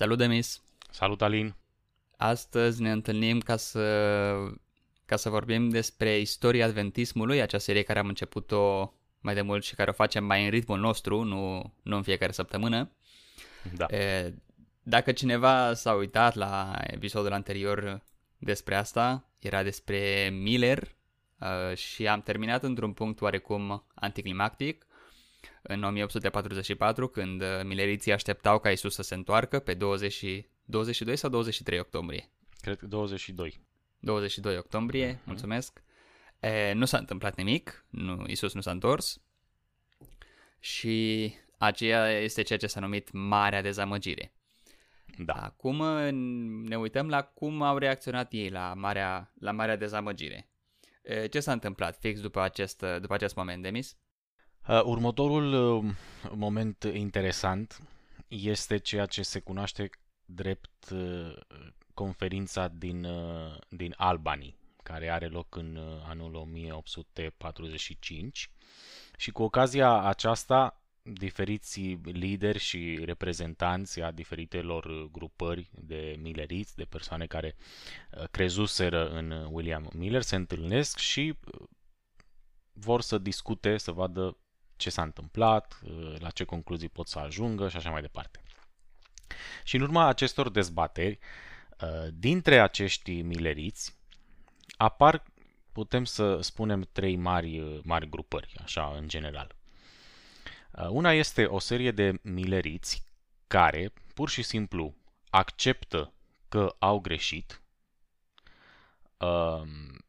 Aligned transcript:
Salut, 0.00 0.18
Demis! 0.18 0.62
Salut, 0.90 1.22
Alin! 1.22 1.54
Astăzi 2.16 2.82
ne 2.82 2.90
întâlnim 2.90 3.40
ca 3.40 3.56
să, 3.56 4.34
ca 5.04 5.16
să 5.16 5.28
vorbim 5.28 5.68
despre 5.68 6.18
istoria 6.18 6.64
adventismului, 6.64 7.40
acea 7.40 7.58
serie 7.58 7.82
care 7.82 7.98
am 7.98 8.06
început-o 8.08 8.92
mai 9.20 9.34
de 9.34 9.40
mult 9.40 9.64
și 9.64 9.74
care 9.74 9.90
o 9.90 9.92
facem 9.92 10.24
mai 10.24 10.44
în 10.44 10.50
ritmul 10.50 10.78
nostru, 10.78 11.22
nu, 11.22 11.72
nu 11.82 11.96
în 11.96 12.02
fiecare 12.02 12.32
săptămână. 12.32 12.90
Da. 13.76 13.86
E, 13.96 14.34
dacă 14.82 15.12
cineva 15.12 15.74
s-a 15.74 15.92
uitat 15.92 16.34
la 16.34 16.78
episodul 16.82 17.32
anterior 17.32 18.02
despre 18.38 18.74
asta, 18.74 19.28
era 19.38 19.62
despre 19.62 20.30
Miller 20.32 20.94
uh, 21.38 21.76
și 21.76 22.06
am 22.06 22.22
terminat 22.22 22.62
într-un 22.62 22.92
punct 22.92 23.20
oarecum 23.20 23.86
anticlimactic 23.94 24.86
în 25.62 25.82
1844, 25.82 27.08
când 27.08 27.42
mileriții 27.64 28.12
așteptau 28.12 28.58
ca 28.58 28.70
Isus 28.70 28.94
să 28.94 29.02
se 29.02 29.14
întoarcă 29.14 29.58
pe 29.58 29.74
20, 29.74 30.24
22 30.64 31.16
sau 31.16 31.30
23 31.30 31.78
octombrie. 31.78 32.30
Cred 32.60 32.78
că 32.78 32.86
22. 32.86 33.60
22 33.98 34.56
octombrie, 34.56 35.14
mm-hmm. 35.14 35.24
mulțumesc. 35.24 35.82
E, 36.40 36.72
nu 36.72 36.84
s-a 36.84 36.98
întâmplat 36.98 37.36
nimic, 37.36 37.84
nu, 37.90 38.24
Isus 38.26 38.54
nu 38.54 38.60
s-a 38.60 38.70
întors 38.70 39.20
și 40.58 41.32
aceea 41.58 42.10
este 42.10 42.42
ceea 42.42 42.58
ce 42.58 42.66
s-a 42.66 42.80
numit 42.80 43.10
Marea 43.12 43.62
Dezamăgire. 43.62 44.34
Da. 45.18 45.32
Acum 45.32 45.76
ne 46.64 46.78
uităm 46.78 47.08
la 47.08 47.22
cum 47.22 47.62
au 47.62 47.78
reacționat 47.78 48.32
ei 48.32 48.50
la 48.50 48.74
Marea, 48.74 49.32
la 49.38 49.50
marea 49.50 49.76
Dezamăgire. 49.76 50.50
E, 51.02 51.26
ce 51.26 51.40
s-a 51.40 51.52
întâmplat 51.52 51.98
fix 51.98 52.20
după 52.20 52.40
acest, 52.40 52.84
după 53.00 53.14
acest 53.14 53.34
moment, 53.34 53.62
Demis? 53.62 53.96
Uh, 54.68 54.80
următorul 54.84 55.52
uh, 55.52 55.84
moment 56.34 56.90
interesant 56.92 57.82
este 58.28 58.78
ceea 58.78 59.06
ce 59.06 59.22
se 59.22 59.40
cunoaște 59.40 59.90
drept 60.24 60.90
uh, 60.90 61.36
conferința 61.94 62.68
din, 62.68 63.04
uh, 63.04 63.56
din 63.68 63.94
Albany, 63.96 64.56
care 64.82 65.08
are 65.08 65.26
loc 65.26 65.56
în 65.56 65.76
uh, 65.76 66.02
anul 66.06 66.34
1845 66.34 68.50
și 69.16 69.30
cu 69.30 69.42
ocazia 69.42 70.02
aceasta 70.02 70.80
diferiți 71.02 71.80
lideri 72.02 72.58
și 72.58 73.00
reprezentanți 73.04 74.00
a 74.00 74.10
diferitelor 74.10 75.08
grupări 75.10 75.70
de 75.70 76.16
milleriți, 76.18 76.76
de 76.76 76.84
persoane 76.84 77.26
care 77.26 77.56
uh, 78.10 78.24
crezuseră 78.30 79.08
în 79.08 79.30
William 79.50 79.90
Miller, 79.94 80.22
se 80.22 80.36
întâlnesc 80.36 80.98
și 80.98 81.34
uh, 81.44 81.60
vor 82.72 83.00
să 83.00 83.18
discute, 83.18 83.76
să 83.76 83.92
vadă 83.92 84.36
ce 84.80 84.90
s-a 84.90 85.02
întâmplat, 85.02 85.80
uh, 85.82 86.14
la 86.18 86.30
ce 86.30 86.44
concluzii 86.44 86.88
pot 86.88 87.08
să 87.08 87.18
ajungă 87.18 87.68
și 87.68 87.76
așa 87.76 87.90
mai 87.90 88.00
departe. 88.00 88.42
Și 89.64 89.76
în 89.76 89.82
urma 89.82 90.06
acestor 90.06 90.48
dezbateri, 90.48 91.18
dintre 92.12 92.60
acești 92.60 93.22
mileriți, 93.22 93.96
apar, 94.76 95.22
putem 95.72 96.04
să 96.04 96.40
spunem, 96.40 96.88
trei 96.92 97.16
mari, 97.16 97.80
mari 97.82 98.08
grupări, 98.08 98.54
așa, 98.62 98.92
în 98.96 99.08
general. 99.08 99.54
Uh, 100.70 100.88
una 100.88 101.12
este 101.12 101.44
o 101.44 101.58
serie 101.58 101.90
de 101.90 102.18
mileriți 102.22 103.04
care 103.46 103.92
pur 104.14 104.28
și 104.28 104.42
simplu 104.42 104.94
acceptă 105.30 106.12
că 106.48 106.76
au 106.78 107.00
greșit. 107.00 107.62
Um, 109.16 110.04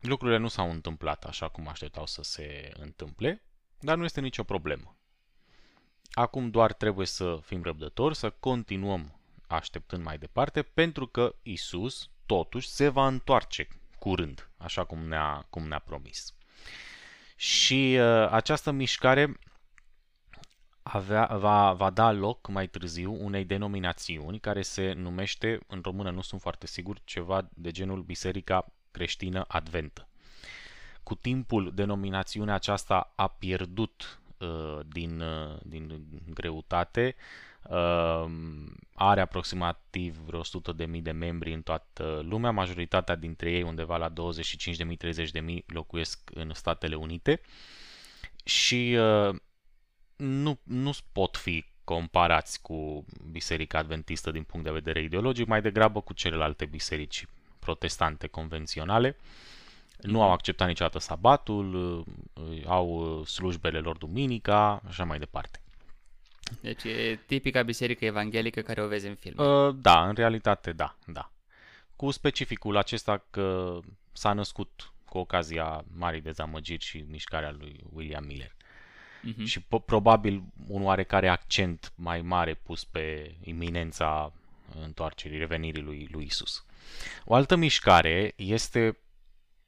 lucrurile 0.00 0.38
nu 0.38 0.48
s-au 0.48 0.70
întâmplat 0.70 1.24
așa 1.24 1.48
cum 1.48 1.68
așteptau 1.68 2.06
să 2.06 2.22
se 2.22 2.72
întâmple, 2.76 3.42
dar 3.84 3.96
nu 3.96 4.04
este 4.04 4.20
nicio 4.20 4.42
problemă. 4.42 4.96
Acum 6.10 6.50
doar 6.50 6.72
trebuie 6.72 7.06
să 7.06 7.38
fim 7.42 7.62
răbdători, 7.62 8.16
să 8.16 8.30
continuăm 8.30 9.20
așteptând 9.46 10.02
mai 10.02 10.18
departe, 10.18 10.62
pentru 10.62 11.06
că 11.06 11.34
Isus 11.42 12.10
totuși 12.26 12.68
se 12.68 12.88
va 12.88 13.06
întoarce 13.06 13.68
curând, 13.98 14.50
așa 14.56 14.84
cum 14.84 14.98
ne-a, 14.98 15.46
cum 15.50 15.68
ne-a 15.68 15.78
promis. 15.78 16.34
Și 17.36 17.96
uh, 17.98 18.28
această 18.30 18.70
mișcare 18.70 19.38
avea, 20.82 21.26
va, 21.26 21.72
va 21.72 21.90
da 21.90 22.12
loc 22.12 22.48
mai 22.48 22.68
târziu 22.68 23.24
unei 23.24 23.44
denominațiuni 23.44 24.40
care 24.40 24.62
se 24.62 24.92
numește, 24.92 25.58
în 25.66 25.80
română 25.82 26.10
nu 26.10 26.20
sunt 26.20 26.40
foarte 26.40 26.66
sigur, 26.66 27.00
ceva 27.04 27.48
de 27.54 27.70
genul 27.70 28.02
Biserica 28.02 28.72
Creștină 28.90 29.44
Adventă. 29.48 30.08
Cu 31.04 31.14
timpul, 31.14 31.72
denominațiunea 31.74 32.54
aceasta 32.54 33.12
a 33.14 33.26
pierdut 33.26 34.20
uh, 34.38 34.80
din, 34.86 35.20
uh, 35.20 35.56
din 35.62 36.06
greutate, 36.34 37.14
uh, 37.62 38.24
are 38.94 39.20
aproximativ 39.20 40.16
vreo 40.16 40.40
100.000 40.42 41.02
de 41.02 41.10
membri 41.10 41.52
în 41.52 41.62
toată 41.62 42.20
lumea, 42.28 42.50
majoritatea 42.50 43.14
dintre 43.14 43.50
ei, 43.50 43.62
undeva 43.62 43.96
la 43.96 44.12
25.000-30.000, 44.12 45.64
locuiesc 45.66 46.30
în 46.34 46.50
Statele 46.54 46.94
Unite 46.94 47.40
și 48.44 48.96
uh, 48.98 49.34
nu, 50.16 50.58
nu 50.62 50.90
pot 51.12 51.36
fi 51.36 51.64
comparați 51.84 52.62
cu 52.62 53.04
Biserica 53.30 53.78
Adventistă 53.78 54.30
din 54.30 54.42
punct 54.42 54.66
de 54.66 54.72
vedere 54.72 55.02
ideologic, 55.02 55.46
mai 55.46 55.62
degrabă 55.62 56.00
cu 56.00 56.12
celelalte 56.12 56.64
biserici 56.64 57.26
protestante 57.58 58.26
convenționale. 58.26 59.16
Nu 60.04 60.22
au 60.22 60.32
acceptat 60.32 60.68
niciodată 60.68 60.98
sabatul, 60.98 62.04
au 62.66 63.22
slujbele 63.24 63.78
lor 63.78 63.96
duminica, 63.96 64.82
așa 64.86 65.04
mai 65.04 65.18
departe. 65.18 65.58
Deci 66.60 66.84
e 66.84 67.18
tipica 67.26 67.62
biserică 67.62 68.04
evanghelică 68.04 68.60
care 68.60 68.82
o 68.82 68.86
vezi 68.86 69.06
în 69.06 69.14
film. 69.14 69.34
Uh, 69.38 69.74
da, 69.80 70.08
în 70.08 70.14
realitate 70.14 70.72
da, 70.72 70.96
da. 71.06 71.30
Cu 71.96 72.10
specificul 72.10 72.76
acesta 72.76 73.24
că 73.30 73.78
s-a 74.12 74.32
născut 74.32 74.92
cu 75.04 75.18
ocazia 75.18 75.84
marii 75.96 76.20
dezamăgiri 76.20 76.84
și 76.84 77.04
mișcarea 77.08 77.54
lui 77.58 77.80
William 77.92 78.24
Miller 78.24 78.54
uh-huh. 78.54 79.44
și 79.44 79.60
po- 79.60 79.84
probabil 79.84 80.42
un 80.68 80.82
oarecare 80.82 81.28
accent 81.28 81.92
mai 81.96 82.20
mare 82.22 82.54
pus 82.54 82.84
pe 82.84 83.34
iminența 83.40 84.32
întoarcerii, 84.82 85.38
revenirii 85.38 85.82
lui, 85.82 86.08
lui 86.10 86.24
Isus. 86.24 86.64
O 87.24 87.34
altă 87.34 87.56
mișcare 87.56 88.32
este 88.36 88.98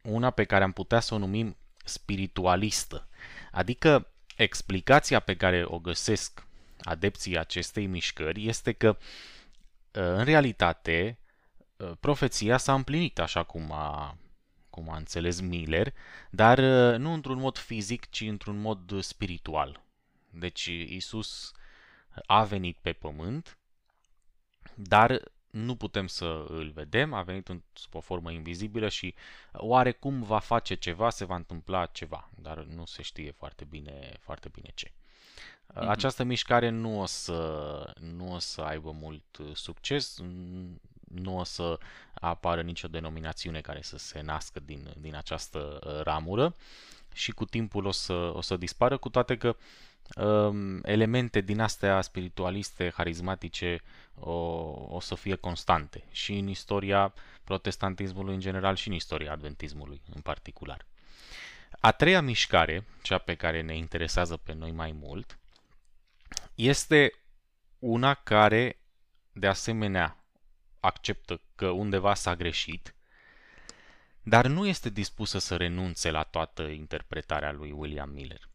una 0.09 0.31
pe 0.31 0.44
care 0.44 0.65
am 0.65 0.72
putea 0.72 1.00
să 1.00 1.15
o 1.15 1.19
numim 1.19 1.56
spiritualistă, 1.84 3.09
adică 3.53 4.06
explicația 4.37 5.21
pe 5.21 5.37
care 5.37 5.65
o 5.67 5.78
găsesc 5.78 6.47
adepții 6.81 7.39
acestei 7.39 7.87
mișcări 7.87 8.47
este 8.47 8.72
că 8.72 8.97
în 9.91 10.25
realitate 10.25 11.19
profeția 12.00 12.56
s-a 12.56 12.75
împlinit 12.75 13.19
așa 13.19 13.43
cum 13.43 13.72
a 13.72 14.19
cum 14.71 14.91
a 14.91 14.97
înțeles 14.97 15.41
Miller, 15.41 15.94
dar 16.31 16.59
uh, 16.59 16.99
nu 16.99 17.12
într-un 17.12 17.38
mod 17.38 17.59
fizic, 17.59 18.11
ci 18.11 18.21
într-un 18.21 18.61
mod 18.61 19.03
spiritual. 19.03 19.83
Deci 20.31 20.65
Isus 20.67 21.53
a 22.27 22.44
venit 22.44 22.77
pe 22.83 22.93
pământ, 22.93 23.59
dar 24.75 25.23
nu 25.56 25.77
putem 25.77 26.06
să 26.06 26.44
îl 26.49 26.71
vedem, 26.75 27.12
a 27.12 27.22
venit 27.22 27.49
în, 27.49 27.62
sub 27.72 27.94
o 27.94 28.00
formă 28.00 28.31
invizibilă 28.31 28.89
și 28.89 29.15
oarecum 29.53 30.22
va 30.22 30.39
face 30.39 30.75
ceva, 30.75 31.11
se 31.11 31.25
va 31.25 31.34
întâmpla 31.34 31.87
ceva, 31.87 32.31
dar 32.34 32.59
nu 32.59 32.84
se 32.84 33.03
știe 33.03 33.31
foarte 33.31 33.65
bine, 33.65 34.17
foarte 34.21 34.49
bine 34.49 34.71
ce. 34.75 34.89
Mm-hmm. 34.89 35.89
Această 35.89 36.25
mișcare 36.25 36.69
nu 36.69 37.00
o, 37.00 37.06
să, 37.06 37.93
nu 38.00 38.33
o 38.33 38.39
să 38.39 38.61
aibă 38.61 38.91
mult 38.91 39.39
succes, 39.53 40.19
nu 41.09 41.39
o 41.39 41.44
să 41.44 41.78
apară 42.15 42.62
nicio 42.62 42.88
denominațiune 42.88 43.61
care 43.61 43.83
să 43.83 43.99
se 43.99 44.21
nască 44.21 44.61
din, 44.61 44.94
din 44.99 45.15
această 45.15 45.78
uh, 45.87 46.00
ramură 46.03 46.55
și 47.12 47.33
cu 47.33 47.44
timpul 47.44 47.87
o 47.87 47.91
să, 47.91 48.12
o 48.12 48.41
să 48.41 48.56
dispară, 48.56 48.97
cu 48.97 49.09
toate 49.09 49.37
că 49.37 49.56
um, 50.17 50.81
elemente 50.82 51.41
din 51.41 51.61
astea 51.61 52.00
spiritualiste, 52.00 52.93
harismatice, 52.94 53.82
o, 54.21 54.33
o 54.89 55.01
să 55.01 55.15
fie 55.15 55.35
constante 55.35 56.05
și 56.11 56.33
în 56.33 56.49
istoria 56.49 57.15
protestantismului 57.45 58.35
în 58.35 58.41
general 58.41 58.77
și 58.77 58.89
în 58.89 58.95
istoria 58.95 59.33
adventismului 59.33 60.01
în 60.15 60.21
particular. 60.21 60.87
A 61.81 61.93
treia 61.93 62.21
mișcare, 62.21 62.87
cea 63.03 63.19
pe 63.19 63.35
care 63.35 63.61
ne 63.61 63.77
interesează 63.77 64.37
pe 64.37 64.53
noi 64.53 64.71
mai 64.71 64.93
mult, 64.93 65.39
este 66.55 67.13
una 67.79 68.15
care, 68.15 68.79
de 69.33 69.47
asemenea, 69.47 70.25
acceptă 70.81 71.41
că 71.55 71.69
undeva 71.69 72.15
s-a 72.15 72.37
greșit, 72.37 72.95
dar 74.23 74.47
nu 74.47 74.67
este 74.67 74.89
dispusă 74.89 75.39
să 75.39 75.57
renunțe 75.57 76.11
la 76.11 76.23
toată 76.23 76.63
interpretarea 76.63 77.53
lui 77.53 77.71
William 77.71 78.11
Miller. 78.11 78.49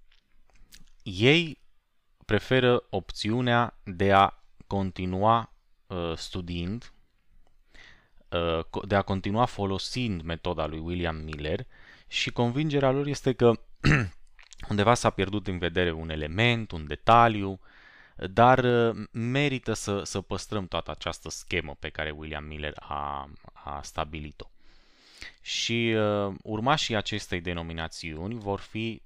Ei 1.04 1.60
preferă 2.26 2.84
opțiunea 2.90 3.80
de 3.84 4.14
a 4.14 4.34
continua 4.68 5.40
uh, 5.40 5.51
studiind, 6.16 6.92
uh, 8.32 8.84
de 8.88 8.96
a 8.96 9.02
continua 9.02 9.46
folosind 9.46 10.22
metoda 10.22 10.66
lui 10.66 10.80
William 10.80 11.16
Miller 11.16 11.66
și 12.08 12.32
convingerea 12.32 12.92
lor 12.92 13.08
este 13.08 13.34
că 13.34 13.54
undeva 14.70 14.94
s-a 14.94 15.10
pierdut 15.10 15.48
în 15.48 15.58
vedere 15.58 15.92
un 15.92 16.10
element, 16.10 16.72
un 16.72 16.88
detaliu, 16.88 17.60
dar 18.16 18.64
uh, 18.64 19.06
merită 19.12 19.74
să, 19.74 20.04
să 20.04 20.22
păstrăm 20.22 20.68
toată 20.68 20.92
această 20.92 21.30
schemă 21.30 21.76
pe 21.80 21.90
care 21.90 22.10
William 22.10 22.44
Miller 22.44 22.74
a, 22.80 23.30
a 23.54 23.82
stabilit-o. 23.82 24.50
Și 25.42 25.94
uh, 25.98 26.34
urmașii 26.44 26.96
acestei 26.96 27.42
denominațiuni 27.42 28.40
vor 28.40 28.60
fi 28.60 29.02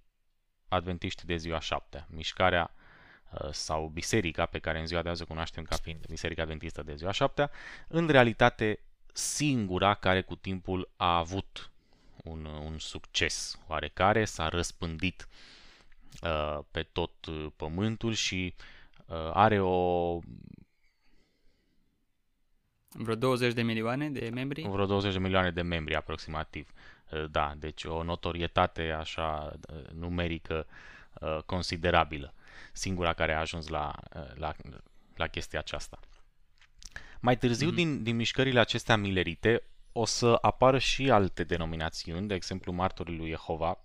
adventiști 0.67 1.25
de 1.25 1.35
ziua 1.35 1.59
șaptea, 1.59 2.07
mișcarea 2.09 2.71
uh, 2.73 2.84
sau 3.51 3.87
biserica 3.93 4.45
pe 4.45 4.59
care 4.59 4.79
în 4.79 4.87
ziua 4.87 5.01
de 5.01 5.09
azi 5.09 5.21
o 5.21 5.25
cunoaștem 5.25 5.63
ca 5.63 5.75
fiind 5.75 6.05
Biserica 6.09 6.41
Adventistă 6.41 6.83
de 6.83 6.95
ziua 6.95 7.11
șaptea, 7.11 7.51
în 7.87 8.07
realitate 8.07 8.79
singura 9.13 9.93
care 9.93 10.21
cu 10.21 10.35
timpul 10.35 10.89
a 10.95 11.17
avut 11.17 11.71
un, 12.23 12.45
un 12.45 12.77
succes 12.77 13.59
oarecare, 13.67 14.25
s-a 14.25 14.49
răspândit 14.49 15.27
uh, 16.21 16.59
pe 16.71 16.83
tot 16.83 17.25
uh, 17.25 17.45
pământul 17.55 18.13
și 18.13 18.53
uh, 19.05 19.15
are 19.33 19.59
o 19.59 20.19
vreo 22.89 23.15
20 23.15 23.53
de 23.53 23.61
milioane 23.61 24.09
de 24.09 24.29
membri? 24.33 24.61
Vreo 24.61 24.85
20 24.85 25.13
de 25.13 25.19
milioane 25.19 25.51
de 25.51 25.61
membri 25.61 25.95
aproximativ. 25.95 26.71
Uh, 27.11 27.25
da, 27.31 27.53
deci 27.57 27.83
o 27.83 28.03
notorietate 28.03 28.91
așa 28.91 29.53
uh, 29.69 29.89
numerică 29.91 30.67
considerabilă. 31.45 32.33
Singura 32.73 33.13
care 33.13 33.33
a 33.33 33.39
ajuns 33.39 33.67
la, 33.67 33.93
la, 34.33 34.53
la 35.15 35.27
chestia 35.27 35.59
aceasta. 35.59 35.99
Mai 37.19 37.37
târziu, 37.37 37.71
mm-hmm. 37.71 37.75
din, 37.75 38.03
din 38.03 38.15
mișcările 38.15 38.59
acestea 38.59 38.95
milerite, 38.95 39.63
o 39.91 40.05
să 40.05 40.37
apară 40.41 40.77
și 40.77 41.11
alte 41.11 41.43
denominațiuni, 41.43 42.27
de 42.27 42.33
exemplu 42.33 42.71
martorii 42.71 43.17
lui 43.17 43.29
Jehova 43.29 43.79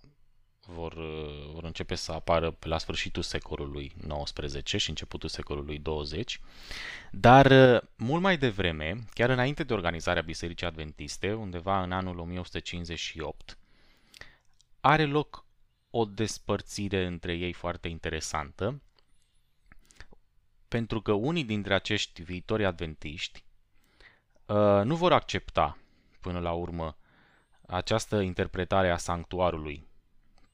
vor, 0.65 0.93
uh, 0.93 1.51
vor 1.53 1.63
începe 1.63 1.95
să 1.95 2.11
apară 2.11 2.51
pe 2.51 2.67
la 2.67 2.77
sfârșitul 2.77 3.23
secolului 3.23 3.91
XIX 4.23 4.81
și 4.81 4.89
începutul 4.89 5.29
secolului 5.29 5.79
20, 5.79 6.39
dar 7.11 7.45
uh, 7.51 7.81
mult 7.95 8.21
mai 8.21 8.37
devreme, 8.37 9.05
chiar 9.13 9.29
înainte 9.29 9.63
de 9.63 9.73
organizarea 9.73 10.21
Bisericii 10.21 10.67
Adventiste, 10.67 11.33
undeva 11.33 11.83
în 11.83 11.91
anul 11.91 12.19
1158, 12.19 13.57
are 14.79 15.05
loc 15.05 15.45
o 15.91 16.05
despărțire 16.05 17.05
între 17.05 17.33
ei 17.33 17.53
foarte 17.53 17.87
interesantă, 17.87 18.81
pentru 20.67 21.01
că 21.01 21.11
unii 21.11 21.43
dintre 21.43 21.73
acești 21.73 22.23
viitori 22.23 22.65
adventiști 22.65 23.43
uh, 24.45 24.81
nu 24.83 24.95
vor 24.95 25.13
accepta 25.13 25.77
până 26.21 26.39
la 26.39 26.51
urmă 26.51 26.97
această 27.67 28.19
interpretare 28.19 28.89
a 28.89 28.97
sanctuarului 28.97 29.87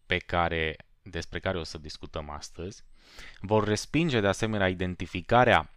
pe 0.06 0.18
care, 0.18 0.76
despre 1.02 1.40
care 1.40 1.58
o 1.58 1.64
să 1.64 1.78
discutăm 1.78 2.30
astăzi, 2.30 2.84
vor 3.42 3.68
respinge 3.68 4.20
de 4.20 4.28
asemenea 4.28 4.70
identificarea 4.70 5.70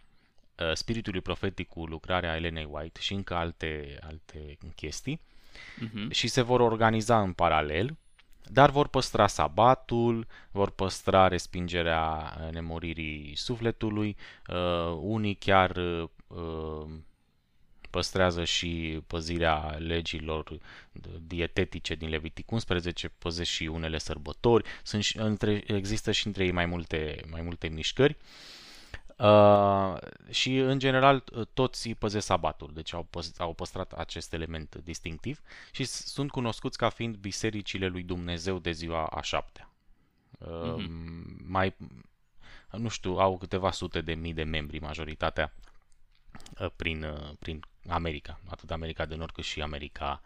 uh, 0.59 0.73
spiritului 0.73 1.21
profetic 1.21 1.67
cu 1.67 1.85
lucrarea 1.85 2.35
Elenei 2.35 2.67
White 2.69 2.99
și 2.99 3.13
încă 3.13 3.35
alte, 3.35 3.99
alte 4.01 4.57
chestii 4.75 5.21
uh-huh. 5.77 6.11
și 6.11 6.27
se 6.27 6.41
vor 6.41 6.59
organiza 6.59 7.21
în 7.21 7.33
paralel, 7.33 7.97
dar 8.49 8.69
vor 8.69 8.87
păstra 8.87 9.27
sabatul, 9.27 10.27
vor 10.51 10.69
păstra 10.69 11.27
respingerea 11.27 12.33
nemuririi 12.51 13.35
sufletului, 13.35 14.15
uh, 14.47 14.97
unii 14.99 15.35
chiar 15.35 15.75
uh, 16.27 16.89
păstrează 17.89 18.43
și 18.43 19.01
păzirea 19.07 19.75
legilor 19.77 20.57
dietetice 21.27 21.95
din 21.95 22.09
Levitic 22.09 22.51
11, 22.51 23.07
păzesc 23.07 23.49
și 23.49 23.63
unele 23.63 23.97
sărbători, 23.97 24.69
Sunt 24.83 25.03
și, 25.03 25.17
între, 25.17 25.63
există 25.67 26.11
și 26.11 26.27
între 26.27 26.43
ei 26.43 26.51
mai 26.51 26.65
multe, 26.65 27.21
mai 27.29 27.41
multe 27.41 27.67
mișcări. 27.67 28.17
Uh, 28.19 28.60
și 30.29 30.57
în 30.57 30.79
general 30.79 31.23
toți 31.53 31.89
păzesc 31.89 32.25
sabatul, 32.25 32.71
deci 32.73 32.93
au, 32.93 33.03
păs- 33.03 33.39
au 33.39 33.53
păstrat 33.53 33.91
acest 33.91 34.33
element 34.33 34.75
distinctiv 34.75 35.41
și 35.71 35.83
sunt 35.83 36.31
cunoscuți 36.31 36.77
ca 36.77 36.89
fiind 36.89 37.15
bisericile 37.15 37.87
lui 37.87 38.03
Dumnezeu 38.03 38.59
de 38.59 38.71
ziua 38.71 39.05
a 39.05 39.21
șaptea. 39.21 39.69
Uh, 40.37 40.75
mm-hmm. 40.75 41.47
Mai, 41.47 41.75
nu 42.71 42.87
știu, 42.87 43.17
au 43.17 43.37
câteva 43.37 43.71
sute 43.71 44.01
de 44.01 44.13
mii 44.13 44.33
de 44.33 44.43
membri 44.43 44.79
majoritatea 44.79 45.53
uh, 46.59 46.69
prin, 46.75 47.03
uh, 47.03 47.31
prin 47.39 47.65
America, 47.89 48.39
atât 48.49 48.71
America 48.71 49.05
de 49.05 49.15
Nord 49.15 49.31
cât 49.31 49.43
și 49.43 49.61
America 49.61 50.21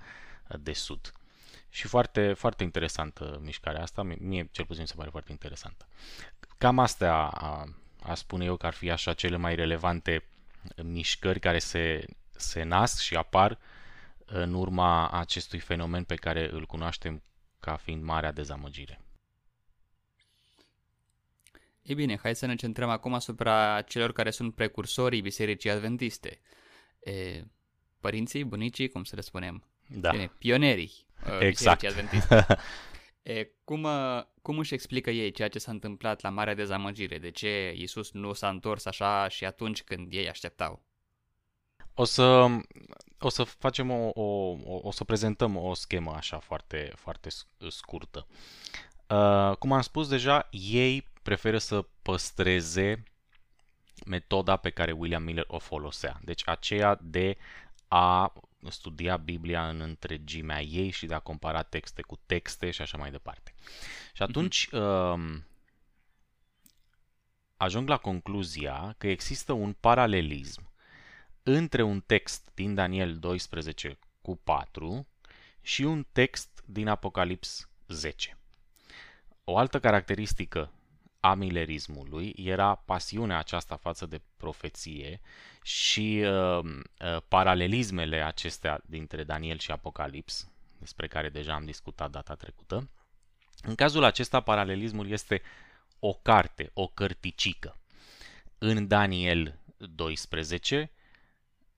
de 0.59 0.73
Sud. 0.73 1.11
Și 1.69 1.87
foarte, 1.87 2.33
foarte 2.33 2.63
interesantă 2.63 3.39
mișcarea 3.43 3.81
asta, 3.81 4.03
mie 4.03 4.49
cel 4.51 4.65
puțin 4.65 4.85
se 4.85 4.93
pare 4.95 5.09
foarte 5.09 5.31
interesantă. 5.31 5.87
Cam 6.57 6.79
astea 6.79 7.15
a, 8.05 8.11
a 8.11 8.15
spune 8.15 8.45
eu 8.45 8.57
că 8.57 8.65
ar 8.65 8.73
fi 8.73 8.91
așa 8.91 9.13
cele 9.13 9.37
mai 9.37 9.55
relevante 9.55 10.23
mișcări 10.83 11.39
care 11.39 11.59
se, 11.59 12.05
se 12.31 12.63
nasc 12.63 13.01
și 13.01 13.15
apar 13.15 13.59
în 14.25 14.53
urma 14.53 15.09
acestui 15.09 15.59
fenomen 15.59 16.03
pe 16.03 16.15
care 16.15 16.49
îl 16.51 16.65
cunoaștem 16.65 17.23
ca 17.59 17.75
fiind 17.75 18.03
marea 18.03 18.31
dezamăgire. 18.31 18.99
E 21.81 21.93
bine, 21.93 22.17
hai 22.21 22.35
să 22.35 22.45
ne 22.45 22.55
centrăm 22.55 22.89
acum 22.89 23.13
asupra 23.13 23.81
celor 23.81 24.11
care 24.11 24.31
sunt 24.31 24.55
precursorii 24.55 25.21
Bisericii 25.21 25.69
Adventiste 25.69 26.39
e, 26.99 27.43
părinții, 27.99 28.43
bunicii, 28.43 28.89
cum 28.89 29.03
să 29.03 29.15
le 29.15 29.21
spunem, 29.21 29.63
da. 29.87 30.09
Bine, 30.09 30.31
pionerii 30.37 30.91
uh, 31.25 31.39
exact. 31.39 31.83
Adventiste. 31.85 32.45
e, 33.25 33.51
cum, 33.63 33.83
uh, 33.83 34.23
cum 34.41 34.57
își 34.57 34.73
explică 34.73 35.09
ei 35.09 35.31
ceea 35.31 35.47
ce 35.47 35.59
s-a 35.59 35.71
întâmplat 35.71 36.21
la 36.21 36.29
Marea 36.29 36.53
Dezamăgire? 36.53 37.17
De 37.17 37.31
ce 37.31 37.73
Isus 37.75 38.11
nu 38.11 38.33
s-a 38.33 38.49
întors 38.49 38.85
așa 38.85 39.27
și 39.27 39.45
atunci 39.45 39.83
când 39.83 40.13
ei 40.13 40.29
așteptau? 40.29 40.83
O 41.93 42.03
să, 42.03 42.47
o 43.19 43.29
să 43.29 43.43
facem 43.43 43.91
o, 43.91 44.09
o, 44.13 44.21
o, 44.63 44.79
o 44.81 44.91
să 44.91 45.03
prezentăm 45.03 45.55
o 45.55 45.73
schemă 45.73 46.11
așa 46.11 46.39
foarte, 46.39 46.91
foarte 46.95 47.29
scurtă. 47.67 48.27
Uh, 49.09 49.57
cum 49.57 49.71
am 49.71 49.81
spus 49.81 50.07
deja, 50.07 50.47
ei 50.51 51.07
preferă 51.21 51.57
să 51.57 51.85
păstreze 52.01 53.03
metoda 54.05 54.55
pe 54.55 54.69
care 54.69 54.91
William 54.91 55.23
Miller 55.23 55.45
o 55.47 55.59
folosea. 55.59 56.19
Deci 56.23 56.41
aceea 56.45 56.99
de 57.01 57.37
a 57.87 58.33
studia 58.69 59.17
Biblia 59.17 59.69
în 59.69 59.81
întregimea 59.81 60.61
ei 60.61 60.89
și 60.89 61.05
de 61.05 61.13
a 61.13 61.19
compara 61.19 61.61
texte 61.61 62.01
cu 62.01 62.19
texte 62.25 62.71
și 62.71 62.81
așa 62.81 62.97
mai 62.97 63.11
departe. 63.11 63.53
Și 64.13 64.21
mhm. 64.21 64.29
atunci 64.29 64.69
uh, 64.71 65.39
ajung 67.57 67.89
la 67.89 67.97
concluzia 67.97 68.95
că 68.97 69.07
există 69.07 69.53
un 69.53 69.73
paralelism 69.73 70.69
între 71.43 71.81
un 71.81 72.01
text 72.01 72.51
din 72.53 72.73
Daniel 72.73 73.17
12 73.17 73.99
cu 74.21 74.35
4 74.35 75.07
și 75.61 75.81
un 75.81 76.05
text 76.11 76.63
din 76.65 76.87
Apocalips 76.87 77.69
10. 77.87 78.37
O 79.43 79.57
altă 79.57 79.79
caracteristică 79.79 80.71
a 81.25 81.33
milerismului 81.33 82.33
era 82.37 82.75
pasiunea 82.75 83.37
aceasta 83.37 83.75
față 83.75 84.05
de 84.05 84.21
profeție 84.37 85.21
și 85.63 86.23
uh, 86.25 86.59
uh, 86.63 87.17
paralelismele 87.27 88.21
acestea 88.23 88.81
dintre 88.85 89.23
Daniel 89.23 89.57
și 89.57 89.71
Apocalips, 89.71 90.51
despre 90.79 91.07
care 91.07 91.29
deja 91.29 91.53
am 91.53 91.65
discutat 91.65 92.11
data 92.11 92.35
trecută. 92.35 92.89
În 93.61 93.75
cazul 93.75 94.03
acesta, 94.03 94.39
paralelismul 94.39 95.09
este 95.09 95.41
o 95.99 96.13
carte, 96.13 96.69
o 96.73 96.87
cărticică. 96.87 97.77
În 98.57 98.87
Daniel 98.87 99.59
12 99.77 100.91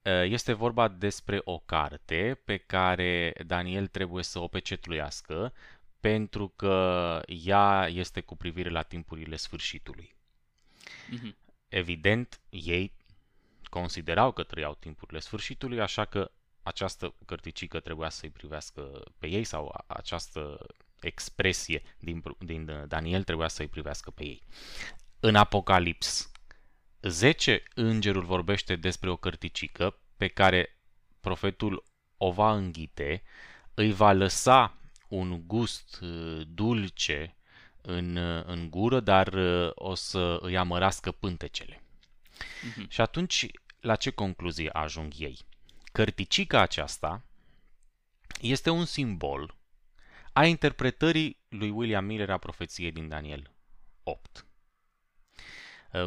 uh, 0.01 0.12
este 0.24 0.54
vorba 0.54 0.88
despre 0.88 1.42
o 1.44 1.60
carte 1.60 2.42
pe 2.46 2.58
care 2.58 3.34
Daniel 3.46 3.88
trebuie 3.88 4.24
să 4.24 4.39
o 4.39 4.48
pecetluiască 4.48 5.54
pentru 6.00 6.48
că 6.48 7.22
ea 7.25 7.88
este 7.92 8.22
cu 8.22 8.36
privire 8.36 8.70
la 8.70 8.82
timpurile 8.82 9.36
sfârșitului. 9.36 10.16
Mm-hmm. 10.86 11.36
Evident, 11.68 12.42
ei 12.50 12.94
considerau 13.63 14.32
că 14.32 14.44
trăiau 14.44 14.75
timpurile 14.80 15.20
sfârșitului, 15.20 15.82
așa 15.82 16.06
că 16.06 16.32
această 16.63 17.13
cărticică 17.25 17.80
trebuia 17.80 18.10
să-i 18.10 18.30
privească 18.30 19.04
pe 19.18 19.27
ei 19.27 19.44
sau 19.44 19.84
această 19.88 20.66
expresie 21.00 21.82
din, 22.00 22.24
din 22.39 22.86
Daniel 22.88 23.24
trebuia 23.24 23.48
să-i 23.48 23.68
privească 23.68 24.12
pe 24.12 24.24
ei. 24.24 24.42
În 25.20 25.36
Apocalips 25.36 26.32
10, 27.01 27.63
îngerul 27.74 28.24
vorbește 28.24 28.75
despre 28.75 29.10
o 29.10 29.16
cărticică 29.16 30.00
pe 30.18 30.27
care 30.27 30.80
profetul 31.20 31.84
o 32.18 32.32
va 32.32 32.54
înghite, 32.54 33.24
îi 33.74 33.94
va 33.94 34.12
lăsa 34.12 34.76
un 35.07 35.47
gust 35.47 35.99
uh, 36.01 36.41
dulce 36.47 37.35
în, 37.81 38.15
uh, 38.15 38.43
în 38.45 38.69
gură, 38.69 38.99
dar 38.99 39.27
uh, 39.27 39.71
o 39.73 39.95
să 39.95 40.37
îi 40.41 40.57
amărască 40.57 41.11
pântecele. 41.11 41.81
Uh-huh. 41.81 42.87
Și 42.87 43.01
atunci, 43.01 43.47
la 43.79 43.95
ce 43.95 44.09
concluzie 44.09 44.69
ajung 44.69 45.13
ei? 45.17 45.37
Cărticica 45.91 46.61
aceasta 46.61 47.23
este 48.41 48.69
un 48.69 48.85
simbol 48.85 49.55
a 50.33 50.45
interpretării 50.45 51.37
lui 51.49 51.69
William 51.69 52.05
Miller 52.05 52.29
a 52.29 52.37
profeției 52.37 52.91
din 52.91 53.07
Daniel 53.07 53.51
8. 54.03 54.45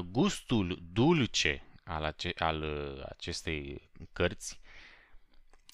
Gustul 0.04 0.82
dulce 0.92 1.62
al, 1.84 2.04
ace- 2.04 2.34
al 2.38 2.62
acestei 3.08 3.90
cărți 4.12 4.60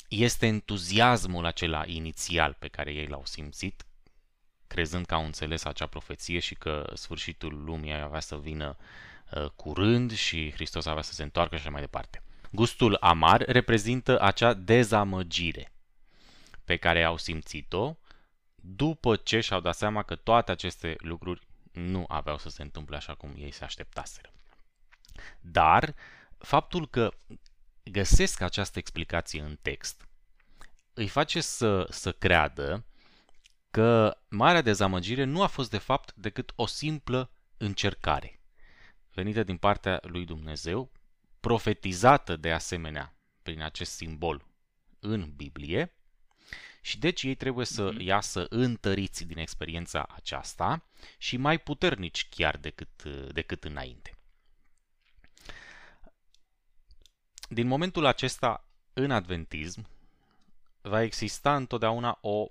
este 0.08 0.46
entuziasmul 0.46 1.44
acela 1.44 1.82
inițial 1.86 2.56
pe 2.58 2.68
care 2.68 2.92
ei 2.92 3.06
l-au 3.06 3.24
simțit, 3.24 3.86
crezând 4.66 5.06
că 5.06 5.14
au 5.14 5.24
înțeles 5.24 5.64
acea 5.64 5.86
profeție 5.86 6.38
și 6.38 6.54
că 6.54 6.90
sfârșitul 6.94 7.64
lumii 7.64 7.92
avea 7.92 8.20
să 8.20 8.38
vină 8.38 8.76
uh, 9.30 9.46
curând 9.50 10.12
și 10.12 10.52
Hristos 10.52 10.86
avea 10.86 11.02
să 11.02 11.12
se 11.12 11.22
întoarcă 11.22 11.54
și 11.54 11.60
așa 11.60 11.70
mai 11.70 11.80
departe. 11.80 12.22
Gustul 12.50 12.96
amar 13.00 13.42
reprezintă 13.42 14.20
acea 14.20 14.54
dezamăgire 14.54 15.72
pe 16.64 16.76
care 16.76 17.04
au 17.04 17.16
simțit-o 17.16 17.96
după 18.54 19.16
ce 19.16 19.40
și-au 19.40 19.60
dat 19.60 19.76
seama 19.76 20.02
că 20.02 20.14
toate 20.14 20.50
aceste 20.50 20.96
lucruri 20.98 21.46
nu 21.72 22.04
aveau 22.08 22.38
să 22.38 22.48
se 22.48 22.62
întâmple 22.62 22.96
așa 22.96 23.14
cum 23.14 23.34
ei 23.38 23.50
se 23.50 23.64
așteptaseră. 23.64 24.32
Dar 25.40 25.94
faptul 26.38 26.88
că 26.88 27.12
găsesc 27.90 28.40
această 28.40 28.78
explicație 28.78 29.40
în 29.40 29.58
text 29.62 30.08
îi 30.94 31.08
face 31.08 31.40
să, 31.40 31.86
să 31.90 32.12
creadă 32.12 32.84
că 33.70 34.18
marea 34.28 34.60
dezamăgire 34.60 35.24
nu 35.24 35.42
a 35.42 35.46
fost 35.46 35.70
de 35.70 35.78
fapt 35.78 36.14
decât 36.14 36.52
o 36.54 36.66
simplă 36.66 37.30
încercare 37.56 38.36
venită 39.16 39.42
din 39.42 39.56
partea 39.56 40.00
lui 40.02 40.24
Dumnezeu, 40.24 40.92
profetizată 41.40 42.36
de 42.36 42.52
asemenea 42.52 43.16
prin 43.42 43.62
acest 43.62 43.92
simbol 43.92 44.46
în 44.98 45.32
Biblie 45.36 45.94
și 46.80 46.98
deci 46.98 47.22
ei 47.22 47.34
trebuie 47.34 47.66
să 47.66 47.92
mm-hmm. 47.92 48.00
iasă 48.00 48.46
întăriți 48.48 49.24
din 49.24 49.38
experiența 49.38 50.06
aceasta 50.14 50.88
și 51.18 51.36
mai 51.36 51.58
puternici 51.58 52.28
chiar 52.28 52.56
decât, 52.56 53.02
decât 53.32 53.64
înainte. 53.64 54.15
Din 57.48 57.66
momentul 57.66 58.06
acesta 58.06 58.64
în 58.92 59.10
adventism 59.10 59.86
va 60.80 61.02
exista 61.02 61.56
întotdeauna 61.56 62.18
o 62.20 62.46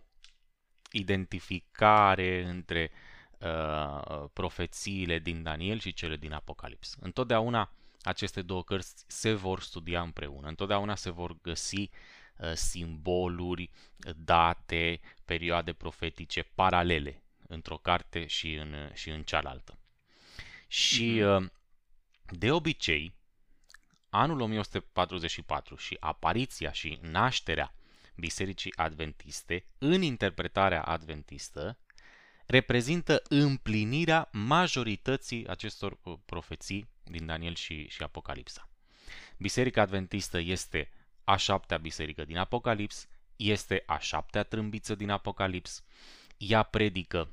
identificare 0.92 2.44
între 2.44 2.92
uh, 3.40 4.24
profețiile 4.34 5.20
din 5.20 5.44
Daniel 5.44 5.80
și 5.80 5.94
cele 5.94 6.16
din 6.16 6.34
Apocalips. 6.34 6.96
Întotdeauna 7.00 7.72
aceste 8.02 8.42
două 8.42 8.64
cărți 8.64 9.04
se 9.08 9.34
vor 9.34 9.60
studia 9.62 10.02
împreună, 10.02 10.48
întotdeauna 10.48 10.96
se 10.96 11.10
vor 11.10 11.42
găsi 11.42 11.90
uh, 12.38 12.54
simboluri, 12.54 13.70
date, 14.16 15.00
perioade 15.26 15.74
profetice 15.74 16.42
paralele 16.42 17.24
într-o 17.48 17.78
carte 17.78 18.26
și 18.28 18.54
în, 18.54 18.92
și 18.94 19.10
în 19.10 19.24
cealaltă. 19.24 19.78
Și 20.68 21.20
mm-hmm. 21.20 21.42
uh, 21.42 21.50
de 22.30 22.52
obicei, 22.52 23.15
anul 24.16 24.40
1144 24.40 25.76
și 25.76 25.98
apariția 26.00 26.72
și 26.72 27.00
nașterea 27.02 27.74
Bisericii 28.16 28.74
Adventiste 28.76 29.66
în 29.78 30.02
interpretarea 30.02 30.82
adventistă 30.82 31.78
reprezintă 32.46 33.22
împlinirea 33.30 34.30
majorității 34.32 35.48
acestor 35.48 35.98
uh, 36.04 36.18
profeții 36.26 36.90
din 37.04 37.26
Daniel 37.26 37.56
și, 37.56 37.88
și 37.88 38.04
Apocalipsa. 38.04 38.70
Biserica 39.38 39.82
Adventistă 39.82 40.40
este 40.40 40.92
a 41.24 41.36
șaptea 41.36 41.78
biserică 41.78 42.26
din 42.26 42.38
Apocalips, 42.38 43.08
este 43.36 43.84
a 43.86 43.98
șaptea 43.98 44.44
trâmbiță 44.44 44.96
din 44.96 45.10
Apocalips, 45.10 45.84
ea 46.38 46.64
predică 46.64 47.30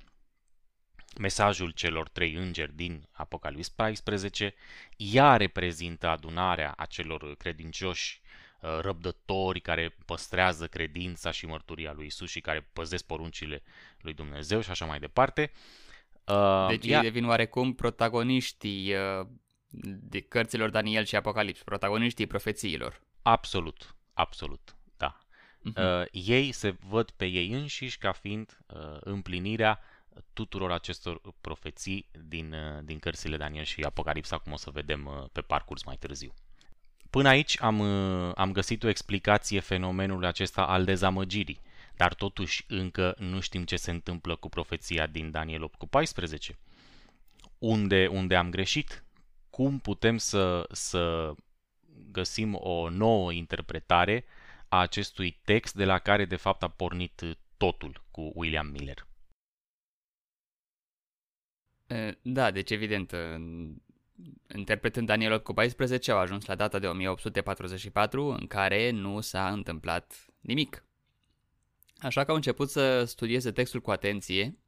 mesajul 1.18 1.70
celor 1.70 2.08
trei 2.08 2.34
îngeri 2.34 2.74
din 2.74 3.08
Apocalips 3.12 3.68
14, 3.68 4.54
ea 4.96 5.36
reprezintă 5.36 6.08
adunarea 6.08 6.74
acelor 6.76 7.36
credincioși 7.36 8.20
uh, 8.60 8.78
răbdători 8.80 9.60
care 9.60 9.96
păstrează 10.06 10.66
credința 10.66 11.30
și 11.30 11.46
mărturia 11.46 11.92
lui 11.92 12.06
Isus 12.06 12.30
și 12.30 12.40
care 12.40 12.68
păzesc 12.72 13.04
poruncile 13.06 13.62
lui 14.00 14.12
Dumnezeu 14.12 14.60
și 14.60 14.70
așa 14.70 14.84
mai 14.84 14.98
departe. 14.98 15.52
Uh, 16.26 16.66
deci 16.68 16.86
ea... 16.86 16.96
ei 16.96 17.02
devin 17.02 17.24
oarecum 17.24 17.74
protagoniștii 17.74 18.94
uh, 18.94 19.26
de 20.00 20.20
cărților 20.20 20.70
Daniel 20.70 21.04
și 21.04 21.16
Apocalips, 21.16 21.62
protagoniștii 21.62 22.26
profețiilor. 22.26 23.00
Absolut, 23.22 23.96
absolut, 24.12 24.76
da. 24.96 25.18
Uh-huh. 25.70 26.10
Ei 26.10 26.52
se 26.52 26.76
văd 26.88 27.10
pe 27.10 27.24
ei 27.24 27.52
înșiși 27.52 27.98
ca 27.98 28.12
fiind 28.12 28.58
împlinirea 29.00 29.80
tuturor 30.32 30.72
acestor 30.72 31.20
profeții 31.40 32.06
din, 32.28 32.52
uh, 32.52 32.84
din 32.84 32.98
cărțile 32.98 33.36
Daniel 33.36 33.64
și 33.64 33.82
Apocalipsa, 33.82 34.38
cum 34.38 34.52
o 34.52 34.56
să 34.56 34.70
vedem 34.70 35.06
uh, 35.06 35.28
pe 35.32 35.40
parcurs 35.40 35.84
mai 35.84 35.96
târziu. 35.96 36.34
Până 37.10 37.28
aici 37.28 37.62
am, 37.62 37.78
uh, 37.78 38.32
am 38.34 38.52
găsit 38.52 38.82
o 38.82 38.88
explicație 38.88 39.60
fenomenului 39.60 40.26
acesta 40.26 40.66
al 40.66 40.84
dezamăgirii, 40.84 41.60
dar 41.96 42.14
totuși 42.14 42.64
încă 42.68 43.14
nu 43.18 43.40
știm 43.40 43.64
ce 43.64 43.76
se 43.76 43.90
întâmplă 43.90 44.36
cu 44.36 44.48
profeția 44.48 45.06
din 45.06 45.30
Daniel 45.30 45.62
8 45.62 45.74
cu 45.74 45.86
14. 45.86 46.58
Unde, 47.58 48.06
unde 48.06 48.36
am 48.36 48.50
greșit? 48.50 49.04
Cum 49.50 49.78
putem 49.78 50.16
să, 50.16 50.68
să 50.70 51.32
găsim 52.10 52.54
o 52.60 52.88
nouă 52.88 53.32
interpretare 53.32 54.24
a 54.68 54.78
acestui 54.78 55.40
text 55.44 55.74
de 55.74 55.84
la 55.84 55.98
care 55.98 56.24
de 56.24 56.36
fapt 56.36 56.62
a 56.62 56.68
pornit 56.68 57.22
totul 57.56 58.04
cu 58.10 58.32
William 58.34 58.66
Miller? 58.66 59.06
Da, 62.22 62.50
deci 62.50 62.70
evident, 62.70 63.14
interpretând 64.54 65.06
Daniel 65.06 65.32
8 65.32 65.44
cu 65.44 65.52
14 65.52 66.10
au 66.10 66.18
ajuns 66.18 66.44
la 66.44 66.54
data 66.54 66.78
de 66.78 66.86
1844 66.86 68.26
în 68.26 68.46
care 68.46 68.90
nu 68.90 69.20
s-a 69.20 69.48
întâmplat 69.50 70.26
nimic. 70.40 70.84
Așa 71.98 72.24
că 72.24 72.30
au 72.30 72.36
început 72.36 72.70
să 72.70 73.04
studieze 73.04 73.50
textul 73.50 73.80
cu 73.80 73.90
atenție 73.90 74.58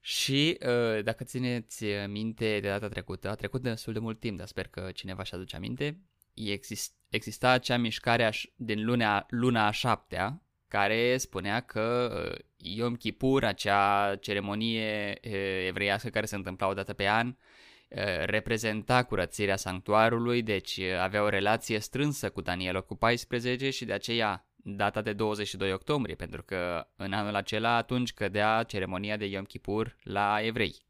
și 0.00 0.58
dacă 1.02 1.24
țineți 1.24 1.84
minte 2.06 2.60
de 2.60 2.68
data 2.68 2.88
trecută, 2.88 3.30
a 3.30 3.34
trecut 3.34 3.62
destul 3.62 3.92
de 3.92 3.98
mult 3.98 4.20
timp, 4.20 4.38
dar 4.38 4.46
sper 4.46 4.68
că 4.68 4.90
cineva 4.94 5.22
și 5.22 5.34
aduce 5.34 5.56
aminte, 5.56 6.00
exist, 6.34 6.92
exista 7.08 7.50
acea 7.50 7.76
mișcare 7.76 8.32
din 8.56 8.84
luna, 8.84 9.26
luna 9.30 9.66
a 9.66 9.70
șaptea, 9.70 10.42
care 10.68 11.16
spunea 11.16 11.60
că 11.60 12.12
uh, 12.32 12.44
Yom 12.58 12.94
Kippur, 12.94 13.44
acea 13.44 14.16
ceremonie 14.16 15.18
uh, 15.24 15.32
evreiască 15.66 16.08
care 16.08 16.26
se 16.26 16.34
întâmpla 16.34 16.68
o 16.68 16.74
dată 16.74 16.92
pe 16.92 17.08
an, 17.08 17.26
uh, 17.26 18.24
reprezenta 18.24 19.02
curățirea 19.04 19.56
sanctuarului, 19.56 20.42
deci 20.42 20.78
avea 20.78 21.22
o 21.22 21.28
relație 21.28 21.78
strânsă 21.78 22.30
cu 22.30 22.40
Daniel 22.40 22.84
cu 22.84 22.94
14 22.94 23.70
și 23.70 23.84
de 23.84 23.92
aceea 23.92 24.48
data 24.56 25.02
de 25.02 25.12
22 25.12 25.72
octombrie, 25.72 26.14
pentru 26.14 26.42
că 26.42 26.88
în 26.96 27.12
anul 27.12 27.34
acela 27.34 27.76
atunci 27.76 28.12
cădea 28.12 28.62
ceremonia 28.62 29.16
de 29.16 29.26
Yom 29.26 29.44
Kippur 29.44 29.96
la 30.02 30.38
evrei. 30.42 30.86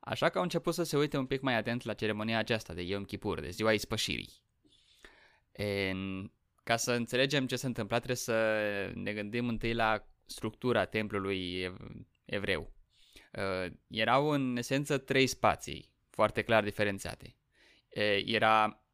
Așa 0.00 0.28
că 0.28 0.38
au 0.38 0.44
început 0.44 0.74
să 0.74 0.82
se 0.82 0.96
uite 0.96 1.16
un 1.16 1.26
pic 1.26 1.40
mai 1.40 1.56
atent 1.56 1.84
la 1.84 1.94
ceremonia 1.94 2.38
aceasta 2.38 2.74
de 2.74 2.82
Yom 2.82 3.04
Kippur, 3.04 3.40
de 3.40 3.50
ziua 3.50 3.72
ispășirii. 3.72 4.32
En, 5.52 6.32
ca 6.62 6.76
să 6.76 6.92
înțelegem 6.92 7.46
ce 7.46 7.56
s-a 7.56 7.66
întâmplat, 7.66 8.02
trebuie 8.02 8.16
să 8.16 8.34
ne 8.94 9.12
gândim 9.12 9.48
întâi 9.48 9.74
la 9.74 10.06
structura 10.32 10.84
templului 10.84 11.72
evreu. 12.24 12.72
Uh, 13.32 13.72
erau 13.88 14.28
în 14.28 14.56
esență 14.56 14.98
trei 14.98 15.26
spații 15.26 15.90
foarte 16.10 16.42
clar 16.42 16.62
diferențiate. 16.62 17.36
Era, 18.24 18.84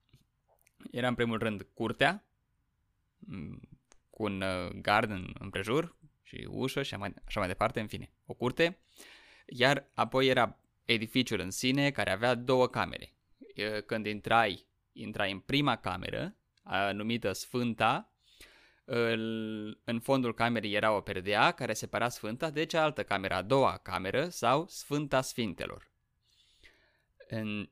era 0.91 1.09
în 1.09 1.15
primul 1.15 1.39
rând 1.39 1.67
curtea, 1.75 2.27
cu 4.11 4.23
un 4.23 4.41
uh, 4.41 4.71
gard 4.71 5.11
în 5.11 5.35
împrejur 5.39 5.97
și 6.23 6.47
ușă 6.51 6.83
și 6.83 6.95
așa 6.95 7.41
mai 7.41 7.49
departe, 7.49 7.81
în 7.81 7.87
fine, 7.87 8.11
o 8.27 8.35
curte. 8.35 8.79
Iar 9.47 9.91
apoi 9.95 10.27
era 10.27 10.59
edificiul 10.85 11.41
în 11.41 11.51
sine 11.51 11.91
care 11.91 12.11
avea 12.11 12.35
două 12.35 12.69
camere. 12.69 13.13
Când 13.87 14.07
intrai, 14.07 14.67
intrai 14.93 15.33
în 15.33 15.39
prima 15.39 15.77
cameră 15.77 16.37
numită 16.93 17.33
Sfânta. 17.33 18.13
În 19.85 20.01
fondul 20.03 20.35
camerei 20.35 20.75
era 20.75 20.97
o 20.97 21.01
perdea 21.01 21.51
care 21.51 21.73
separa 21.73 22.09
Sfânta 22.09 22.51
de 22.51 22.65
cealaltă 22.65 23.03
cameră, 23.03 23.35
a 23.35 23.43
doua 23.43 23.81
cameră 23.83 24.29
sau 24.29 24.67
Sfânta 24.69 25.21
Sfintelor. 25.21 25.91
În, 27.29 27.69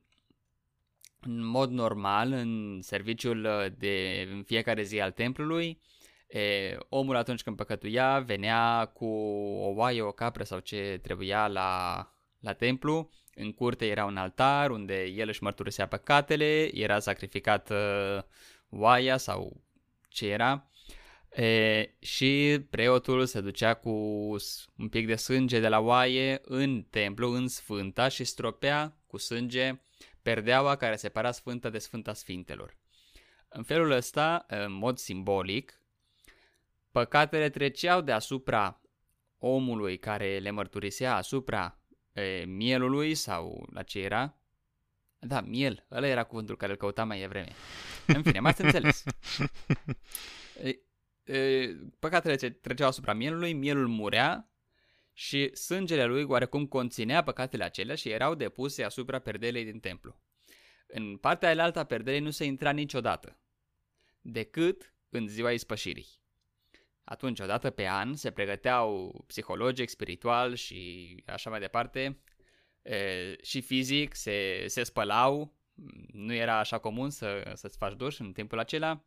în 1.19 1.45
mod 1.45 1.71
normal, 1.71 2.31
în 2.31 2.79
serviciul 2.81 3.73
de 3.77 4.27
în 4.31 4.43
fiecare 4.43 4.83
zi 4.83 4.99
al 5.01 5.11
templului, 5.11 5.81
e, 6.27 6.77
omul 6.89 7.15
atunci 7.15 7.43
când 7.43 7.55
păcătuia 7.55 8.19
venea 8.19 8.85
cu 8.85 9.05
o 9.59 9.67
oaie, 9.75 10.01
o 10.01 10.11
capră 10.11 10.43
sau 10.43 10.59
ce 10.59 10.99
trebuia 11.01 11.47
la, 11.47 12.01
la 12.39 12.53
templu. 12.53 13.09
În 13.35 13.53
curte 13.53 13.85
era 13.85 14.05
un 14.05 14.17
altar 14.17 14.69
unde 14.69 15.03
el 15.03 15.27
își 15.27 15.43
mărturisea 15.43 15.87
păcatele, 15.87 16.69
era 16.73 16.99
sacrificat 16.99 17.69
uh, 17.69 18.23
oaia 18.69 19.17
sau 19.17 19.61
ce 20.09 20.27
era. 20.27 20.69
E, 21.37 21.95
și 21.99 22.61
preotul 22.69 23.25
se 23.25 23.41
ducea 23.41 23.73
cu 23.73 23.89
un 24.77 24.89
pic 24.89 25.07
de 25.07 25.15
sânge 25.15 25.59
de 25.59 25.67
la 25.67 25.79
oaie 25.79 26.41
în 26.43 26.83
templu, 26.83 27.31
în 27.31 27.47
sfânta 27.47 28.07
și 28.07 28.23
stropea 28.23 28.97
cu 29.07 29.17
sânge 29.17 29.81
perdeaua 30.21 30.75
care 30.75 30.95
separa 30.95 31.31
sfânta 31.31 31.69
de 31.69 31.77
sfânta 31.77 32.13
sfintelor. 32.13 32.77
În 33.47 33.63
felul 33.63 33.91
ăsta, 33.91 34.45
în 34.47 34.71
mod 34.71 34.97
simbolic, 34.97 35.81
păcatele 36.91 37.49
treceau 37.49 38.01
deasupra 38.01 38.81
omului 39.37 39.97
care 39.97 40.37
le 40.37 40.51
mărturisea 40.51 41.15
asupra 41.15 41.79
e, 42.13 42.45
mielului 42.45 43.15
sau 43.15 43.67
la 43.73 43.83
ce 43.83 43.99
era. 43.99 44.37
Da, 45.19 45.41
miel, 45.41 45.85
ăla 45.91 46.07
era 46.07 46.23
cuvântul 46.23 46.57
care 46.57 46.71
îl 46.71 46.77
căutam 46.77 47.07
mai 47.07 47.19
devreme. 47.19 47.51
În 48.07 48.23
fine, 48.23 48.39
m-ați 48.39 48.61
înțeles. 48.61 49.03
E, 51.27 51.37
e, 51.37 51.77
păcatele 51.99 52.49
treceau 52.49 52.89
asupra 52.89 53.13
mielului, 53.13 53.53
mielul 53.53 53.87
murea 53.87 54.49
și 55.13 55.55
sângele 55.55 56.05
lui 56.05 56.23
oarecum 56.23 56.65
conținea 56.65 57.23
păcatele 57.23 57.63
acelea 57.63 57.95
și 57.95 58.09
erau 58.09 58.35
depuse 58.35 58.83
asupra 58.83 59.19
perdelei 59.19 59.63
din 59.63 59.79
templu. 59.79 60.19
În 60.87 61.17
partea 61.17 61.49
aia 61.49 61.71
a 61.73 61.83
perdelei 61.83 62.19
nu 62.19 62.29
se 62.29 62.45
intra 62.45 62.71
niciodată, 62.71 63.39
decât 64.21 64.93
în 65.09 65.27
ziua 65.27 65.51
ispășirii. 65.51 66.07
Atunci, 67.03 67.39
odată 67.39 67.69
pe 67.69 67.87
an, 67.87 68.13
se 68.15 68.31
pregăteau 68.31 69.23
psihologic, 69.27 69.89
spiritual 69.89 70.55
și 70.55 71.23
așa 71.25 71.49
mai 71.49 71.59
departe, 71.59 72.19
e, 72.81 73.35
și 73.41 73.61
fizic, 73.61 74.15
se, 74.15 74.63
se 74.67 74.83
spălau, 74.83 75.55
nu 76.11 76.33
era 76.33 76.59
așa 76.59 76.77
comun 76.77 77.09
să, 77.09 77.51
să-ți 77.53 77.77
faci 77.77 77.95
duș 77.95 78.19
în 78.19 78.31
timpul 78.31 78.59
acela, 78.59 78.91
e, 78.91 79.01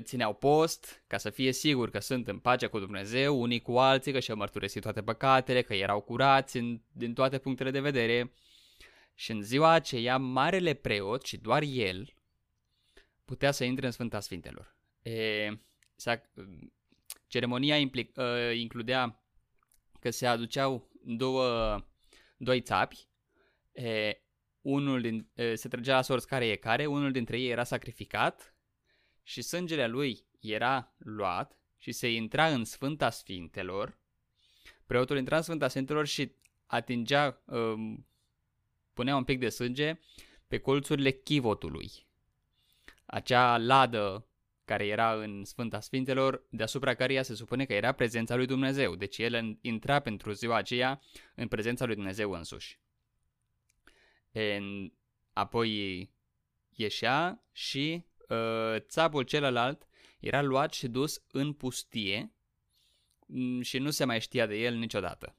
țineau 0.00 0.34
post 0.34 1.02
ca 1.06 1.18
să 1.18 1.30
fie 1.30 1.52
sigur 1.52 1.90
că 1.90 1.98
sunt 1.98 2.28
în 2.28 2.38
pace 2.38 2.66
cu 2.66 2.78
Dumnezeu, 2.78 3.40
unii 3.40 3.60
cu 3.60 3.78
alții, 3.78 4.12
că 4.12 4.20
și-au 4.20 4.36
mărturisit 4.36 4.82
toate 4.82 5.02
păcatele, 5.02 5.62
că 5.62 5.74
erau 5.74 6.00
curați 6.00 6.56
în, 6.56 6.80
din 6.92 7.14
toate 7.14 7.38
punctele 7.38 7.70
de 7.70 7.80
vedere. 7.80 8.32
Și 9.14 9.30
în 9.30 9.42
ziua 9.42 9.70
aceea, 9.70 10.16
marele 10.16 10.74
preot 10.74 11.24
și 11.24 11.36
doar 11.36 11.62
el 11.62 12.14
putea 13.24 13.50
să 13.50 13.64
intre 13.64 13.86
în 13.86 13.92
Sfânta 13.92 14.20
Sfintelor. 14.20 14.76
E, 15.02 15.48
ceremonia 17.26 17.76
implic, 17.76 18.16
uh, 18.16 18.56
includea 18.56 19.22
că 20.00 20.10
se 20.10 20.26
aduceau 20.26 20.90
două, 21.04 21.78
doi 22.36 22.60
țapi, 22.60 23.08
e, 23.72 24.20
unul 24.60 25.00
din, 25.00 25.30
e, 25.34 25.54
se 25.54 25.68
trăgea 25.68 25.94
la 25.94 26.02
sorți 26.02 26.26
care 26.26 26.46
e 26.46 26.56
care, 26.56 26.86
unul 26.86 27.12
dintre 27.12 27.40
ei 27.40 27.50
era 27.50 27.64
sacrificat 27.64 28.54
și 29.30 29.42
sângele 29.42 29.86
lui 29.86 30.24
era 30.40 30.94
luat 30.98 31.58
și 31.76 31.92
se 31.92 32.12
intra 32.12 32.46
în 32.46 32.64
Sfânta 32.64 33.10
Sfintelor. 33.10 33.98
Preotul 34.86 35.18
intra 35.18 35.36
în 35.36 35.42
Sfânta 35.42 35.68
Sfintelor 35.68 36.06
și 36.06 36.32
atingea, 36.66 37.42
um, 37.44 38.06
punea 38.92 39.16
un 39.16 39.24
pic 39.24 39.38
de 39.38 39.48
sânge 39.48 39.98
pe 40.48 40.58
colțurile 40.58 41.10
chivotului. 41.10 41.90
Acea 43.06 43.58
ladă 43.58 44.26
care 44.64 44.86
era 44.86 45.14
în 45.14 45.44
Sfânta 45.44 45.80
Sfintelor, 45.80 46.46
deasupra 46.50 46.94
căreia 46.94 47.22
se 47.22 47.34
supune 47.34 47.64
că 47.64 47.72
era 47.72 47.92
prezența 47.92 48.36
lui 48.36 48.46
Dumnezeu. 48.46 48.94
Deci 48.94 49.18
el 49.18 49.58
intra 49.60 50.00
pentru 50.00 50.32
ziua 50.32 50.56
aceea 50.56 51.00
în 51.34 51.48
prezența 51.48 51.84
lui 51.84 51.94
Dumnezeu 51.94 52.32
însuși. 52.32 52.80
En, 54.30 54.92
apoi 55.32 56.10
ieșea 56.68 57.44
și 57.52 58.04
uh, 58.04 58.09
țapul 58.78 59.22
celălalt 59.22 59.88
era 60.20 60.42
luat 60.42 60.72
și 60.72 60.88
dus 60.88 61.22
în 61.30 61.52
pustie 61.52 62.32
mm, 63.26 63.60
și 63.60 63.78
nu 63.78 63.90
se 63.90 64.04
mai 64.04 64.20
știa 64.20 64.46
de 64.46 64.56
el 64.56 64.74
niciodată. 64.74 65.34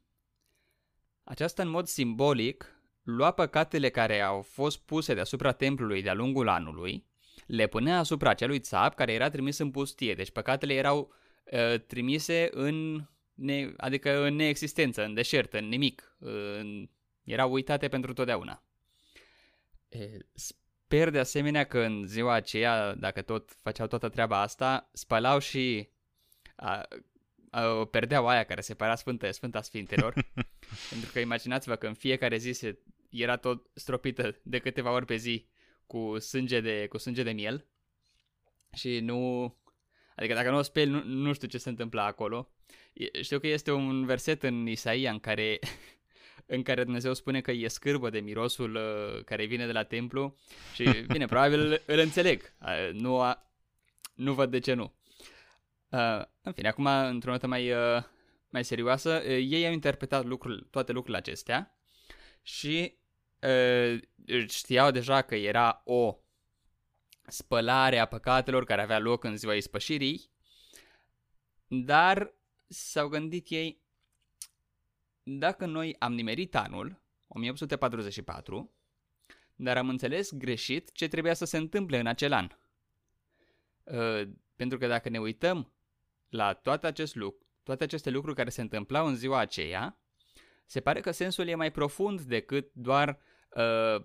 Aceasta 1.24 1.62
în 1.62 1.70
mod 1.70 1.88
simbolic 1.88 2.82
lua 3.04 3.32
păcatele 3.32 3.90
care 3.90 4.22
au 4.22 4.42
fost 4.42 4.80
puse 4.80 5.14
deasupra 5.14 5.52
templului 5.52 6.02
de-a 6.02 6.14
lungul 6.14 6.48
anului 6.48 7.10
le 7.52 7.68
punea 7.68 7.98
asupra 7.98 8.30
acelui 8.30 8.60
țap 8.60 8.96
care 8.96 9.14
era 9.14 9.30
trimis 9.30 9.58
în 9.58 9.72
pustie. 9.72 10.14
Deci 10.14 10.32
păcatele 10.32 10.74
erau 10.74 11.14
uh, 11.44 11.80
trimise 11.80 12.50
în, 12.52 13.06
ne, 13.34 13.74
adică 13.78 14.26
în 14.26 14.36
neexistență, 14.36 15.04
în 15.04 15.14
deșert, 15.14 15.54
în 15.54 15.68
nimic. 15.68 16.16
Uh, 16.20 16.84
erau 17.24 17.52
uitate 17.52 17.88
pentru 17.88 18.14
totdeauna. 18.14 18.64
E, 19.90 20.18
sper 20.92 21.10
de 21.10 21.20
asemenea 21.20 21.64
că 21.64 21.80
în 21.80 22.08
ziua 22.08 22.34
aceea, 22.34 22.96
dacă 22.96 23.22
tot 23.22 23.52
făceau 23.62 23.88
toată 23.88 24.10
treaba 24.10 24.42
asta, 24.42 24.90
spălau 24.94 25.40
și 25.40 25.90
a, 26.56 26.88
a, 27.50 27.86
perdeau 27.86 28.28
aia 28.28 28.44
care 28.44 28.62
separa 28.62 28.96
Sfântă, 28.96 29.32
Sfânta 29.32 29.62
Sfintelor. 29.62 30.14
pentru 30.90 31.12
că 31.14 31.20
imaginați-vă 31.20 31.76
că 31.76 31.88
în 31.88 31.94
fiecare 31.94 32.38
zi 32.38 32.52
se, 32.52 32.80
era 33.10 33.36
tot 33.36 33.70
stropită 33.74 34.40
de 34.44 34.60
câteva 34.60 34.92
ori 34.92 35.06
pe 35.06 35.16
zi 35.16 35.48
cu 35.88 36.20
sânge 36.20 36.60
de, 36.60 36.88
cu 36.88 36.98
sânge 36.98 37.24
de 37.24 37.32
miel 37.32 37.68
și 38.74 39.00
nu... 39.00 39.44
Adică 40.16 40.34
dacă 40.34 40.50
nu 40.50 40.58
o 40.58 40.62
speli, 40.62 40.90
nu, 40.90 41.04
nu 41.04 41.34
știu 41.34 41.48
ce 41.48 41.58
se 41.58 41.70
întâmplă 41.70 42.02
acolo. 42.02 42.52
Știu 43.22 43.40
că 43.40 43.48
este 43.48 43.72
un 43.72 44.06
verset 44.06 44.44
în 44.44 44.68
Isaia 44.68 45.12
în 45.12 45.20
care, 45.20 45.60
în 46.46 46.64
care 46.64 46.84
Dumnezeu 46.84 47.14
spune 47.14 47.42
că 47.42 47.52
e 47.52 47.68
scârbă 47.68 48.10
de 48.10 48.20
mirosul 48.20 48.76
uh, 48.76 49.24
care 49.24 49.46
vine 49.46 49.66
de 49.66 49.72
la 49.72 49.84
templu 49.84 50.38
și, 50.74 50.84
bine, 51.12 51.26
probabil 51.26 51.82
îl 51.86 52.00
înțeleg. 52.00 52.54
Uh, 52.62 52.90
nu, 52.94 53.20
a, 53.22 53.52
nu 54.14 54.34
văd 54.34 54.52
de 54.52 54.60
ce 54.60 54.74
nu. 54.74 54.94
Uh, 55.92 56.24
în 56.42 56.54
fine, 56.54 56.68
acum, 56.68 56.86
într-o 56.86 57.32
notă 57.32 57.48
mai, 57.48 57.72
uh, 57.72 58.04
mai 58.50 58.66
serioasă, 58.66 59.22
uh, 59.26 59.28
ei 59.28 59.68
au 59.68 59.72
interpretat 59.72 60.26
lucrul, 60.26 60.68
toate 60.70 60.92
lucrurile 60.92 61.18
acestea 61.18 61.76
și 62.42 63.00
știau 64.48 64.92
deja 64.92 65.22
că 65.22 65.36
era 65.36 65.82
o 65.86 66.18
spălare 67.28 67.98
a 67.98 68.06
păcatelor 68.06 68.64
care 68.64 68.82
avea 68.82 69.00
loc 69.00 69.24
în 69.24 69.38
ziua 69.38 69.54
ispășirii, 69.54 70.30
dar 71.68 72.34
s-au 72.68 73.08
gândit 73.08 73.50
ei, 73.50 73.81
dacă 75.24 75.66
noi 75.66 75.96
am 76.00 76.14
nimerit 76.14 76.56
anul, 76.56 77.02
1844, 77.28 78.72
dar 79.56 79.78
am 79.78 79.90
înțeles 79.90 80.32
greșit 80.34 80.92
ce 80.92 81.08
trebuia 81.08 81.34
să 81.34 81.46
se 81.46 81.58
întâmple 81.58 82.00
în 82.00 82.08
acel 82.08 82.34
an. 82.34 82.48
Uh, 83.84 84.30
pentru 84.56 84.78
că 84.78 84.88
dacă 84.88 85.10
ne 85.10 85.20
uităm 85.20 85.74
la 86.30 86.54
toate, 86.54 86.88
acest 86.88 87.16
lucru, 87.16 87.46
toate 87.64 87.84
aceste 87.84 88.10
lucruri 88.10 88.36
care 88.36 88.50
se 88.50 88.62
întâmplau 88.62 89.08
în 89.08 89.16
ziua 89.16 89.40
aceea, 89.40 89.98
se 90.66 90.80
pare 90.80 91.00
că 91.00 91.12
sensul 91.12 91.48
e 91.48 91.56
mai 91.56 91.72
profund 91.72 92.22
decât 92.22 92.74
doar 92.74 93.20
uh, 93.50 94.04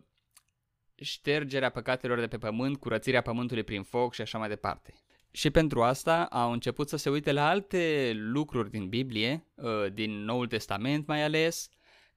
ștergerea 0.95 1.71
păcatelor 1.71 2.19
de 2.19 2.29
pe 2.29 2.39
pământ, 2.39 2.77
curățirea 2.77 3.23
pământului 3.23 3.63
prin 3.63 3.83
foc 3.83 4.15
și 4.15 4.21
așa 4.21 4.39
mai 4.39 4.49
departe. 4.49 4.95
Și 5.37 5.51
pentru 5.51 5.83
asta 5.83 6.25
au 6.25 6.53
început 6.53 6.89
să 6.89 6.97
se 6.97 7.11
uite 7.11 7.33
la 7.33 7.49
alte 7.49 8.13
lucruri 8.15 8.71
din 8.71 8.89
Biblie, 8.89 9.47
uh, 9.55 9.93
din 9.93 10.25
Noul 10.25 10.47
Testament 10.47 11.07
mai 11.07 11.23
ales, 11.23 11.69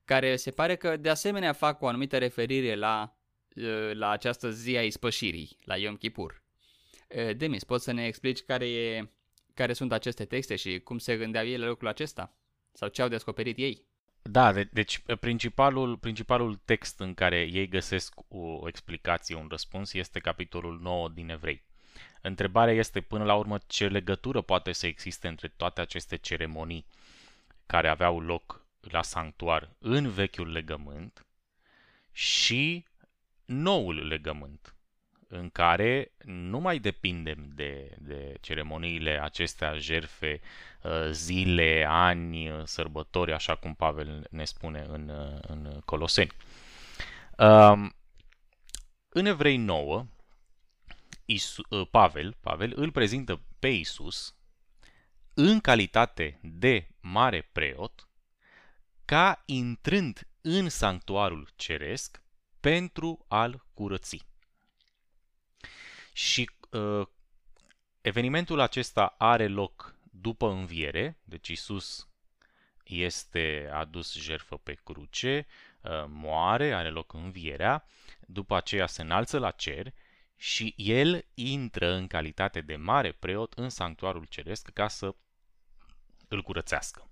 care 0.05 0.35
se 0.35 0.51
pare 0.51 0.75
că 0.75 0.97
de 0.97 1.09
asemenea 1.09 1.53
fac 1.53 1.81
o 1.81 1.87
anumită 1.87 2.17
referire 2.17 2.75
la, 2.75 3.17
uh, 3.55 3.91
la 3.93 4.09
această 4.09 4.51
zi 4.51 4.77
a 4.77 4.83
ispășirii, 4.83 5.57
la 5.63 5.77
Yom 5.77 5.95
Kippur. 5.95 6.43
Uh, 7.07 7.35
Demis, 7.35 7.63
poți 7.63 7.83
să 7.83 7.91
ne 7.91 8.05
explici 8.05 8.41
care, 8.41 8.69
e, 8.69 9.09
care 9.53 9.73
sunt 9.73 9.91
aceste 9.91 10.25
texte 10.25 10.55
și 10.55 10.79
cum 10.79 10.97
se 10.97 11.17
gândeau 11.17 11.45
ei 11.45 11.57
la 11.57 11.67
lucrul 11.67 11.87
acesta? 11.87 12.37
Sau 12.71 12.87
ce 12.87 13.01
au 13.01 13.07
descoperit 13.07 13.57
ei? 13.57 13.85
Da, 14.21 14.53
de- 14.53 14.69
deci 14.71 15.01
principalul, 15.19 15.97
principalul 15.97 16.55
text 16.65 16.99
în 16.99 17.13
care 17.13 17.49
ei 17.51 17.67
găsesc 17.67 18.13
o 18.27 18.67
explicație, 18.67 19.35
un 19.35 19.47
răspuns, 19.49 19.93
este 19.93 20.19
capitolul 20.19 20.79
9 20.81 21.09
din 21.09 21.29
Evrei. 21.29 21.67
Întrebarea 22.21 22.73
este 22.73 23.01
până 23.01 23.23
la 23.23 23.35
urmă 23.35 23.57
ce 23.67 23.87
legătură 23.87 24.41
poate 24.41 24.71
să 24.71 24.87
existe 24.87 25.27
între 25.27 25.47
toate 25.47 25.81
aceste 25.81 26.15
ceremonii 26.15 26.85
care 27.65 27.87
aveau 27.87 28.19
loc 28.19 28.65
la 28.79 29.01
sanctuar 29.01 29.69
în 29.79 30.09
vechiul 30.09 30.51
legământ 30.51 31.25
și 32.11 32.85
noul 33.45 34.07
legământ 34.07 34.73
în 35.27 35.49
care 35.49 36.11
nu 36.23 36.59
mai 36.59 36.79
depindem 36.79 37.49
de, 37.53 37.95
de 37.99 38.33
ceremoniile 38.41 39.21
acestea, 39.21 39.77
jerfe, 39.77 40.41
uh, 40.81 41.09
zile, 41.11 41.85
ani, 41.87 42.49
uh, 42.49 42.61
sărbători, 42.63 43.33
așa 43.33 43.55
cum 43.55 43.73
Pavel 43.75 44.27
ne 44.29 44.45
spune 44.45 44.85
în, 44.87 45.09
uh, 45.09 45.39
în 45.41 45.81
Coloseni. 45.85 46.31
Um, 47.37 47.93
în 49.09 49.25
Evrei 49.25 49.57
9, 49.57 50.05
Isu, 51.31 51.85
Pavel, 51.91 52.37
Pavel 52.39 52.73
îl 52.75 52.91
prezintă 52.91 53.41
pe 53.59 53.67
Isus 53.67 54.35
în 55.33 55.59
calitate 55.59 56.39
de 56.41 56.87
mare 56.99 57.49
preot 57.51 58.07
ca 59.05 59.43
intrând 59.45 60.27
în 60.41 60.69
sanctuarul 60.69 61.49
ceresc 61.55 62.21
pentru 62.59 63.25
a-l 63.27 63.65
curăți. 63.73 64.25
Și 66.13 66.49
uh, 66.71 67.07
evenimentul 68.01 68.59
acesta 68.59 69.15
are 69.17 69.47
loc 69.47 69.95
după 70.11 70.49
înviere, 70.49 71.19
deci 71.23 71.47
Isus 71.47 72.07
este 72.83 73.69
adus 73.73 74.13
jertfă 74.13 74.57
pe 74.57 74.73
cruce, 74.73 75.47
uh, 75.81 75.91
moare, 76.07 76.73
are 76.73 76.89
loc 76.89 77.13
învierea, 77.13 77.85
după 78.19 78.55
aceea 78.55 78.87
se 78.87 79.01
înalță 79.01 79.39
la 79.39 79.51
cer 79.51 79.93
și 80.41 80.73
el 80.77 81.25
intră 81.33 81.93
în 81.93 82.07
calitate 82.07 82.61
de 82.61 82.75
mare 82.75 83.11
preot 83.11 83.53
în 83.53 83.69
sanctuarul 83.69 84.25
ceresc 84.25 84.69
ca 84.69 84.87
să 84.87 85.15
îl 86.27 86.41
curățească. 86.41 87.09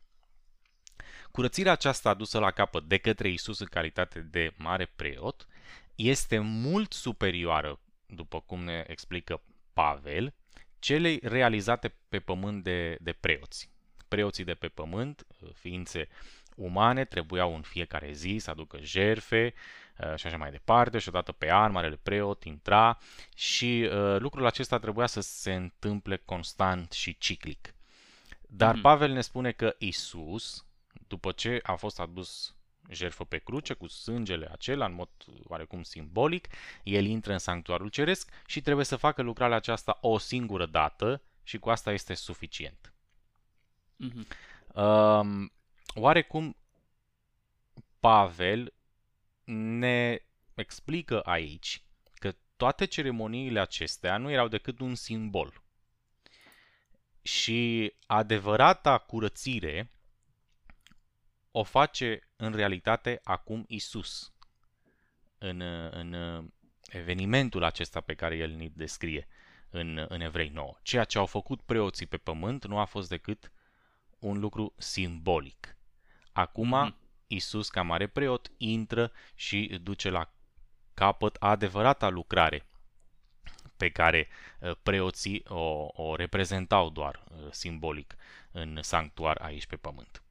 Curățirea 1.31 1.71
aceasta 1.71 2.09
adusă 2.09 2.39
la 2.39 2.51
capăt 2.51 2.83
de 2.83 2.97
către 2.97 3.29
Isus 3.29 3.59
în 3.59 3.67
calitate 3.67 4.19
de 4.19 4.53
mare 4.57 4.85
preot 4.85 5.47
este 5.95 6.39
mult 6.39 6.93
superioară, 6.93 7.79
după 8.05 8.41
cum 8.41 8.63
ne 8.63 8.83
explică 8.87 9.41
Pavel, 9.73 10.33
celei 10.79 11.19
realizate 11.23 11.95
pe 12.09 12.19
pământ 12.19 12.63
de, 12.63 12.97
de 13.01 13.11
preoți. 13.11 13.71
Preoții 14.07 14.43
de 14.43 14.53
pe 14.53 14.67
pământ, 14.67 15.27
ființe 15.53 16.07
umane, 16.55 17.05
trebuiau 17.05 17.55
în 17.55 17.61
fiecare 17.61 18.11
zi 18.11 18.37
să 18.39 18.49
aducă 18.49 18.79
jerfe 18.81 19.53
uh, 19.55 19.86
și 20.15 20.27
așa 20.27 20.37
mai 20.37 20.51
departe 20.51 20.97
și 20.97 21.09
odată 21.09 21.31
pe 21.31 21.51
an 21.51 21.71
marele 21.71 21.99
preot 22.03 22.43
intra 22.43 22.97
și 23.35 23.89
uh, 23.91 24.19
lucrul 24.19 24.45
acesta 24.45 24.79
trebuia 24.79 25.07
să 25.07 25.21
se 25.21 25.53
întâmple 25.53 26.17
constant 26.17 26.91
și 26.91 27.17
ciclic. 27.17 27.75
Dar 28.47 28.77
mm-hmm. 28.77 28.81
Pavel 28.81 29.11
ne 29.11 29.21
spune 29.21 29.51
că 29.51 29.75
Isus, 29.77 30.65
după 31.07 31.31
ce 31.31 31.59
a 31.63 31.75
fost 31.75 31.99
adus 31.99 32.55
jertfă 32.89 33.23
pe 33.23 33.37
cruce 33.37 33.73
cu 33.73 33.87
sângele 33.87 34.49
acela 34.51 34.85
în 34.85 34.93
mod 34.93 35.09
oarecum 35.43 35.83
simbolic, 35.83 36.47
el 36.83 37.05
intră 37.05 37.31
în 37.31 37.37
sanctuarul 37.37 37.89
ceresc 37.89 38.31
și 38.45 38.61
trebuie 38.61 38.85
să 38.85 38.95
facă 38.95 39.21
lucrarea 39.21 39.55
aceasta 39.55 39.97
o 40.01 40.17
singură 40.17 40.65
dată 40.65 41.21
și 41.43 41.57
cu 41.59 41.69
asta 41.69 41.91
este 41.91 42.13
suficient. 42.13 42.93
Mm-hmm. 44.03 44.27
Um, 44.73 45.51
oarecum 45.95 46.55
Pavel 47.99 48.73
ne 49.53 50.19
explică 50.53 51.21
aici 51.21 51.83
că 52.13 52.35
toate 52.55 52.85
ceremoniile 52.85 53.59
acestea 53.59 54.17
nu 54.17 54.31
erau 54.31 54.47
decât 54.47 54.79
un 54.79 54.95
simbol. 54.95 55.63
Și 57.21 57.93
adevărata 58.05 58.97
curățire 58.97 59.91
o 61.51 61.63
face 61.63 62.29
în 62.35 62.53
realitate 62.53 63.19
acum 63.23 63.65
Isus 63.67 64.33
în, 65.37 65.61
în 65.91 66.15
evenimentul 66.87 67.63
acesta 67.63 68.01
pe 68.01 68.13
care 68.13 68.37
el 68.37 68.51
ni 68.51 68.69
descrie 68.69 69.27
în, 69.69 70.05
în 70.07 70.21
Evrei 70.21 70.49
9. 70.49 70.77
Ceea 70.81 71.03
ce 71.03 71.17
au 71.17 71.25
făcut 71.25 71.61
preoții 71.61 72.05
pe 72.05 72.17
pământ 72.17 72.65
nu 72.65 72.79
a 72.79 72.85
fost 72.85 73.09
decât 73.09 73.51
un 74.19 74.39
lucru 74.39 74.73
simbolic. 74.77 75.77
Acum 76.31 76.73
mm-hmm. 76.75 77.06
Isus 77.27 77.69
ca 77.69 77.81
mare 77.81 78.07
preot 78.07 78.51
intră 78.57 79.11
și 79.35 79.79
duce 79.81 80.09
la 80.09 80.31
capăt 80.93 81.35
adevărata 81.35 82.09
lucrare 82.09 82.65
pe 83.77 83.89
care 83.89 84.27
uh, 84.59 84.71
preoții 84.83 85.43
o, 85.47 85.87
o 85.93 86.15
reprezentau 86.15 86.89
doar 86.89 87.23
uh, 87.29 87.47
simbolic 87.51 88.15
în 88.51 88.79
sanctuar 88.81 89.37
aici 89.41 89.65
pe 89.65 89.75
pământ. 89.75 90.23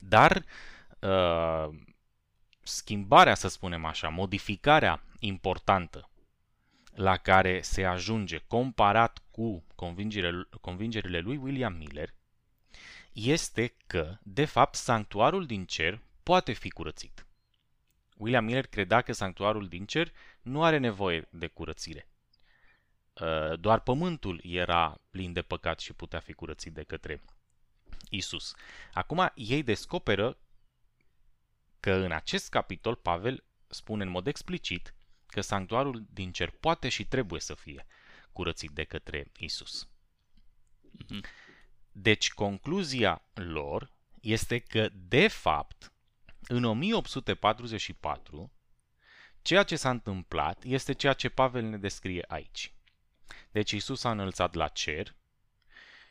Dar 0.00 0.44
uh, 1.00 1.74
schimbarea, 2.62 3.34
să 3.34 3.48
spunem 3.48 3.84
așa, 3.84 4.08
modificarea 4.08 5.02
importantă 5.18 6.10
la 6.94 7.16
care 7.16 7.60
se 7.60 7.84
ajunge 7.84 8.38
comparat 8.38 9.22
cu 9.30 9.64
convingerile, 9.74 10.48
convingerile 10.60 11.18
lui 11.18 11.36
William 11.36 11.74
Miller 11.74 12.14
este 13.18 13.74
că, 13.86 14.18
de 14.22 14.44
fapt, 14.44 14.74
sanctuarul 14.74 15.46
din 15.46 15.64
cer 15.64 16.00
poate 16.22 16.52
fi 16.52 16.70
curățit. 16.70 17.26
William 18.16 18.44
Miller 18.44 18.66
credea 18.66 19.00
că 19.00 19.12
sanctuarul 19.12 19.68
din 19.68 19.86
cer 19.86 20.12
nu 20.42 20.62
are 20.62 20.78
nevoie 20.78 21.28
de 21.30 21.46
curățire. 21.46 22.08
Uh, 23.12 23.58
doar 23.60 23.80
pământul 23.80 24.40
era 24.42 25.00
plin 25.10 25.32
de 25.32 25.42
păcat 25.42 25.80
și 25.80 25.92
putea 25.92 26.20
fi 26.20 26.32
curățit 26.32 26.72
de 26.72 26.82
către 26.82 27.22
Isus. 28.10 28.54
Acum 28.92 29.32
ei 29.34 29.62
descoperă 29.62 30.38
că 31.80 31.92
în 31.92 32.12
acest 32.12 32.48
capitol 32.48 32.94
Pavel 32.94 33.44
spune 33.66 34.02
în 34.02 34.10
mod 34.10 34.26
explicit 34.26 34.94
că 35.26 35.40
sanctuarul 35.40 36.06
din 36.10 36.32
cer 36.32 36.50
poate 36.50 36.88
și 36.88 37.06
trebuie 37.06 37.40
să 37.40 37.54
fie 37.54 37.86
curățit 38.32 38.70
de 38.70 38.84
către 38.84 39.30
Isus. 39.36 39.88
Mhm. 40.80 41.24
Deci 42.00 42.32
concluzia 42.32 43.22
lor 43.34 43.90
este 44.20 44.58
că, 44.58 44.88
de 44.92 45.28
fapt, 45.28 45.92
în 46.48 46.64
1844, 46.64 48.52
ceea 49.42 49.62
ce 49.62 49.76
s-a 49.76 49.90
întâmplat 49.90 50.62
este 50.64 50.92
ceea 50.92 51.12
ce 51.12 51.28
Pavel 51.28 51.62
ne 51.64 51.76
descrie 51.76 52.24
aici. 52.28 52.72
Deci 53.50 53.70
Isus 53.70 54.04
a 54.04 54.10
înălțat 54.10 54.54
la 54.54 54.68
cer 54.68 55.14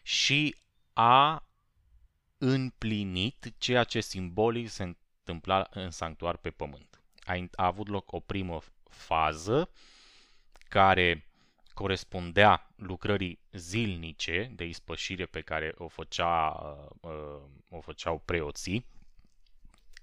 și 0.01 0.55
a 0.93 1.47
împlinit 2.37 3.53
ceea 3.57 3.83
ce 3.83 4.01
simbolic 4.01 4.69
se 4.69 4.83
întâmpla 4.83 5.67
în 5.69 5.91
sanctuar 5.91 6.37
pe 6.37 6.51
pământ. 6.51 7.01
A, 7.19 7.33
a 7.55 7.65
avut 7.65 7.87
loc 7.87 8.11
o 8.11 8.19
primă 8.19 8.61
fază 8.89 9.69
care 10.67 11.26
corespundea 11.77 12.71
lucrării 12.75 13.39
zilnice 13.51 14.51
de 14.55 14.65
ispășire 14.65 15.25
pe 15.25 15.41
care 15.41 15.73
o, 15.77 15.87
făcea, 15.87 16.49
uh, 17.01 17.11
uh 17.11 17.41
o 17.69 17.81
făceau 17.81 18.19
preoții 18.19 18.85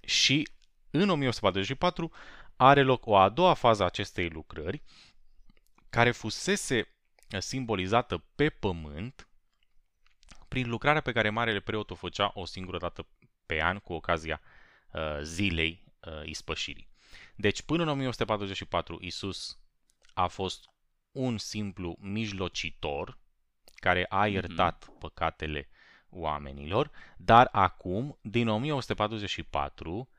și 0.01 0.49
în 0.89 1.09
1844 1.09 2.11
are 2.55 2.81
loc 2.81 3.05
o 3.05 3.17
a 3.17 3.29
doua 3.29 3.53
fază 3.53 3.83
a 3.83 3.85
acestei 3.85 4.29
lucrări 4.29 4.81
care 5.89 6.11
fusese 6.11 6.95
simbolizată 7.37 8.17
pe 8.35 8.49
pământ 8.49 9.29
prin 10.47 10.69
lucrarea 10.69 11.01
pe 11.01 11.11
care 11.11 11.29
Marele 11.29 11.59
Preot 11.59 11.89
o 11.89 11.95
făcea 11.95 12.31
o 12.33 12.45
singură 12.45 12.77
dată 12.77 13.07
pe 13.45 13.61
an 13.61 13.79
cu 13.79 13.93
ocazia 13.93 14.41
uh, 14.91 15.19
zilei 15.21 15.83
uh, 15.99 16.21
ispășirii. 16.25 16.89
Deci 17.35 17.61
până 17.61 17.81
în 17.83 17.89
1944 17.89 18.97
Isus 19.01 19.59
a 20.13 20.27
fost 20.27 20.69
un 21.15 21.37
simplu 21.37 21.97
mijlocitor 21.99 23.17
care 23.75 24.05
a 24.09 24.23
mhm. 24.23 24.31
iertat 24.33 24.85
mm-hmm. 24.85 24.99
păcatele 24.99 25.69
oamenilor, 26.09 26.91
dar 27.17 27.49
acum, 27.51 28.17
din 28.21 28.47
1944, 28.47 30.09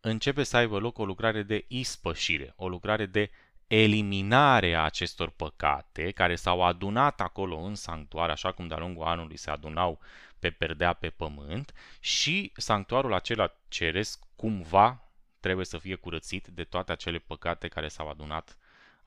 începe 0.00 0.42
să 0.42 0.56
aibă 0.56 0.78
loc 0.78 0.98
o 0.98 1.04
lucrare 1.04 1.42
de 1.42 1.64
ispășire, 1.68 2.52
o 2.56 2.68
lucrare 2.68 3.06
de 3.06 3.30
eliminarea 3.66 4.82
acestor 4.82 5.30
păcate 5.30 6.10
care 6.10 6.34
s-au 6.34 6.62
adunat 6.62 7.20
acolo 7.20 7.58
în 7.58 7.74
sanctuar, 7.74 8.30
așa 8.30 8.52
cum 8.52 8.66
de-a 8.66 8.78
lungul 8.78 9.04
anului 9.04 9.36
se 9.36 9.50
adunau 9.50 10.00
pe 10.38 10.50
perdea 10.50 10.92
pe 10.92 11.10
pământ 11.10 11.72
și 12.00 12.52
sanctuarul 12.56 13.14
acela 13.14 13.56
ceresc 13.68 14.24
cumva 14.36 15.10
trebuie 15.40 15.66
să 15.66 15.78
fie 15.78 15.94
curățit 15.94 16.46
de 16.46 16.64
toate 16.64 16.92
acele 16.92 17.18
păcate 17.18 17.68
care 17.68 17.88
s-au 17.88 18.08
adunat 18.08 18.56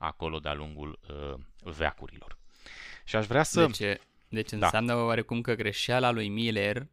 acolo 0.00 0.38
de-a 0.38 0.54
lungul 0.54 0.98
uh, 1.08 1.34
veacurilor. 1.62 2.36
Și 3.04 3.16
aș 3.16 3.26
vrea 3.26 3.42
să... 3.42 3.66
Deci, 3.66 3.98
deci 4.28 4.50
da. 4.50 4.64
înseamnă 4.64 4.92
da. 4.92 5.02
oarecum 5.02 5.40
că 5.40 5.54
greșeala 5.54 6.10
lui 6.10 6.28
Miller 6.28 6.86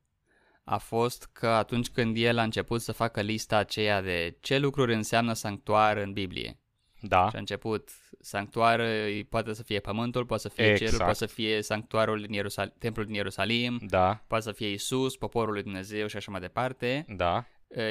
a 0.63 0.77
fost 0.77 1.29
că 1.33 1.47
atunci 1.47 1.87
când 1.87 2.17
el 2.17 2.37
a 2.37 2.43
început 2.43 2.81
să 2.81 2.91
facă 2.91 3.21
lista 3.21 3.57
aceea 3.57 4.01
de 4.01 4.37
ce 4.39 4.57
lucruri 4.57 4.93
înseamnă 4.93 5.33
sanctuar 5.33 5.97
în 5.97 6.13
Biblie, 6.13 6.57
da. 6.99 7.27
Și 7.29 7.35
a 7.35 7.39
început 7.39 7.89
sanctuar, 8.19 8.81
poate 9.29 9.53
să 9.53 9.63
fie 9.63 9.79
pământul, 9.79 10.25
poate 10.25 10.41
să 10.41 10.49
fie 10.49 10.65
exact. 10.65 10.83
cerul, 10.83 10.97
poate 10.97 11.17
să 11.17 11.25
fie 11.25 11.61
sanctuarul 11.61 12.21
din 12.21 12.33
Ierusal- 12.33 12.73
templul 12.77 13.05
din 13.05 13.13
Ierusalim, 13.15 13.79
da. 13.81 14.23
poate 14.27 14.43
să 14.43 14.51
fie 14.51 14.67
Isus, 14.67 15.17
poporul 15.17 15.53
lui 15.53 15.63
Dumnezeu 15.63 16.07
și 16.07 16.17
așa 16.17 16.31
mai 16.31 16.39
departe. 16.39 17.05
Da. 17.07 17.45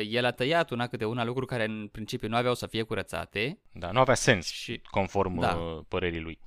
El 0.09 0.25
a 0.25 0.31
tăiat 0.31 0.71
una 0.71 0.87
câte 0.87 1.05
una 1.05 1.25
lucruri 1.25 1.47
care 1.47 1.65
în 1.65 1.89
principiu 1.89 2.29
nu 2.29 2.37
aveau 2.37 2.55
să 2.55 2.67
fie 2.67 2.83
curățate. 2.83 3.61
Da, 3.73 3.91
nu 3.91 4.01
avea 4.01 4.15
sens 4.15 4.47
și 4.51 4.83
conform 4.91 5.41
da. 5.41 5.57
Uh, 5.57 5.85
părerii 5.89 6.21
lui. 6.21 6.39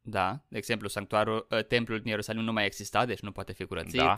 Da, 0.00 0.44
de 0.48 0.56
exemplu, 0.56 0.88
sanctuarul, 0.88 1.46
uh, 1.50 1.64
templul 1.64 1.98
din 1.98 2.08
Ierusalim 2.08 2.42
nu 2.42 2.52
mai 2.52 2.64
exista, 2.64 3.06
deci 3.06 3.20
nu 3.20 3.32
poate 3.32 3.52
fi 3.52 3.64
curățit. 3.64 4.00
Da. 4.00 4.16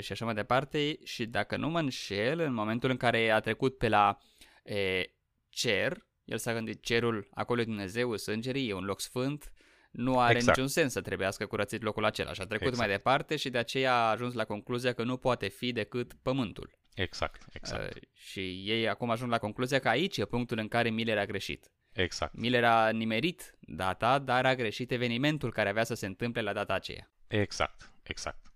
Și 0.00 0.12
așa 0.12 0.24
mai 0.24 0.34
departe. 0.34 0.98
Și 1.04 1.26
dacă 1.26 1.56
nu 1.56 1.68
mă 1.68 1.78
înșel, 1.78 2.40
în 2.40 2.54
momentul 2.54 2.90
în 2.90 2.96
care 2.96 3.30
a 3.30 3.40
trecut 3.40 3.78
pe 3.78 3.88
la 3.88 4.18
e, 4.62 5.10
cer, 5.48 6.06
el 6.24 6.38
s-a 6.38 6.52
gândit, 6.52 6.82
cerul, 6.82 7.28
acolo 7.30 7.60
e 7.60 7.64
Dumnezeu, 7.64 8.16
sângerii, 8.16 8.68
e 8.68 8.72
un 8.72 8.84
loc 8.84 9.00
sfânt, 9.00 9.52
nu 9.98 10.18
are 10.18 10.34
exact. 10.34 10.56
niciun 10.56 10.70
sens 10.70 10.92
să 10.92 11.00
trebuiască 11.00 11.46
curățit 11.46 11.82
locul 11.82 12.04
acela. 12.04 12.32
Și 12.32 12.40
a 12.40 12.44
trecut 12.44 12.66
exact. 12.66 12.86
mai 12.86 12.96
departe 12.96 13.36
și 13.36 13.50
de 13.50 13.58
aceea 13.58 13.92
a 13.92 14.10
ajuns 14.10 14.34
la 14.34 14.44
concluzia 14.44 14.92
că 14.92 15.02
nu 15.02 15.16
poate 15.16 15.48
fi 15.48 15.72
decât 15.72 16.12
pământul. 16.22 16.78
Exact, 16.94 17.44
exact. 17.52 17.94
Uh, 17.94 18.02
și 18.12 18.40
ei 18.66 18.88
acum 18.88 19.10
ajung 19.10 19.30
la 19.30 19.38
concluzia 19.38 19.78
că 19.78 19.88
aici 19.88 20.16
e 20.16 20.24
punctul 20.24 20.58
în 20.58 20.68
care 20.68 20.90
Miller 20.90 21.18
a 21.18 21.24
greșit. 21.24 21.70
Exact. 21.92 22.34
Miller 22.34 22.64
a 22.64 22.90
nimerit 22.90 23.54
data, 23.60 24.18
dar 24.18 24.46
a 24.46 24.54
greșit 24.54 24.90
evenimentul 24.90 25.52
care 25.52 25.68
avea 25.68 25.84
să 25.84 25.94
se 25.94 26.06
întâmple 26.06 26.40
la 26.40 26.52
data 26.52 26.74
aceea. 26.74 27.10
Exact, 27.26 27.92
exact. 28.02 28.52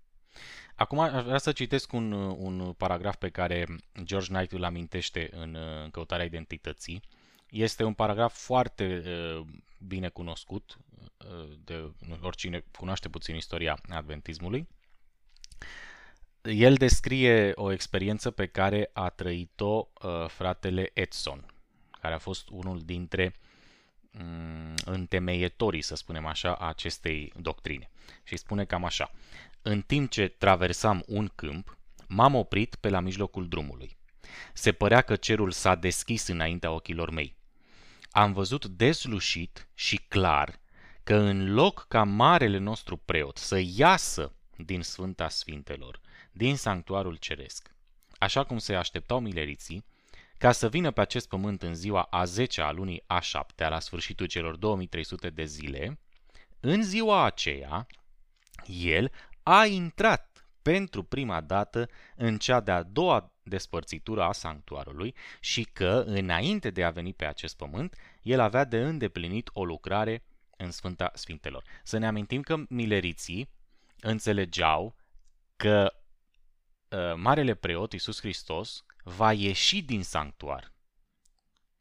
Acum 0.75 0.99
aș 0.99 1.25
vrea 1.25 1.39
să 1.39 1.53
citesc 1.53 1.93
un, 1.93 2.13
un 2.13 2.73
paragraf 2.73 3.17
pe 3.17 3.29
care 3.29 3.67
George 4.03 4.33
Knight 4.33 4.53
îl 4.53 4.65
amintește 4.65 5.29
în, 5.33 5.57
în 5.83 5.91
căutarea 5.91 6.25
identității. 6.25 7.03
Este 7.51 7.85
un 7.85 7.95
paragraf 7.95 8.45
foarte 8.45 9.03
uh, 9.07 9.47
bine 9.79 10.09
cunoscut 10.09 10.77
uh, 10.79 10.92
de 11.65 11.93
oricine 12.21 12.65
cunoaște 12.79 13.09
puțin 13.09 13.35
istoria 13.35 13.79
adventismului. 13.89 14.69
El 16.43 16.75
descrie 16.75 17.53
o 17.55 17.73
experiență 17.73 18.31
pe 18.31 18.47
care 18.47 18.91
a 18.93 19.09
trăit-o 19.09 19.89
uh, 20.03 20.29
fratele 20.29 20.91
Edson, 20.95 21.47
care 22.01 22.15
a 22.15 22.19
fost 22.19 22.49
unul 22.49 22.81
dintre 22.81 23.35
um, 24.21 24.75
întemeietorii, 24.85 25.83
să 25.83 25.95
spunem 25.95 26.27
așa, 26.27 26.55
a 26.55 26.69
acestei 26.69 27.33
doctrine. 27.37 27.91
Și 28.23 28.37
spune 28.37 28.65
cam 28.65 28.85
așa. 28.85 29.11
În 29.63 29.83
timp 29.83 30.11
ce 30.11 30.29
traversam 30.29 31.03
un 31.07 31.29
câmp, 31.35 31.79
m-am 32.09 32.35
oprit 32.35 32.75
pe 32.75 32.89
la 32.89 33.01
mijlocul 33.01 33.49
drumului. 33.49 33.97
Se 34.53 34.73
părea 34.73 35.01
că 35.01 35.17
cerul 35.17 35.51
s-a 35.51 35.75
deschis 35.75 36.27
înaintea 36.27 36.71
ochilor 36.71 37.11
mei. 37.11 37.37
Am 38.11 38.33
văzut 38.33 38.67
deslușit 38.67 39.69
și 39.75 39.97
clar 40.09 40.61
că 41.03 41.15
în 41.15 41.55
loc 41.55 41.85
ca 41.89 42.05
marele 42.05 42.59
nostru 42.59 42.97
preot 42.97 43.37
să 43.37 43.61
iasă 43.65 44.33
din 44.57 44.83
Sfânta 44.83 45.29
Sfintelor, 45.29 46.01
din 46.33 46.57
sanctuarul 46.57 47.17
ceresc, 47.17 47.75
așa 48.19 48.45
cum 48.45 48.59
se 48.59 48.75
așteptau 48.75 49.21
mileriții, 49.21 49.85
ca 50.39 50.53
să 50.53 50.69
vină 50.69 50.91
pe 50.91 51.01
acest 51.01 51.29
pământ 51.29 51.63
în 51.63 51.75
ziua 51.75 52.03
a 52.03 52.25
10 52.25 52.61
a 52.61 52.71
lunii 52.71 53.03
a 53.07 53.21
7 53.21 53.69
la 53.69 53.81
sfârșitul 53.81 54.27
celor 54.27 54.57
2300 54.57 55.31
de 55.31 55.45
zile, 55.45 55.99
în 56.61 56.83
ziua 56.83 57.25
aceea, 57.25 57.87
el 58.67 59.13
a 59.43 59.67
intrat 59.67 60.47
pentru 60.63 61.03
prima 61.03 61.41
dată 61.41 61.89
în 62.17 62.39
cea 62.39 62.61
de-a 62.61 62.83
doua 62.83 63.33
despărțitură 63.43 64.23
a 64.23 64.33
sanctuarului 64.33 65.15
și 65.41 65.63
că, 65.73 66.05
înainte 66.07 66.71
de 66.71 66.85
a 66.85 66.91
veni 66.91 67.13
pe 67.13 67.25
acest 67.25 67.57
pământ, 67.57 67.97
el 68.23 68.41
avea 68.41 68.65
de 68.65 68.79
îndeplinit 68.79 69.51
o 69.53 69.65
lucrare 69.65 70.23
în 70.63 70.71
Sfânta 70.71 71.11
Sfintelor. 71.15 71.65
Să 71.83 71.99
ne 71.99 72.07
amintim 72.07 72.43
că 72.43 72.57
mileriții 72.69 73.51
înțelegeau 74.01 74.97
că 75.57 75.95
uh, 76.89 77.15
Marele 77.17 77.55
Preot 77.55 77.93
Iisus 77.93 78.21
Hristos 78.21 78.85
va 79.05 79.33
ieși 79.33 79.83
din 79.83 80.03
sanctuar 80.03 80.73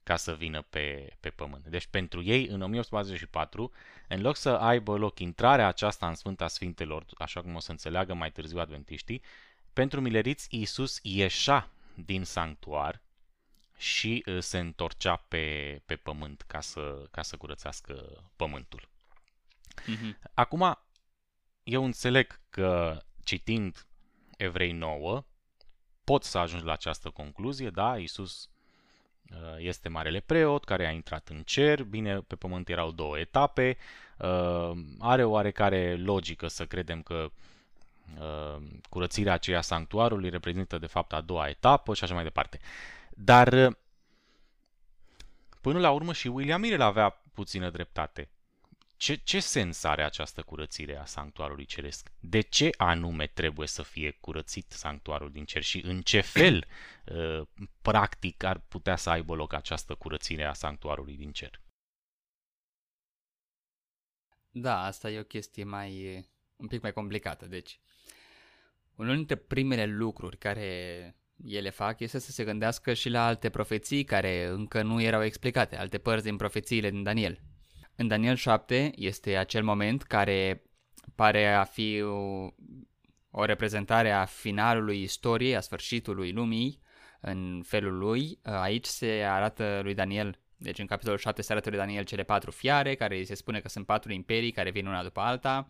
ca 0.03 0.15
să 0.15 0.33
vină 0.35 0.61
pe, 0.61 1.15
pe 1.19 1.29
pământ. 1.29 1.67
Deci 1.67 1.87
pentru 1.87 2.23
ei, 2.23 2.47
în 2.47 2.61
1844, 2.61 3.71
în 4.07 4.21
loc 4.21 4.35
să 4.35 4.49
aibă 4.49 4.97
loc 4.97 5.19
intrarea 5.19 5.67
aceasta 5.67 6.07
în 6.07 6.15
Sfânta 6.15 6.47
Sfintelor, 6.47 7.05
așa 7.17 7.41
cum 7.41 7.55
o 7.55 7.59
să 7.59 7.71
înțeleagă 7.71 8.13
mai 8.13 8.31
târziu 8.31 8.59
adventiștii, 8.59 9.21
pentru 9.73 10.01
mileriți 10.01 10.47
Iisus 10.49 10.99
ieșea 11.01 11.69
din 11.95 12.23
sanctuar 12.23 13.01
și 13.81 14.23
uh, 14.25 14.39
se 14.39 14.59
întorcea 14.59 15.15
pe, 15.15 15.81
pe 15.85 15.95
pământ 15.95 16.41
ca 16.41 16.59
să, 16.59 17.07
ca 17.11 17.21
să 17.21 17.37
curățească 17.37 18.23
pământul. 18.35 18.89
Mm-hmm. 19.81 20.31
Acum, 20.33 20.79
eu 21.63 21.83
înțeleg 21.83 22.39
că 22.49 23.01
citind 23.23 23.85
Evrei 24.37 24.71
9, 24.71 25.23
pot 26.03 26.23
să 26.23 26.37
ajungi 26.37 26.65
la 26.65 26.71
această 26.71 27.09
concluzie, 27.09 27.69
da, 27.69 27.97
Iisus 27.97 28.49
uh, 29.29 29.55
este 29.57 29.89
marele 29.89 30.19
preot 30.19 30.63
care 30.63 30.87
a 30.87 30.91
intrat 30.91 31.27
în 31.29 31.43
cer, 31.43 31.83
bine, 31.83 32.19
pe 32.19 32.35
pământ 32.35 32.69
erau 32.69 32.91
două 32.91 33.19
etape, 33.19 33.77
uh, 34.17 34.71
are 34.99 35.23
oarecare 35.23 35.95
logică 35.95 36.47
să 36.47 36.65
credem 36.65 37.01
că 37.01 37.31
curățirea 38.89 39.33
aceea 39.33 39.61
sanctuarului 39.61 40.29
reprezintă 40.29 40.77
de 40.77 40.85
fapt 40.85 41.13
a 41.13 41.21
doua 41.21 41.47
etapă 41.47 41.93
și 41.93 42.03
așa 42.03 42.13
mai 42.13 42.23
departe. 42.23 42.59
Dar 43.15 43.78
până 45.62 45.80
la 45.80 45.91
urmă 45.91 46.13
și 46.13 46.28
William 46.28 46.62
Mirel 46.62 46.82
avea 46.82 47.10
puțină 47.34 47.69
dreptate. 47.69 48.30
Ce, 48.97 49.15
ce 49.15 49.39
sens 49.39 49.84
are 49.84 50.04
această 50.04 50.41
curățire 50.41 50.97
a 50.97 51.06
sanctuarului 51.06 51.65
ceresc? 51.65 52.12
De 52.19 52.41
ce 52.41 52.69
anume 52.78 53.28
trebuie 53.28 53.67
să 53.67 53.84
fie 53.84 54.12
curățit 54.12 54.71
sanctuarul 54.71 55.32
din 55.32 55.45
cer 55.45 55.62
și 55.62 55.82
în 55.86 56.02
ce 56.02 56.21
fel 56.21 56.67
uh, 57.06 57.47
practic 57.82 58.43
ar 58.43 58.60
putea 58.60 58.95
să 58.95 59.10
aibă 59.10 59.36
loc 59.36 59.54
această 59.54 59.95
curățire 59.95 60.43
a 60.43 60.54
sanctuarului 60.54 61.15
din 61.15 61.32
cer? 61.32 61.62
Da, 64.52 64.84
asta 64.84 65.10
e 65.10 65.19
o 65.19 65.24
chestie 65.24 65.63
mai 65.63 66.26
un 66.56 66.67
pic 66.67 66.82
mai 66.82 66.93
complicată. 66.93 67.45
Deci, 67.45 67.80
unul 68.95 69.15
dintre 69.15 69.36
primele 69.36 69.86
lucruri 69.86 70.38
care 70.38 71.15
ele 71.45 71.69
fac 71.69 71.99
este 71.99 72.19
să 72.19 72.32
se 72.32 72.43
gândească 72.43 72.93
și 72.93 73.10
la 73.10 73.25
alte 73.25 73.49
profeții 73.49 74.04
care 74.04 74.47
încă 74.47 74.82
nu 74.82 75.01
erau 75.01 75.23
explicate, 75.23 75.77
alte 75.77 75.97
părți 75.97 76.23
din 76.23 76.36
profețiile 76.36 76.89
din 76.89 77.04
Daniel. 77.04 77.39
În 77.95 78.08
Daniel 78.08 78.36
7 78.36 78.91
este 78.95 79.36
acel 79.36 79.63
moment 79.63 80.04
care 80.04 80.63
pare 81.15 81.54
a 81.54 81.63
fi 81.63 82.01
o, 82.01 82.47
o 83.32 83.45
reprezentare 83.45 84.12
a 84.12 84.25
finalului 84.25 85.01
istoriei, 85.01 85.56
a 85.56 85.60
sfârșitului 85.60 86.32
lumii, 86.32 86.80
în 87.21 87.62
felul 87.65 87.97
lui. 87.97 88.39
Aici 88.43 88.86
se 88.86 89.25
arată 89.27 89.80
lui 89.84 89.93
Daniel, 89.93 90.39
deci 90.58 90.80
în 90.80 90.86
capitolul 90.86 91.17
7 91.17 91.41
se 91.41 91.51
arată 91.51 91.69
lui 91.69 91.77
Daniel 91.77 92.04
cele 92.04 92.23
patru 92.23 92.51
fiare, 92.51 92.95
care 92.95 93.17
îi 93.17 93.25
se 93.25 93.36
spune 93.36 93.60
că 93.60 93.69
sunt 93.69 93.86
patru 93.86 94.12
imperii 94.12 94.51
care 94.51 94.71
vin 94.71 94.88
una 94.88 95.04
după 95.04 95.19
alta, 95.19 95.69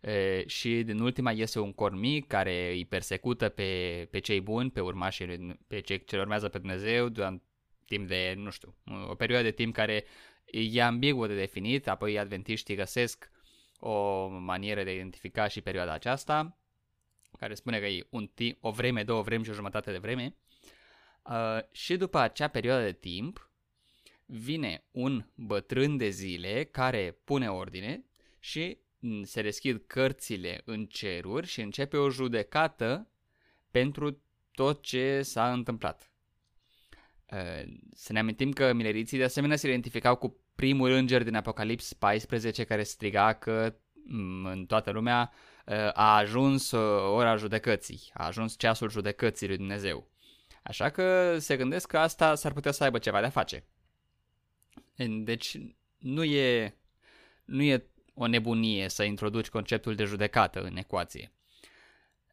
E, 0.00 0.44
și 0.46 0.82
din 0.82 1.00
ultima 1.00 1.32
iese 1.32 1.58
un 1.58 1.72
cor 1.72 1.94
mic 1.94 2.26
care 2.26 2.70
îi 2.70 2.84
persecută 2.84 3.48
pe, 3.48 4.08
pe 4.10 4.18
cei 4.18 4.40
buni, 4.40 4.70
pe 4.70 4.80
urmașii, 4.80 5.58
pe 5.66 5.80
cei 5.80 6.04
ce 6.04 6.18
urmează 6.18 6.48
pe 6.48 6.58
Dumnezeu, 6.58 7.08
durant 7.08 7.42
timp 7.86 8.08
de, 8.08 8.34
nu 8.36 8.50
știu, 8.50 8.74
o 9.08 9.14
perioadă 9.14 9.44
de 9.44 9.50
timp 9.50 9.74
care 9.74 10.04
e 10.50 10.82
ambiguă 10.82 11.26
de 11.26 11.34
definit, 11.34 11.88
apoi 11.88 12.18
adventiștii 12.18 12.76
găsesc 12.76 13.30
o 13.78 14.26
manieră 14.28 14.82
de 14.82 14.90
a 14.90 14.92
identifica 14.92 15.48
și 15.48 15.60
perioada 15.60 15.92
aceasta, 15.92 16.58
care 17.38 17.54
spune 17.54 17.78
că 17.78 17.86
e 17.86 18.06
un 18.10 18.26
timp, 18.26 18.56
o 18.60 18.70
vreme, 18.70 19.04
două 19.04 19.22
vremi 19.22 19.44
și 19.44 19.50
o 19.50 19.54
jumătate 19.54 19.90
de 19.92 19.98
vreme. 19.98 20.36
Uh, 21.22 21.58
și 21.72 21.96
după 21.96 22.18
acea 22.18 22.48
perioadă 22.48 22.84
de 22.84 22.92
timp, 22.92 23.50
vine 24.26 24.84
un 24.90 25.26
bătrân 25.34 25.96
de 25.96 26.08
zile 26.08 26.64
care 26.64 27.18
pune 27.24 27.50
ordine 27.50 28.04
și 28.38 28.78
se 29.22 29.42
deschid 29.42 29.82
cărțile 29.86 30.62
în 30.64 30.86
ceruri 30.86 31.46
și 31.46 31.60
începe 31.60 31.96
o 31.96 32.10
judecată 32.10 33.10
pentru 33.70 34.22
tot 34.50 34.82
ce 34.82 35.22
s-a 35.22 35.52
întâmplat. 35.52 36.12
Să 37.92 38.12
ne 38.12 38.18
amintim 38.18 38.52
că 38.52 38.72
mileriții 38.72 39.18
de 39.18 39.24
asemenea 39.24 39.56
se 39.56 39.68
identificau 39.68 40.16
cu 40.16 40.36
primul 40.54 40.90
înger 40.90 41.22
din 41.22 41.34
Apocalips 41.34 41.92
14 41.92 42.64
care 42.64 42.82
striga 42.82 43.32
că 43.32 43.74
în 44.44 44.64
toată 44.66 44.90
lumea 44.90 45.32
a 45.92 46.16
ajuns 46.16 46.70
ora 46.70 47.36
judecății, 47.36 48.10
a 48.14 48.26
ajuns 48.26 48.56
ceasul 48.56 48.90
judecății 48.90 49.46
lui 49.46 49.56
Dumnezeu. 49.56 50.10
Așa 50.62 50.90
că 50.90 51.38
se 51.38 51.56
gândesc 51.56 51.88
că 51.88 51.98
asta 51.98 52.34
s-ar 52.34 52.52
putea 52.52 52.72
să 52.72 52.84
aibă 52.84 52.98
ceva 52.98 53.20
de 53.20 53.26
a 53.26 53.30
face. 53.30 53.64
Deci 55.24 55.58
nu 55.98 56.24
e, 56.24 56.76
nu 57.44 57.62
e 57.62 57.89
o 58.22 58.26
nebunie 58.26 58.88
să 58.88 59.02
introduci 59.02 59.48
conceptul 59.48 59.94
de 59.94 60.04
judecată 60.04 60.60
în 60.60 60.76
ecuație. 60.76 61.32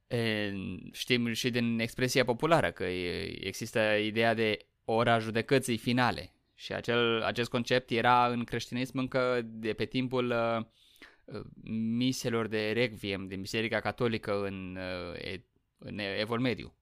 E, 0.07 0.53
știm 0.91 1.33
și 1.33 1.49
din 1.49 1.79
expresia 1.79 2.23
populară 2.23 2.71
că 2.71 2.83
există 2.83 3.79
ideea 3.79 4.33
de 4.33 4.57
ora 4.85 5.19
judecății 5.19 5.77
finale 5.77 6.33
și 6.55 6.73
acel, 6.73 7.23
acest 7.23 7.49
concept 7.49 7.89
era 7.89 8.27
în 8.27 8.43
creștinism 8.43 8.97
încă 8.97 9.41
de 9.43 9.73
pe 9.73 9.85
timpul 9.85 10.29
uh, 10.29 10.65
miselor 11.97 12.47
de 12.47 12.71
requiem 12.71 13.27
din 13.27 13.41
Biserica 13.41 13.79
Catolică 13.79 14.45
în, 14.45 14.77
uh, 15.15 15.39
în 15.77 15.99
Evul 15.99 16.39
Mediu. 16.39 16.75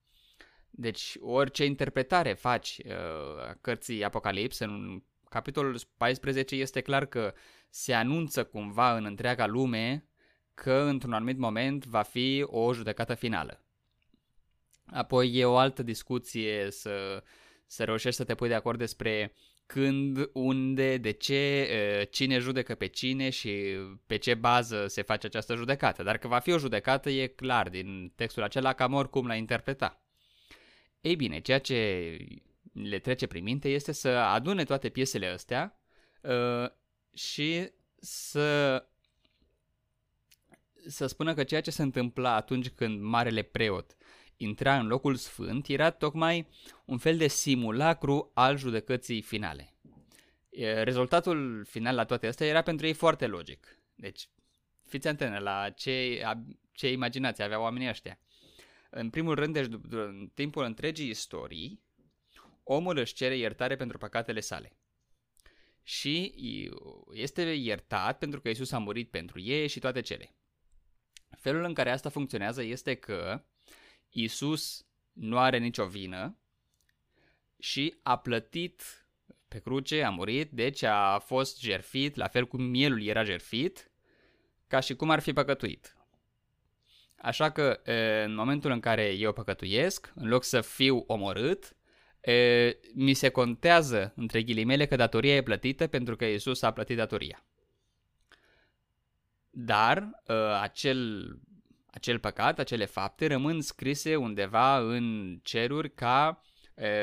Deci 0.70 1.16
orice 1.20 1.64
interpretare 1.64 2.32
faci 2.32 2.78
uh, 2.84 3.48
a 3.48 3.58
cărții 3.60 4.04
Apocalips 4.04 4.58
în 4.58 5.02
capitolul 5.28 5.80
14 5.96 6.54
este 6.54 6.80
clar 6.80 7.06
că 7.06 7.34
se 7.68 7.92
anunță 7.92 8.44
cumva 8.44 8.96
în 8.96 9.04
întreaga 9.04 9.46
lume 9.46 10.08
că 10.54 10.72
într-un 10.72 11.12
anumit 11.12 11.38
moment 11.38 11.84
va 11.84 12.02
fi 12.02 12.44
o 12.46 12.72
judecată 12.72 13.14
finală. 13.14 13.64
Apoi 14.86 15.30
e 15.34 15.44
o 15.44 15.56
altă 15.56 15.82
discuție 15.82 16.70
să, 16.70 17.22
să 17.66 17.84
reușești 17.84 18.16
să 18.16 18.24
te 18.24 18.34
pui 18.34 18.48
de 18.48 18.54
acord 18.54 18.78
despre 18.78 19.32
când, 19.66 20.30
unde, 20.32 20.96
de 20.96 21.10
ce, 21.10 22.08
cine 22.10 22.38
judecă 22.38 22.74
pe 22.74 22.86
cine 22.86 23.30
și 23.30 23.76
pe 24.06 24.16
ce 24.16 24.34
bază 24.34 24.86
se 24.86 25.02
face 25.02 25.26
această 25.26 25.54
judecată. 25.54 26.02
Dar 26.02 26.18
că 26.18 26.28
va 26.28 26.38
fi 26.38 26.52
o 26.52 26.58
judecată 26.58 27.10
e 27.10 27.26
clar 27.26 27.68
din 27.68 28.12
textul 28.16 28.42
acela 28.42 28.72
cam 28.72 28.92
oricum 28.92 29.26
la 29.26 29.34
interpreta. 29.34 30.02
Ei 31.00 31.16
bine, 31.16 31.40
ceea 31.40 31.58
ce 31.58 32.16
le 32.82 32.98
trece 32.98 33.26
prin 33.26 33.42
minte 33.42 33.68
este 33.68 33.92
să 33.92 34.08
adune 34.08 34.64
toate 34.64 34.88
piesele 34.88 35.26
astea 35.26 35.80
uh, 36.20 36.70
și 37.14 37.70
să 38.00 38.86
să 40.88 41.06
spună 41.06 41.34
că 41.34 41.44
ceea 41.44 41.60
ce 41.60 41.70
se 41.70 41.82
întâmpla 41.82 42.34
atunci 42.34 42.68
când 42.68 43.00
Marele 43.00 43.42
Preot 43.42 43.96
intra 44.36 44.78
în 44.78 44.86
locul 44.86 45.14
sfânt 45.14 45.68
era 45.68 45.90
tocmai 45.90 46.48
un 46.84 46.98
fel 46.98 47.16
de 47.16 47.26
simulacru 47.26 48.30
al 48.34 48.56
judecății 48.56 49.22
finale. 49.22 49.74
Rezultatul 50.82 51.64
final 51.68 51.94
la 51.94 52.04
toate 52.04 52.26
astea 52.26 52.46
era 52.46 52.62
pentru 52.62 52.86
ei 52.86 52.92
foarte 52.92 53.26
logic. 53.26 53.78
Deci, 53.94 54.28
fiți 54.84 55.08
antene 55.08 55.38
la 55.38 55.70
ce, 55.70 56.22
ce 56.72 56.92
imaginație 56.92 57.44
aveau 57.44 57.62
oamenii 57.62 57.88
ăștia. 57.88 58.18
În 58.90 59.10
primul 59.10 59.34
rând, 59.34 59.52
deci, 59.52 59.72
în 59.90 60.30
timpul 60.34 60.64
întregii 60.64 61.08
istorii, 61.08 61.80
omul 62.68 62.96
își 62.96 63.14
cere 63.14 63.36
iertare 63.36 63.76
pentru 63.76 63.98
păcatele 63.98 64.40
sale. 64.40 64.76
Și 65.82 66.34
este 67.12 67.42
iertat 67.42 68.18
pentru 68.18 68.40
că 68.40 68.48
Isus 68.48 68.72
a 68.72 68.78
murit 68.78 69.10
pentru 69.10 69.40
ei 69.40 69.68
și 69.68 69.78
toate 69.78 70.00
cele. 70.00 70.34
Felul 71.38 71.64
în 71.64 71.74
care 71.74 71.90
asta 71.90 72.08
funcționează 72.08 72.62
este 72.62 72.94
că 72.94 73.44
Isus 74.08 74.86
nu 75.12 75.38
are 75.38 75.58
nicio 75.58 75.86
vină 75.86 76.38
și 77.58 77.94
a 78.02 78.18
plătit 78.18 79.06
pe 79.48 79.58
cruce, 79.58 80.02
a 80.02 80.10
murit, 80.10 80.50
deci 80.50 80.82
a 80.82 81.18
fost 81.18 81.60
jerfit, 81.60 82.16
la 82.16 82.28
fel 82.28 82.46
cum 82.46 82.62
mielul 82.62 83.02
era 83.02 83.24
jerfit, 83.24 83.90
ca 84.66 84.80
și 84.80 84.94
cum 84.94 85.10
ar 85.10 85.20
fi 85.20 85.32
păcătuit. 85.32 85.96
Așa 87.16 87.50
că 87.50 87.80
în 88.24 88.34
momentul 88.34 88.70
în 88.70 88.80
care 88.80 89.12
eu 89.12 89.32
păcătuiesc, 89.32 90.12
în 90.14 90.28
loc 90.28 90.44
să 90.44 90.60
fiu 90.60 91.04
omorât, 91.06 91.75
mi 92.94 93.12
se 93.12 93.28
contează, 93.28 94.12
între 94.16 94.42
ghilimele, 94.42 94.86
că 94.86 94.96
datoria 94.96 95.34
e 95.34 95.42
plătită 95.42 95.86
pentru 95.86 96.16
că 96.16 96.24
Isus 96.24 96.62
a 96.62 96.72
plătit 96.72 96.96
datoria. 96.96 97.44
Dar 99.50 100.22
acel, 100.60 101.30
acel 101.90 102.18
păcat, 102.18 102.58
acele 102.58 102.84
fapte 102.84 103.26
rămân 103.26 103.60
scrise 103.60 104.16
undeva 104.16 104.78
în 104.78 105.38
ceruri 105.42 105.94
ca 105.94 106.42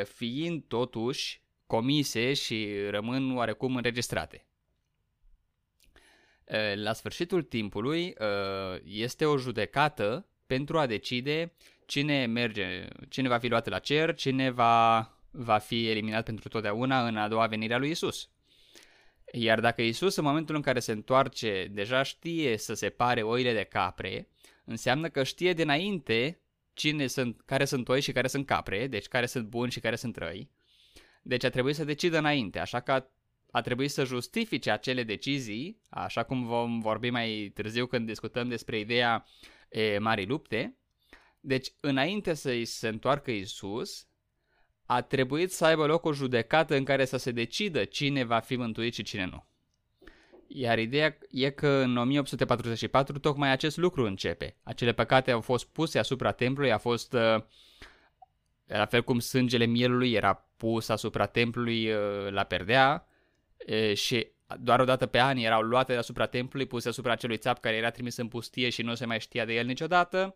fiind 0.04 0.64
totuși 0.68 1.42
comise 1.68 2.34
și 2.34 2.74
rămân 2.90 3.36
oarecum 3.36 3.76
înregistrate. 3.76 4.46
La 6.76 6.94
sfârșitul 6.94 7.44
timpului 7.44 8.16
este 8.84 9.26
o 9.26 9.38
judecată 9.38 10.28
pentru 10.46 10.80
a 10.80 10.86
decide 10.86 11.54
cine 11.86 12.26
merge, 12.26 12.88
cine 13.10 13.28
va 13.28 13.38
fi 13.38 13.48
luat 13.48 13.68
la 13.68 13.80
cer, 13.80 14.16
cine 14.16 14.50
va, 14.50 15.00
va 15.36 15.58
fi 15.58 15.90
eliminat 15.90 16.26
pentru 16.26 16.50
totdeauna 16.50 17.08
în 17.08 17.18
a 17.18 17.28
doua 17.28 17.48
venire 17.48 17.74
a 17.74 17.78
lui 17.78 17.90
Isus. 17.90 18.30
Iar 19.32 19.60
dacă 19.60 19.82
Isus 19.82 20.16
în 20.16 20.24
momentul 20.24 20.56
în 20.56 20.62
care 20.62 20.80
se 20.80 20.92
întoarce 20.92 21.68
deja 21.72 22.04
știe 22.04 22.58
să 22.58 22.74
separe 22.74 23.22
oile 23.22 23.54
de 23.54 23.64
capre, 23.64 24.28
înseamnă 24.66 25.10
că 25.10 25.24
știe 25.24 25.54
dinainte 25.54 26.40
cine 26.74 27.08
sunt, 27.08 27.42
care 27.46 27.66
sunt 27.66 27.90
oi 27.90 28.02
și 28.02 28.12
care 28.12 28.28
sunt 28.28 28.46
capre, 28.46 28.88
deci 28.88 29.08
care 29.08 29.26
sunt 29.26 29.48
buni 29.48 29.72
și 29.72 29.80
care 29.80 29.96
sunt 29.96 30.18
răi. 30.18 30.50
Deci 31.22 31.44
a 31.44 31.50
trebuit 31.50 31.76
să 31.76 31.84
decidă 31.84 32.18
înainte, 32.18 32.60
așa 32.60 32.80
că 32.80 33.08
a 33.52 33.62
trebuit 33.62 33.92
să 33.92 34.04
justifice 34.04 34.72
acele 34.72 35.04
decizii, 35.04 35.82
așa 35.90 36.24
cum 36.24 36.46
vom 36.46 36.80
vorbi 36.80 37.10
mai 37.10 37.52
târziu 37.54 37.86
când 37.86 38.08
discutăm 38.08 38.48
despre 38.48 38.80
ideea 38.80 39.26
e, 39.70 39.98
marii 39.98 40.26
lupte. 40.26 40.78
Deci, 41.40 41.68
înainte 41.80 42.34
să-i 42.34 42.66
se 42.66 42.88
întoarcă 42.88 43.32
Isus, 43.32 44.08
a 44.86 45.02
trebuit 45.02 45.52
să 45.52 45.66
aibă 45.66 45.86
loc 45.86 46.06
o 46.06 46.14
judecată 46.14 46.76
în 46.76 46.84
care 46.84 47.06
să 47.06 47.18
se 47.18 47.32
decidă 47.32 47.84
cine 47.84 48.24
va 48.24 48.40
fi 48.40 48.56
mântuit 48.56 48.94
și 48.94 49.04
cine 49.04 49.26
nu. 49.26 49.46
Iar 50.48 50.80
ideea 50.80 51.18
e 51.32 51.50
că 51.50 51.68
în 51.68 51.98
1844 51.98 53.20
tocmai 53.20 53.52
acest 53.52 53.78
lucru 53.78 54.06
începe. 54.06 54.58
Acele 54.64 54.92
păcate 54.92 55.32
au 55.32 55.42
fost 55.42 55.66
puse 55.66 56.00
asupra 56.00 56.32
templului, 56.32 56.72
a 56.72 56.78
fost 56.78 57.14
uh, 57.14 57.44
la 58.66 58.86
fel 58.86 59.04
cum 59.04 59.20
sângele 59.20 59.66
mielului 59.66 60.12
era 60.12 60.50
pus 60.58 60.90
asupra 60.90 61.26
templului 61.26 61.92
uh, 61.92 62.30
la 62.30 62.44
perdea, 62.44 63.08
și 63.94 64.28
doar 64.60 64.80
o 64.80 64.84
dată 64.84 65.06
pe 65.06 65.20
an 65.20 65.38
erau 65.38 65.62
luate 65.62 65.92
deasupra 65.92 66.26
templului, 66.26 66.68
puse 66.68 66.90
asupra 66.90 67.12
acelui 67.12 67.38
țap 67.38 67.60
care 67.60 67.76
era 67.76 67.90
trimis 67.90 68.18
în 68.18 68.28
pustie 68.28 68.70
și 68.70 68.82
nu 68.82 68.96
se 68.96 69.06
mai 69.06 69.20
știa 69.20 69.46
de 69.46 69.54
el 69.54 69.66
niciodată. 69.66 70.36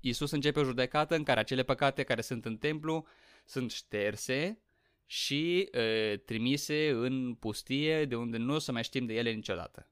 Iisus 0.00 0.30
începe 0.30 0.60
o 0.60 0.64
judecată 0.64 1.14
în 1.14 1.22
care 1.22 1.40
acele 1.40 1.62
păcate 1.62 2.02
care 2.02 2.20
sunt 2.20 2.44
în 2.44 2.56
templu 2.56 3.06
sunt 3.46 3.70
șterse 3.70 4.60
și 5.06 5.58
e, 5.60 6.16
trimise 6.16 6.90
în 6.90 7.34
pustie 7.34 8.04
de 8.04 8.16
unde 8.16 8.36
nu 8.36 8.54
o 8.54 8.58
să 8.58 8.72
mai 8.72 8.84
știm 8.84 9.06
de 9.06 9.14
ele 9.14 9.30
niciodată. 9.30 9.90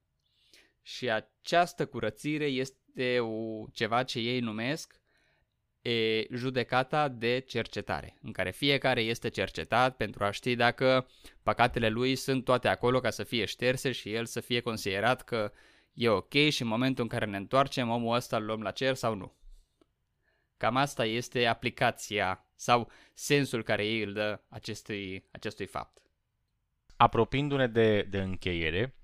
Și 0.82 1.10
această 1.10 1.86
curățire 1.86 2.44
este 2.44 3.20
o, 3.20 3.66
ceva 3.72 4.02
ce 4.02 4.18
ei 4.18 4.40
numesc 4.40 5.02
e 5.82 6.26
judecata 6.36 7.08
de 7.08 7.38
cercetare, 7.38 8.18
în 8.22 8.32
care 8.32 8.50
fiecare 8.50 9.00
este 9.00 9.28
cercetat 9.28 9.96
pentru 9.96 10.24
a 10.24 10.30
ști 10.30 10.54
dacă 10.54 11.08
păcatele 11.42 11.88
lui 11.88 12.16
sunt 12.16 12.44
toate 12.44 12.68
acolo 12.68 13.00
ca 13.00 13.10
să 13.10 13.22
fie 13.22 13.44
șterse 13.44 13.92
și 13.92 14.12
el 14.12 14.26
să 14.26 14.40
fie 14.40 14.60
considerat 14.60 15.22
că 15.22 15.52
e 15.92 16.08
ok 16.08 16.32
și 16.32 16.62
în 16.62 16.68
momentul 16.68 17.02
în 17.02 17.08
care 17.08 17.26
ne 17.26 17.36
întoarcem, 17.36 17.90
omul 17.90 18.14
ăsta 18.14 18.36
îl 18.36 18.44
luăm 18.44 18.62
la 18.62 18.70
cer 18.70 18.94
sau 18.94 19.14
nu. 19.14 19.36
Cam 20.56 20.76
asta 20.76 21.04
este 21.04 21.46
aplicația 21.46 22.43
sau 22.54 22.90
sensul 23.14 23.62
care 23.62 23.86
ei 23.86 24.02
îl 24.02 24.12
dă 24.12 24.40
acestui, 24.48 25.24
acestui 25.32 25.66
fapt. 25.66 25.98
Apropiindu-ne 26.96 27.66
de, 27.66 28.02
de 28.02 28.20
încheiere, 28.20 28.94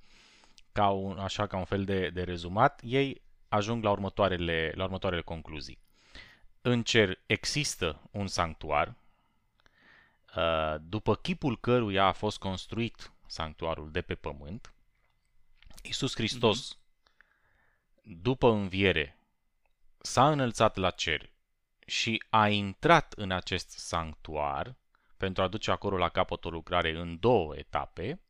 ca 0.72 0.88
un, 0.88 1.18
așa 1.18 1.46
ca 1.46 1.56
un 1.56 1.64
fel 1.64 1.84
de, 1.84 2.10
de 2.10 2.22
rezumat, 2.22 2.80
ei 2.84 3.22
ajung 3.48 3.84
la 3.84 3.90
următoarele, 3.90 4.72
la 4.74 4.84
următoarele 4.84 5.22
concluzii 5.22 5.78
în 6.62 6.82
cer 6.82 7.18
există 7.26 8.08
un 8.10 8.26
sanctuar, 8.26 8.94
uh, 10.36 10.74
după 10.80 11.16
chipul 11.16 11.58
căruia 11.58 12.04
a 12.04 12.12
fost 12.12 12.38
construit 12.38 13.12
sanctuarul 13.26 13.90
de 13.90 14.02
pe 14.02 14.14
pământ, 14.14 14.74
Iisus 15.82 16.14
Hristos, 16.14 16.74
mm-hmm. 16.74 16.78
după 18.02 18.50
înviere, 18.50 19.18
s-a 19.98 20.30
înălțat 20.30 20.76
la 20.76 20.90
cer 20.90 21.29
și 21.90 22.22
a 22.28 22.48
intrat 22.48 23.12
în 23.16 23.30
acest 23.30 23.70
sanctuar 23.70 24.76
pentru 25.16 25.42
a 25.42 25.48
duce 25.48 25.70
acolo 25.70 25.96
la 25.96 26.08
capăt 26.08 26.44
o 26.44 26.50
lucrare 26.50 26.96
în 26.96 27.18
două 27.18 27.56
etape. 27.56 28.20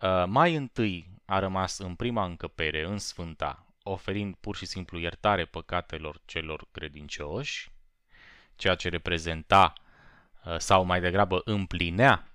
Uh, 0.00 0.24
mai 0.26 0.54
întâi 0.54 1.20
a 1.24 1.38
rămas 1.38 1.78
în 1.78 1.94
prima 1.94 2.24
încăpere, 2.24 2.84
în 2.84 2.98
Sfânta, 2.98 3.66
oferind 3.82 4.34
pur 4.34 4.56
și 4.56 4.66
simplu 4.66 4.98
iertare 4.98 5.44
păcatelor 5.44 6.20
celor 6.24 6.66
credincioși, 6.70 7.72
ceea 8.56 8.74
ce 8.74 8.88
reprezenta 8.88 9.72
uh, 10.44 10.58
sau 10.58 10.84
mai 10.84 11.00
degrabă 11.00 11.40
împlinea 11.44 12.32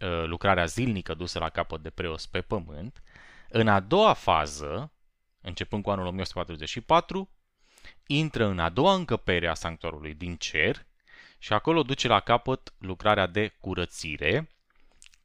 uh, 0.00 0.24
lucrarea 0.24 0.64
zilnică 0.64 1.14
dusă 1.14 1.38
la 1.38 1.48
capăt 1.48 1.82
de 1.82 1.90
preos 1.90 2.26
pe 2.26 2.40
pământ. 2.40 3.02
În 3.48 3.68
a 3.68 3.80
doua 3.80 4.12
fază, 4.12 4.92
începând 5.40 5.82
cu 5.82 5.90
anul 5.90 6.06
1944, 6.06 7.28
intră 8.06 8.46
în 8.46 8.58
a 8.58 8.68
doua 8.68 8.94
încăpere 8.94 9.48
a 9.48 9.54
sanctuarului 9.54 10.14
din 10.14 10.36
cer 10.36 10.86
și 11.38 11.52
acolo 11.52 11.82
duce 11.82 12.08
la 12.08 12.20
capăt 12.20 12.72
lucrarea 12.78 13.26
de 13.26 13.48
curățire, 13.60 14.48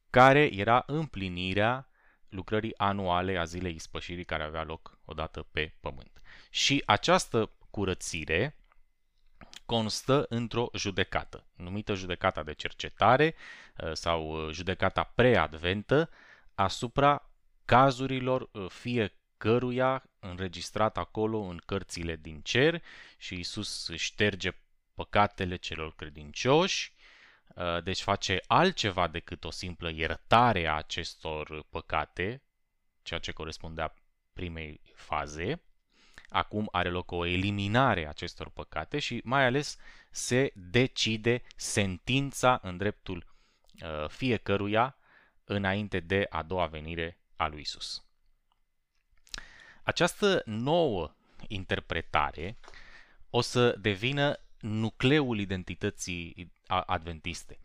care 0.10 0.50
era 0.54 0.84
împlinirea 0.86 1.90
lucrării 2.30 2.78
anuale 2.78 3.38
a 3.38 3.44
zilei 3.44 3.76
ispășirii 3.76 4.26
care 4.26 4.44
avea 4.44 4.64
loc 4.64 4.98
odată 5.06 5.48
pe 5.52 5.74
pământ. 5.80 6.22
Și 6.50 6.84
această 6.86 7.52
curățire 7.70 8.56
constă 9.66 10.26
într-o 10.30 10.70
judecată, 10.74 11.46
numită 11.56 11.94
judecata 11.94 12.44
de 12.44 12.54
cercetare 12.54 13.36
uh, 13.78 13.92
sau 13.94 14.46
uh, 14.46 14.54
judecata 14.54 15.12
preadventă 15.16 16.10
asupra 16.56 17.30
cazurilor 17.66 18.50
uh, 18.52 18.66
fiecăruia 19.40 20.04
înregistrat 20.20 20.98
acolo 20.98 21.40
în 21.40 21.58
cărțile 21.66 22.16
din 22.16 22.42
cer 22.42 22.82
și 23.18 23.40
Isus 23.40 23.90
șterge 23.96 24.52
păcatele 24.94 25.56
celor 25.56 25.96
credincioși 25.96 26.94
Uh, 27.56 27.84
deci 27.84 28.02
face 28.02 28.40
altceva 28.48 29.08
decât 29.08 29.44
o 29.44 29.52
simplă 29.52 29.90
iertare 29.90 30.68
a 30.68 30.76
acestor 30.76 31.66
păcate, 31.70 32.44
ceea 33.02 33.20
ce 33.20 33.32
corespundea 33.32 33.94
primei 34.34 34.82
faze. 34.96 35.62
Acum 36.30 36.68
are 36.72 36.90
loc 36.90 37.12
o 37.12 37.26
eliminare 37.26 38.06
a 38.06 38.10
acestor 38.10 38.50
păcate 38.50 39.00
și 39.00 39.22
mai 39.24 39.46
ales 39.46 39.78
se 40.12 40.52
decide 40.56 41.42
sentința 41.56 42.60
în 42.62 42.78
dreptul 42.78 43.26
uh, 43.82 44.10
fiecăruia 44.10 44.98
înainte 45.44 46.00
de 46.00 46.26
a 46.30 46.44
doua 46.44 46.68
venire 46.68 47.20
a 47.36 47.48
lui 47.48 47.62
Isus. 47.62 48.09
Această 49.84 50.42
nouă 50.46 51.14
interpretare 51.48 52.58
o 53.30 53.42
să 53.42 53.76
devină 53.82 54.40
nucleul 54.60 55.40
identității 55.40 56.52
adventiste. 56.68 57.60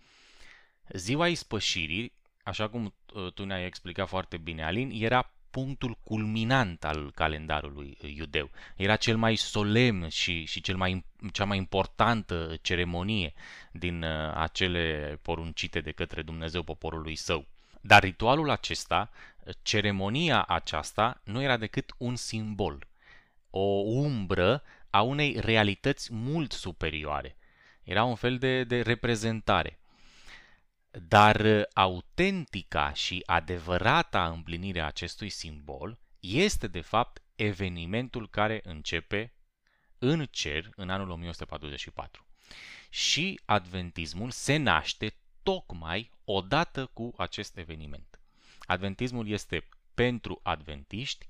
Ziua 0.88 1.28
ispășirii 1.28 2.12
așa 2.44 2.68
cum 2.68 2.94
uh, 3.14 3.32
tu 3.32 3.44
ne-ai 3.44 3.66
explicat 3.66 4.08
foarte 4.08 4.36
bine, 4.36 4.64
Alin, 4.64 4.90
era 5.02 5.32
punctul 5.50 5.98
culminant 6.04 6.84
al 6.84 7.10
calendarului 7.14 7.98
iudeu. 8.16 8.50
Era 8.76 8.96
cel 8.96 9.16
mai 9.16 9.36
solemn 9.36 10.08
și, 10.08 10.44
și 10.44 10.60
cel 10.60 10.76
mai, 10.76 11.04
cea 11.32 11.44
mai 11.44 11.56
importantă 11.56 12.56
ceremonie 12.62 13.32
din 13.72 14.02
uh, 14.02 14.32
acele 14.34 15.18
poruncite 15.22 15.80
de 15.80 15.90
către 15.90 16.22
Dumnezeu 16.22 16.62
poporului 16.62 17.16
său. 17.16 17.46
Dar 17.86 18.02
ritualul 18.02 18.50
acesta, 18.50 19.10
ceremonia 19.62 20.42
aceasta, 20.42 21.20
nu 21.24 21.42
era 21.42 21.56
decât 21.56 21.94
un 21.98 22.16
simbol, 22.16 22.86
o 23.50 23.60
umbră 23.84 24.62
a 24.90 25.02
unei 25.02 25.40
realități 25.40 26.14
mult 26.14 26.52
superioare. 26.52 27.36
Era 27.82 28.04
un 28.04 28.14
fel 28.14 28.38
de, 28.38 28.64
de 28.64 28.80
reprezentare. 28.80 29.78
Dar 30.90 31.40
uh, 31.40 31.62
autentica 31.72 32.92
și 32.92 33.22
adevărata 33.26 34.28
împlinire 34.28 34.80
a 34.80 34.86
acestui 34.86 35.28
simbol 35.28 35.98
este 36.20 36.66
de 36.66 36.80
fapt 36.80 37.22
evenimentul 37.36 38.28
care 38.28 38.60
începe 38.62 39.32
în 39.98 40.26
cer 40.30 40.70
în 40.76 40.90
anul 40.90 41.10
1144. 41.10 42.26
Și 42.90 43.40
adventismul 43.44 44.30
se 44.30 44.56
naște 44.56 45.14
tocmai 45.44 46.10
odată 46.24 46.90
cu 46.92 47.12
acest 47.16 47.56
eveniment. 47.56 48.20
Adventismul 48.60 49.28
este 49.28 49.68
pentru 49.94 50.40
adventiști 50.42 51.26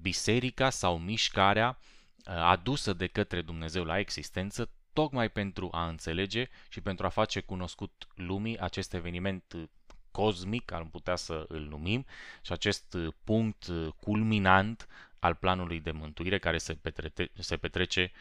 biserica 0.00 0.70
sau 0.70 0.98
mișcarea 0.98 1.78
uh, 1.78 2.34
adusă 2.34 2.92
de 2.92 3.06
către 3.06 3.40
Dumnezeu 3.42 3.84
la 3.84 3.98
existență 3.98 4.70
tocmai 4.92 5.28
pentru 5.28 5.68
a 5.72 5.88
înțelege 5.88 6.48
și 6.68 6.80
pentru 6.80 7.06
a 7.06 7.08
face 7.08 7.40
cunoscut 7.40 8.06
lumii 8.14 8.58
acest 8.58 8.94
eveniment 8.94 9.70
cosmic, 10.10 10.72
am 10.72 10.90
putea 10.90 11.16
să 11.16 11.44
îl 11.48 11.60
numim, 11.60 12.06
și 12.42 12.52
acest 12.52 12.96
punct 13.24 13.66
culminant 14.00 14.86
al 15.18 15.34
planului 15.34 15.80
de 15.80 15.90
mântuire 15.90 16.38
care 16.38 16.58
se, 16.58 16.74
petrece, 16.74 17.30
se 17.38 17.56
petrece 17.56 18.12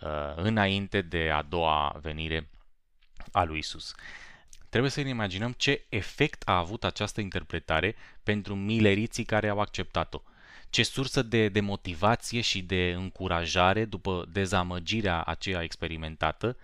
uh, 0.00 0.32
înainte 0.36 1.00
de 1.00 1.30
a 1.30 1.42
doua 1.42 1.98
venire 2.00 2.48
a 3.32 3.44
lui 3.44 3.58
Isus. 3.58 3.94
Trebuie 4.68 4.90
să 4.90 5.02
ne 5.02 5.08
imaginăm 5.08 5.52
ce 5.52 5.86
efect 5.88 6.42
a 6.48 6.56
avut 6.56 6.84
această 6.84 7.20
interpretare 7.20 7.94
pentru 8.22 8.54
mileriții 8.54 9.24
care 9.24 9.48
au 9.48 9.60
acceptat-o 9.60 10.22
ce 10.70 10.82
sursă 10.82 11.22
de, 11.22 11.48
de 11.48 11.60
motivație 11.60 12.40
și 12.40 12.62
de 12.62 12.94
încurajare 12.96 13.84
după 13.84 14.24
dezamăgirea 14.28 15.22
aceea 15.22 15.62
experimentată, 15.62 16.56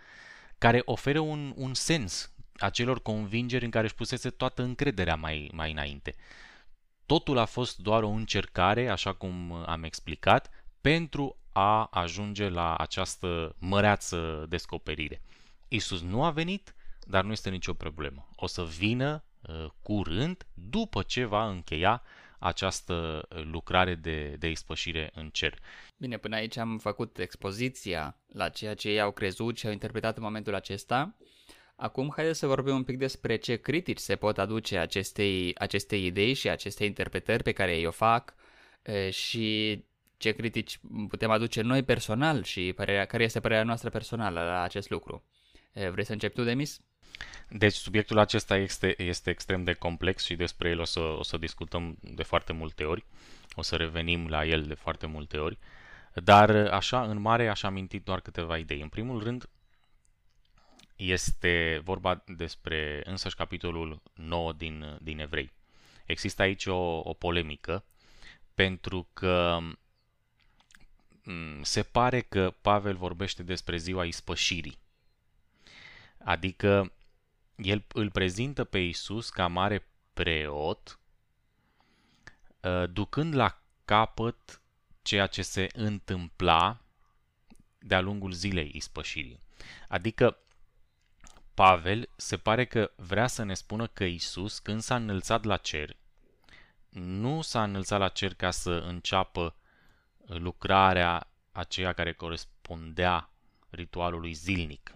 care 0.59 0.83
oferă 0.85 1.19
un, 1.19 1.53
un 1.57 1.75
sens 1.75 2.33
acelor 2.57 3.03
convingeri 3.03 3.65
în 3.65 3.71
care 3.71 3.85
își 3.85 3.95
pusese 3.95 4.31
toată 4.31 4.63
încrederea 4.63 5.17
mai, 5.17 5.51
mai 5.53 5.71
înainte. 5.71 6.15
Totul 7.07 7.39
a 7.39 7.45
fost 7.45 7.79
doar 7.79 8.03
o 8.03 8.09
încercare, 8.09 8.89
așa 8.89 9.13
cum 9.13 9.53
am 9.67 9.83
explicat, 9.83 10.51
pentru 10.81 11.37
a 11.53 11.85
ajunge 11.85 12.49
la 12.49 12.77
această 12.77 13.55
măreață 13.59 14.47
descoperire. 14.49 15.23
Isus 15.69 16.01
nu 16.01 16.25
a 16.25 16.31
venit, 16.31 16.74
dar 17.07 17.25
nu 17.25 17.33
este 17.33 17.51
nicio 17.51 17.73
problemă. 17.73 18.29
O 18.37 18.47
să 18.47 18.65
vină 18.65 19.25
uh, 19.49 19.67
curând 19.83 20.47
după 20.55 21.03
ce 21.03 21.25
va 21.25 21.49
încheia 21.49 22.03
această 22.39 23.29
lucrare 23.29 23.95
de, 23.95 24.37
de 24.39 24.51
ispășire 24.51 25.11
în 25.15 25.29
cer. 25.29 25.59
Bine, 25.97 26.17
până 26.17 26.37
aici 26.37 26.57
am 26.57 26.79
făcut 26.79 27.19
expoziția 27.19 28.17
la 28.27 28.49
ceea 28.49 28.75
ce 28.75 28.89
ei 28.89 29.01
au 29.01 29.11
crezut 29.11 29.59
și 29.59 29.67
au 29.67 29.73
interpretat 29.73 30.17
în 30.17 30.23
momentul 30.23 30.55
acesta. 30.55 31.17
Acum 31.77 32.13
haideți 32.15 32.39
să 32.39 32.47
vorbim 32.47 32.75
un 32.75 32.85
pic 32.85 32.99
despre 32.99 33.37
ce 33.37 33.57
critici 33.57 33.99
se 33.99 34.17
pot 34.17 34.39
aduce 34.39 34.79
acestei, 34.79 35.55
acestei 35.59 36.07
idei 36.07 36.35
și 36.35 36.49
acestei 36.49 36.87
interpretări 36.87 37.43
pe 37.43 37.53
care 37.53 37.77
ei 37.77 37.87
o 37.87 37.91
fac 37.91 38.35
și 39.11 39.79
ce 40.17 40.33
critici 40.33 40.81
putem 41.09 41.31
aduce 41.31 41.61
noi 41.61 41.83
personal 41.83 42.43
și 42.43 42.73
părerea, 42.73 43.05
care 43.05 43.23
este 43.23 43.41
părerea 43.41 43.65
noastră 43.65 43.91
personală 43.91 44.41
la 44.41 44.63
acest 44.63 44.91
lucru. 44.91 45.25
Vrei 45.75 46.05
să 46.05 46.13
începi 46.13 46.35
tu, 46.35 46.43
Demis? 46.43 46.81
Deci 47.49 47.73
subiectul 47.73 48.19
acesta 48.19 48.57
este, 48.57 49.03
este 49.03 49.31
extrem 49.31 49.65
de 49.65 49.73
complex 49.73 50.25
și 50.25 50.35
despre 50.35 50.69
el 50.69 50.81
o 50.81 50.85
să, 50.85 51.01
o 51.01 51.23
să 51.23 51.37
discutăm 51.37 51.97
de 52.01 52.23
foarte 52.23 52.53
multe 52.53 52.85
ori. 52.85 53.05
O 53.55 53.63
să 53.63 53.77
revenim 53.77 54.29
la 54.29 54.45
el 54.45 54.63
de 54.67 54.75
foarte 54.75 55.07
multe 55.07 55.37
ori. 55.39 55.59
Dar 56.15 56.51
așa, 56.51 57.03
în 57.03 57.21
mare, 57.21 57.49
aș 57.49 57.63
aminti 57.63 57.99
doar 57.99 58.21
câteva 58.21 58.59
idei. 58.59 58.81
În 58.81 58.89
primul 58.89 59.23
rând, 59.23 59.49
este 60.97 61.81
vorba 61.85 62.25
despre 62.27 63.03
însăși 63.05 63.35
capitolul 63.35 64.03
9 64.15 64.53
din, 64.53 64.99
din 65.03 65.19
Evrei. 65.19 65.53
Există 66.07 66.43
aici 66.43 66.67
o, 66.67 66.99
o 66.99 67.13
polemică 67.13 67.85
pentru 68.55 69.09
că 69.13 69.59
se 71.63 71.83
pare 71.83 72.21
că 72.21 72.55
Pavel 72.61 72.97
vorbește 72.97 73.43
despre 73.43 73.77
ziua 73.77 74.05
ispășirii. 74.05 74.79
Adică 76.25 76.93
el 77.57 77.85
îl 77.93 78.11
prezintă 78.11 78.65
pe 78.65 78.79
Isus 78.79 79.31
ca 79.31 79.47
mare 79.47 79.87
preot, 80.13 80.99
ă, 82.63 82.87
ducând 82.87 83.35
la 83.35 83.63
capăt 83.85 84.61
ceea 85.03 85.27
ce 85.27 85.43
se 85.43 85.67
întâmpla 85.73 86.81
de-a 87.79 88.01
lungul 88.01 88.33
zilei 88.33 88.71
ispășirii. 88.75 89.41
Adică 89.89 90.39
Pavel 91.55 92.09
se 92.17 92.37
pare 92.37 92.65
că 92.65 92.91
vrea 92.97 93.27
să 93.27 93.43
ne 93.43 93.55
spună 93.55 93.87
că 93.87 94.05
Isus, 94.05 94.59
când 94.59 94.81
s-a 94.81 94.97
înălțat 94.97 95.45
la 95.45 95.57
cer, 95.57 95.97
nu 96.89 97.43
s-a 97.43 97.63
înălțat 97.63 97.99
la 97.99 98.09
cer 98.09 98.35
ca 98.35 98.51
să 98.51 98.71
înceapă 98.71 99.57
lucrarea 100.27 101.29
aceea 101.53 101.93
care 101.93 102.13
corespundea 102.13 103.31
ritualului 103.71 104.33
zilnic, 104.33 104.94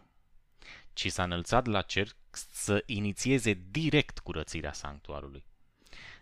ci 0.98 1.10
s-a 1.10 1.22
înălțat 1.22 1.66
la 1.66 1.82
cer 1.82 2.08
să 2.52 2.82
inițieze 2.86 3.58
direct 3.70 4.18
curățirea 4.18 4.72
sanctuarului. 4.72 5.44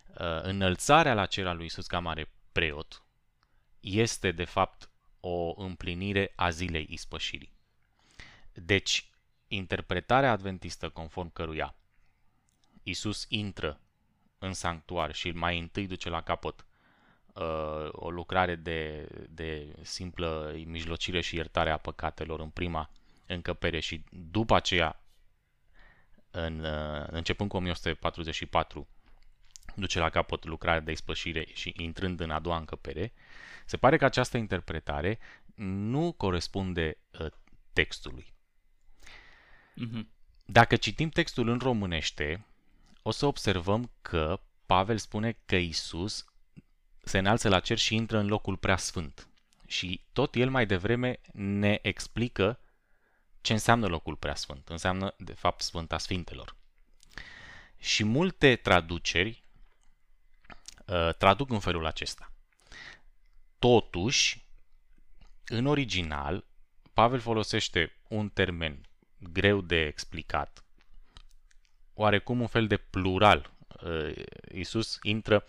Uh, 0.07 0.41
înălțarea 0.41 1.13
la 1.13 1.25
cer 1.25 1.47
al 1.47 1.57
lui 1.57 1.65
Isus 1.65 1.87
ca 1.87 1.99
mare 1.99 2.29
preot 2.51 3.03
este 3.79 4.31
de 4.31 4.43
fapt 4.43 4.89
o 5.19 5.61
împlinire 5.61 6.33
a 6.35 6.49
zilei 6.49 6.87
ispășirii. 6.89 7.53
Deci, 8.53 9.09
interpretarea 9.47 10.31
adventistă 10.31 10.89
conform 10.89 11.33
căruia 11.33 11.75
Isus 12.83 13.25
intră 13.29 13.79
în 14.39 14.53
sanctuar 14.53 15.13
și 15.13 15.31
mai 15.31 15.59
întâi 15.59 15.87
duce 15.87 16.09
la 16.09 16.21
capăt 16.21 16.65
uh, 17.33 17.43
o 17.91 18.09
lucrare 18.09 18.55
de, 18.55 19.07
de 19.29 19.75
simplă 19.81 20.53
mijlocire 20.65 21.21
și 21.21 21.35
iertare 21.35 21.71
a 21.71 21.77
păcatelor 21.77 22.39
în 22.39 22.49
prima 22.49 22.89
încăpere 23.27 23.79
și 23.79 24.03
după 24.09 24.55
aceea 24.55 25.01
în, 26.31 26.59
uh, 26.59 27.07
începând 27.07 27.49
cu 27.49 27.57
1144, 27.57 28.87
duce 29.75 29.99
la 29.99 30.09
capăt 30.09 30.45
lucrarea 30.45 30.79
de 30.79 30.91
ispășire 30.91 31.45
și 31.53 31.73
intrând 31.77 32.19
în 32.19 32.31
a 32.31 32.39
doua 32.39 32.57
încăpere, 32.57 33.13
se 33.65 33.77
pare 33.77 33.97
că 33.97 34.05
această 34.05 34.37
interpretare 34.37 35.19
nu 35.55 36.11
corespunde 36.11 36.97
uh, 37.19 37.27
textului. 37.73 38.33
Mm-hmm. 39.75 40.05
Dacă 40.45 40.75
citim 40.75 41.09
textul 41.09 41.47
în 41.47 41.59
românește, 41.59 42.45
o 43.01 43.11
să 43.11 43.25
observăm 43.25 43.91
că 44.01 44.39
Pavel 44.65 44.97
spune 44.97 45.37
că 45.45 45.55
Isus 45.55 46.25
se 47.03 47.17
înalță 47.17 47.49
la 47.49 47.59
cer 47.59 47.77
și 47.77 47.95
intră 47.95 48.17
în 48.17 48.27
locul 48.27 48.57
prea 48.57 48.77
sfânt. 48.77 49.27
Și 49.67 50.01
tot 50.13 50.35
el 50.35 50.49
mai 50.49 50.65
devreme 50.65 51.19
ne 51.33 51.79
explică 51.81 52.59
ce 53.47 53.53
înseamnă 53.53 53.87
locul 53.87 54.15
preasfânt? 54.15 54.69
Înseamnă, 54.69 55.13
de 55.17 55.33
fapt, 55.33 55.61
Sfânta 55.61 55.97
Sfintelor. 55.97 56.55
Și 57.79 58.03
multe 58.03 58.55
traduceri 58.55 59.43
uh, 60.85 61.09
traduc 61.17 61.49
în 61.49 61.59
felul 61.59 61.85
acesta. 61.85 62.31
Totuși, 63.59 64.45
în 65.45 65.65
original, 65.65 66.45
Pavel 66.93 67.19
folosește 67.19 67.95
un 68.07 68.29
termen 68.29 68.81
greu 69.17 69.61
de 69.61 69.85
explicat, 69.85 70.63
oarecum 71.93 72.41
un 72.41 72.47
fel 72.47 72.67
de 72.67 72.77
plural. 72.77 73.51
Uh, 73.83 74.23
Iisus 74.51 74.99
intră 75.01 75.45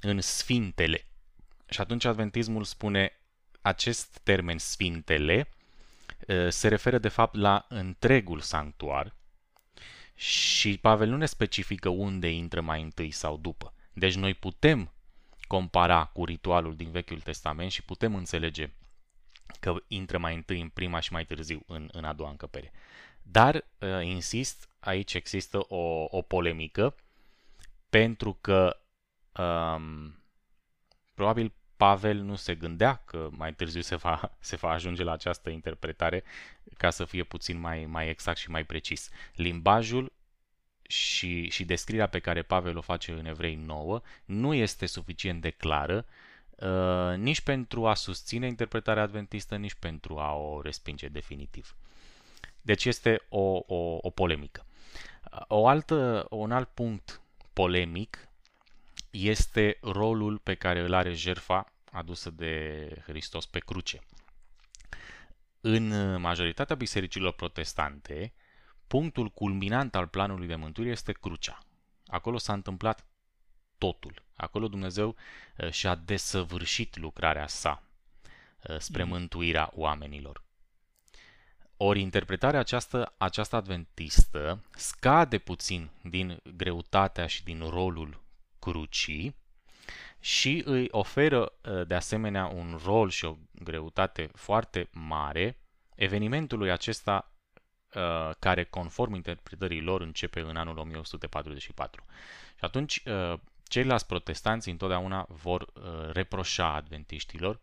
în 0.00 0.20
sfintele. 0.20 1.06
Și 1.68 1.80
atunci 1.80 2.04
adventismul 2.04 2.64
spune 2.64 3.20
acest 3.60 4.18
termen 4.22 4.58
sfintele 4.58 5.48
se 6.48 6.68
referă 6.68 6.98
de 6.98 7.08
fapt 7.08 7.36
la 7.36 7.66
întregul 7.68 8.40
sanctuar 8.40 9.14
și 10.14 10.78
Pavel 10.78 11.08
nu 11.08 11.16
ne 11.16 11.26
specifică 11.26 11.88
unde 11.88 12.30
intră 12.30 12.60
mai 12.60 12.82
întâi 12.82 13.10
sau 13.10 13.36
după. 13.36 13.74
Deci 13.92 14.14
noi 14.14 14.34
putem 14.34 14.92
compara 15.46 16.04
cu 16.04 16.24
ritualul 16.24 16.76
din 16.76 16.90
Vechiul 16.90 17.20
Testament 17.20 17.70
și 17.70 17.82
putem 17.82 18.14
înțelege 18.14 18.70
că 19.60 19.74
intră 19.86 20.18
mai 20.18 20.34
întâi 20.34 20.60
în 20.60 20.68
prima 20.68 21.00
și 21.00 21.12
mai 21.12 21.24
târziu 21.24 21.62
în, 21.66 21.88
în 21.92 22.04
a 22.04 22.12
doua 22.12 22.30
încăpere. 22.30 22.72
Dar, 23.22 23.64
insist, 24.02 24.68
aici 24.78 25.14
există 25.14 25.58
o, 25.68 26.06
o 26.08 26.22
polemică 26.22 26.94
pentru 27.88 28.38
că 28.40 28.80
um, 29.42 30.14
probabil 31.14 31.52
Pavel 31.82 32.16
nu 32.16 32.34
se 32.34 32.54
gândea 32.54 32.94
că 33.04 33.28
mai 33.30 33.54
târziu 33.54 33.80
se 33.80 33.96
va, 33.96 34.32
se 34.40 34.56
va 34.56 34.70
ajunge 34.70 35.02
la 35.02 35.12
această 35.12 35.50
interpretare 35.50 36.24
ca 36.76 36.90
să 36.90 37.04
fie 37.04 37.24
puțin 37.24 37.60
mai, 37.60 37.86
mai 37.86 38.08
exact 38.08 38.38
și 38.38 38.50
mai 38.50 38.64
precis. 38.64 39.10
Limbajul 39.34 40.12
și, 40.82 41.48
și 41.48 41.64
descrierea 41.64 42.06
pe 42.06 42.18
care 42.18 42.42
Pavel 42.42 42.76
o 42.76 42.80
face 42.80 43.12
în 43.12 43.26
Evrei 43.26 43.54
9 43.54 44.00
nu 44.24 44.54
este 44.54 44.86
suficient 44.86 45.40
de 45.40 45.50
clară 45.50 46.06
uh, 46.56 47.16
nici 47.16 47.40
pentru 47.40 47.86
a 47.86 47.94
susține 47.94 48.46
interpretarea 48.46 49.02
adventistă, 49.02 49.56
nici 49.56 49.74
pentru 49.74 50.18
a 50.18 50.34
o 50.34 50.60
respinge 50.60 51.08
definitiv. 51.08 51.76
Deci 52.60 52.84
este 52.84 53.22
o, 53.28 53.62
o, 53.66 53.98
o 54.00 54.10
polemică. 54.10 54.66
O 55.48 55.66
altă, 55.66 56.26
un 56.30 56.52
alt 56.52 56.68
punct 56.68 57.20
polemic 57.52 58.28
este 59.10 59.78
rolul 59.80 60.38
pe 60.38 60.54
care 60.54 60.80
îl 60.80 60.94
are 60.94 61.12
jerfa 61.12 61.71
adusă 61.92 62.30
de 62.30 62.86
Hristos 63.06 63.46
pe 63.46 63.58
cruce. 63.58 64.00
În 65.60 66.20
majoritatea 66.20 66.76
bisericilor 66.76 67.32
protestante, 67.32 68.32
punctul 68.86 69.28
culminant 69.28 69.94
al 69.94 70.06
planului 70.06 70.46
de 70.46 70.54
mântuire 70.54 70.90
este 70.90 71.12
crucea. 71.12 71.58
Acolo 72.06 72.38
s-a 72.38 72.52
întâmplat 72.52 73.06
totul. 73.78 74.22
Acolo 74.36 74.68
Dumnezeu 74.68 75.16
uh, 75.56 75.70
și-a 75.70 75.94
desăvârșit 75.94 76.96
lucrarea 76.96 77.46
sa 77.46 77.82
uh, 78.62 78.78
spre 78.78 79.02
mm. 79.02 79.08
mântuirea 79.08 79.70
oamenilor. 79.74 80.44
Ori 81.76 82.00
interpretarea 82.00 82.60
aceasta, 82.60 83.14
aceasta 83.18 83.56
adventistă 83.56 84.64
scade 84.74 85.38
puțin 85.38 85.90
din 86.02 86.40
greutatea 86.56 87.26
și 87.26 87.44
din 87.44 87.68
rolul 87.68 88.22
crucii 88.58 89.36
și 90.24 90.62
îi 90.64 90.88
oferă 90.90 91.52
uh, 91.62 91.86
de 91.86 91.94
asemenea 91.94 92.46
un 92.46 92.80
rol 92.84 93.10
și 93.10 93.24
o 93.24 93.36
greutate 93.52 94.30
foarte 94.34 94.88
mare 94.92 95.58
evenimentului 95.94 96.70
acesta 96.70 97.32
uh, 97.94 98.30
care, 98.38 98.64
conform 98.64 99.14
interpretării 99.14 99.80
lor, 99.80 100.00
începe 100.00 100.40
în 100.40 100.56
anul 100.56 100.76
1144. 100.76 102.04
Și 102.48 102.64
atunci, 102.64 103.02
uh, 103.04 103.38
ceilalți 103.62 104.06
protestanți 104.06 104.68
întotdeauna 104.68 105.26
vor 105.28 105.72
reproșa 106.12 106.74
adventiștilor 106.74 107.60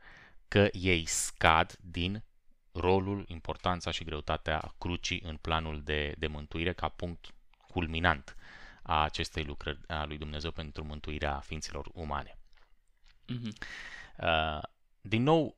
că 0.48 0.68
ei 0.72 1.06
scad 1.06 1.76
din 1.82 2.24
rolul, 2.72 3.26
importanța 3.28 3.92
și 3.92 4.04
greutatea 4.04 4.74
crucii 4.78 5.22
în 5.26 5.38
planul 5.38 5.82
de, 5.84 6.16
de 6.18 6.28
mântuire 6.28 6.74
ca 6.74 6.88
punct 6.88 7.34
culminant 7.68 8.36
a 8.84 9.04
acestei 9.04 9.44
lucrări 9.44 9.80
a 9.88 10.06
lui 10.06 10.18
Dumnezeu 10.18 10.52
pentru 10.52 10.84
mântuirea 10.84 11.40
ființelor 11.40 11.90
umane. 11.94 12.39
Mm-hmm. 13.30 13.52
Uh, 14.18 14.62
din 15.02 15.24
nou, 15.24 15.58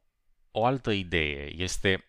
o 0.51 0.65
altă 0.65 0.91
idee 0.91 1.53
este 1.55 2.05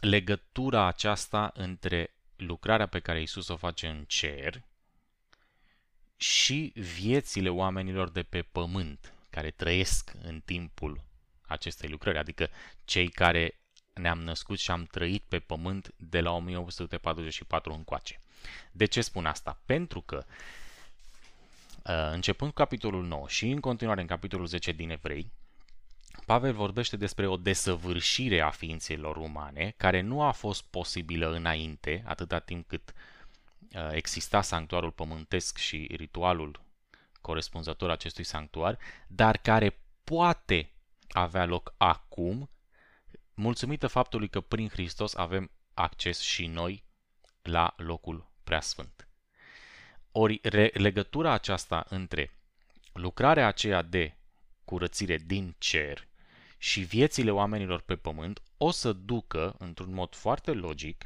legătura 0.00 0.86
aceasta 0.86 1.50
între 1.54 2.14
lucrarea 2.36 2.86
pe 2.86 3.00
care 3.00 3.22
Isus 3.22 3.48
o 3.48 3.56
face 3.56 3.88
în 3.88 4.04
cer 4.04 4.62
și 6.16 6.72
viețile 6.74 7.48
oamenilor 7.48 8.10
de 8.10 8.22
pe 8.22 8.42
pământ 8.42 9.12
care 9.30 9.50
trăiesc 9.50 10.12
în 10.22 10.40
timpul 10.44 11.04
acestei 11.46 11.88
lucrări, 11.88 12.18
adică 12.18 12.50
cei 12.84 13.08
care 13.08 13.60
ne-am 13.92 14.22
născut 14.22 14.58
și 14.58 14.70
am 14.70 14.84
trăit 14.84 15.22
pe 15.22 15.38
pământ 15.38 15.94
de 15.96 16.20
la 16.20 16.30
1844 16.30 17.72
încoace. 17.72 18.20
De 18.72 18.84
ce 18.84 19.00
spun 19.00 19.26
asta? 19.26 19.60
Pentru 19.66 20.00
că 20.00 20.24
uh, 20.26 20.32
începând 22.12 22.50
cu 22.50 22.56
capitolul 22.56 23.04
9 23.04 23.28
și 23.28 23.50
în 23.50 23.60
continuare 23.60 24.00
în 24.00 24.06
capitolul 24.06 24.46
10 24.46 24.72
din 24.72 24.90
Evrei, 24.90 25.32
Pavel 26.26 26.52
vorbește 26.52 26.96
despre 26.96 27.26
o 27.26 27.36
desăvârșire 27.36 28.40
a 28.40 28.50
ființelor 28.50 29.16
umane 29.16 29.74
care 29.76 30.00
nu 30.00 30.22
a 30.22 30.30
fost 30.30 30.62
posibilă 30.62 31.34
înainte, 31.34 32.02
atâta 32.06 32.38
timp 32.38 32.68
cât 32.68 32.92
uh, 33.74 33.88
exista 33.90 34.42
sanctuarul 34.42 34.90
pământesc 34.90 35.58
și 35.58 35.90
ritualul 35.96 36.62
corespunzător 37.20 37.90
acestui 37.90 38.24
sanctuar, 38.24 38.78
dar 39.06 39.36
care 39.36 39.78
poate 40.04 40.72
avea 41.08 41.44
loc 41.44 41.74
acum, 41.76 42.50
mulțumită 43.34 43.86
faptului 43.86 44.28
că 44.28 44.40
prin 44.40 44.68
Hristos 44.68 45.14
avem 45.14 45.50
acces 45.74 46.20
și 46.20 46.46
noi 46.46 46.84
la 47.42 47.74
locul 47.76 48.30
preasfânt. 48.44 49.03
Ori 50.16 50.40
re- 50.42 50.70
legătura 50.74 51.32
aceasta 51.32 51.86
între 51.88 52.30
lucrarea 52.92 53.46
aceea 53.46 53.82
de 53.82 54.14
curățire 54.64 55.16
din 55.16 55.54
cer 55.58 56.06
și 56.58 56.80
viețile 56.80 57.30
oamenilor 57.30 57.80
pe 57.80 57.96
pământ 57.96 58.42
o 58.56 58.70
să 58.70 58.92
ducă, 58.92 59.54
într-un 59.58 59.94
mod 59.94 60.14
foarte 60.14 60.52
logic, 60.52 61.04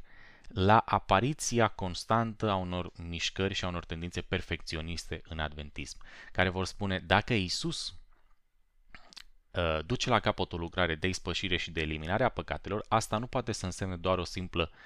la 0.48 0.78
apariția 0.78 1.68
constantă 1.68 2.50
a 2.50 2.54
unor 2.54 2.92
mișcări 2.96 3.54
și 3.54 3.64
a 3.64 3.68
unor 3.68 3.84
tendințe 3.84 4.20
perfecționiste 4.20 5.22
în 5.24 5.38
adventism, 5.38 5.98
care 6.32 6.48
vor 6.48 6.66
spune 6.66 6.98
dacă 6.98 7.34
Isus 7.34 7.94
uh, 9.50 9.78
duce 9.86 10.10
la 10.10 10.20
capăt 10.20 10.52
o 10.52 10.56
lucrare 10.56 10.94
de 10.94 11.08
ispășire 11.08 11.56
și 11.56 11.70
de 11.70 11.80
eliminare 11.80 12.24
a 12.24 12.28
păcatelor, 12.28 12.84
asta 12.88 13.18
nu 13.18 13.26
poate 13.26 13.52
să 13.52 13.64
însemne 13.64 13.96
doar 13.96 14.18
o 14.18 14.24
simplă 14.24 14.70
uh, 14.72 14.78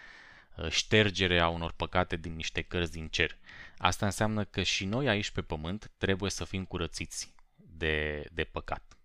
ștergere 0.68 1.40
a 1.40 1.48
unor 1.48 1.72
păcate 1.76 2.16
din 2.16 2.34
niște 2.34 2.62
cărți 2.62 2.92
din 2.92 3.09
cer. 3.09 3.38
Asta 3.78 4.07
înseamnă 4.07 4.44
că 4.44 4.62
și 4.62 4.84
noi 4.84 5.09
aici 5.09 5.30
pe 5.30 5.42
pământ 5.42 5.90
trebuie 5.98 6.30
să 6.30 6.44
fim 6.44 6.64
curățiți 6.64 7.34
de, 7.57 8.26
de 8.32 8.44
păcat. 8.44 8.96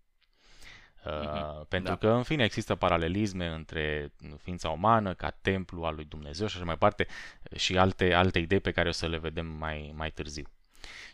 Uh, 1.05 1.13
mm-hmm. 1.13 1.67
Pentru 1.67 1.91
da. 1.91 1.97
că, 1.97 2.07
în 2.07 2.23
fine, 2.23 2.43
există 2.43 2.75
paralelisme 2.75 3.47
între 3.47 4.13
ființa 4.41 4.69
umană 4.69 5.13
ca 5.13 5.29
templu 5.29 5.83
al 5.83 5.95
lui 5.95 6.05
Dumnezeu 6.05 6.47
și 6.47 6.55
așa 6.55 6.65
mai 6.65 6.73
departe 6.73 7.07
și 7.55 7.77
alte, 7.77 8.13
alte 8.13 8.39
idei 8.39 8.59
pe 8.59 8.71
care 8.71 8.87
o 8.87 8.91
să 8.91 9.07
le 9.07 9.17
vedem 9.17 9.45
mai, 9.45 9.93
mai 9.95 10.11
târziu. 10.11 10.45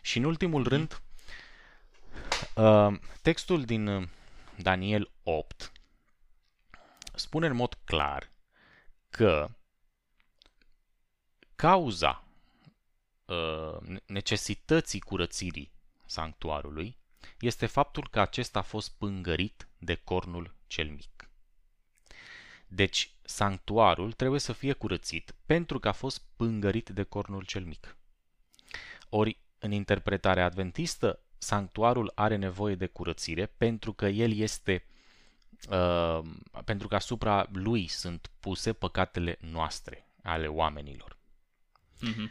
Și 0.02 0.18
în 0.18 0.24
ultimul 0.24 0.64
mm-hmm. 0.64 0.68
rând, 0.68 1.02
uh, 2.54 2.98
textul 3.22 3.64
din 3.64 4.08
Daniel 4.56 5.10
8 5.22 5.72
spune 7.14 7.46
în 7.46 7.56
mod 7.56 7.78
clar 7.84 8.30
că 9.10 9.50
cauza 11.56 12.24
uh, 13.24 13.98
necesității 14.06 15.00
curățirii 15.00 15.72
sanctuarului 16.06 16.96
este 17.40 17.66
faptul 17.66 18.08
că 18.08 18.20
acesta 18.20 18.58
a 18.58 18.62
fost 18.62 18.98
pângărit 18.98 19.68
de 19.78 19.94
cornul 19.94 20.54
cel 20.66 20.88
mic. 20.90 21.28
Deci, 22.66 23.14
sanctuarul 23.22 24.12
trebuie 24.12 24.40
să 24.40 24.52
fie 24.52 24.72
curățit 24.72 25.34
pentru 25.46 25.78
că 25.78 25.88
a 25.88 25.92
fost 25.92 26.22
pângărit 26.36 26.88
de 26.88 27.02
cornul 27.02 27.44
cel 27.44 27.64
mic. 27.64 27.96
Ori, 29.08 29.38
în 29.58 29.72
interpretarea 29.72 30.44
adventistă, 30.44 31.20
sanctuarul 31.38 32.12
are 32.14 32.36
nevoie 32.36 32.74
de 32.74 32.86
curățire 32.86 33.46
pentru 33.46 33.92
că 33.92 34.06
el 34.06 34.32
este 34.32 34.86
uh, 35.70 36.20
pentru 36.64 36.88
că 36.88 36.94
asupra 36.94 37.46
lui 37.52 37.86
sunt 37.86 38.30
puse 38.40 38.72
păcatele 38.72 39.38
noastre 39.40 40.08
ale 40.22 40.46
oamenilor. 40.46 41.16
Mm-hmm. 41.96 42.30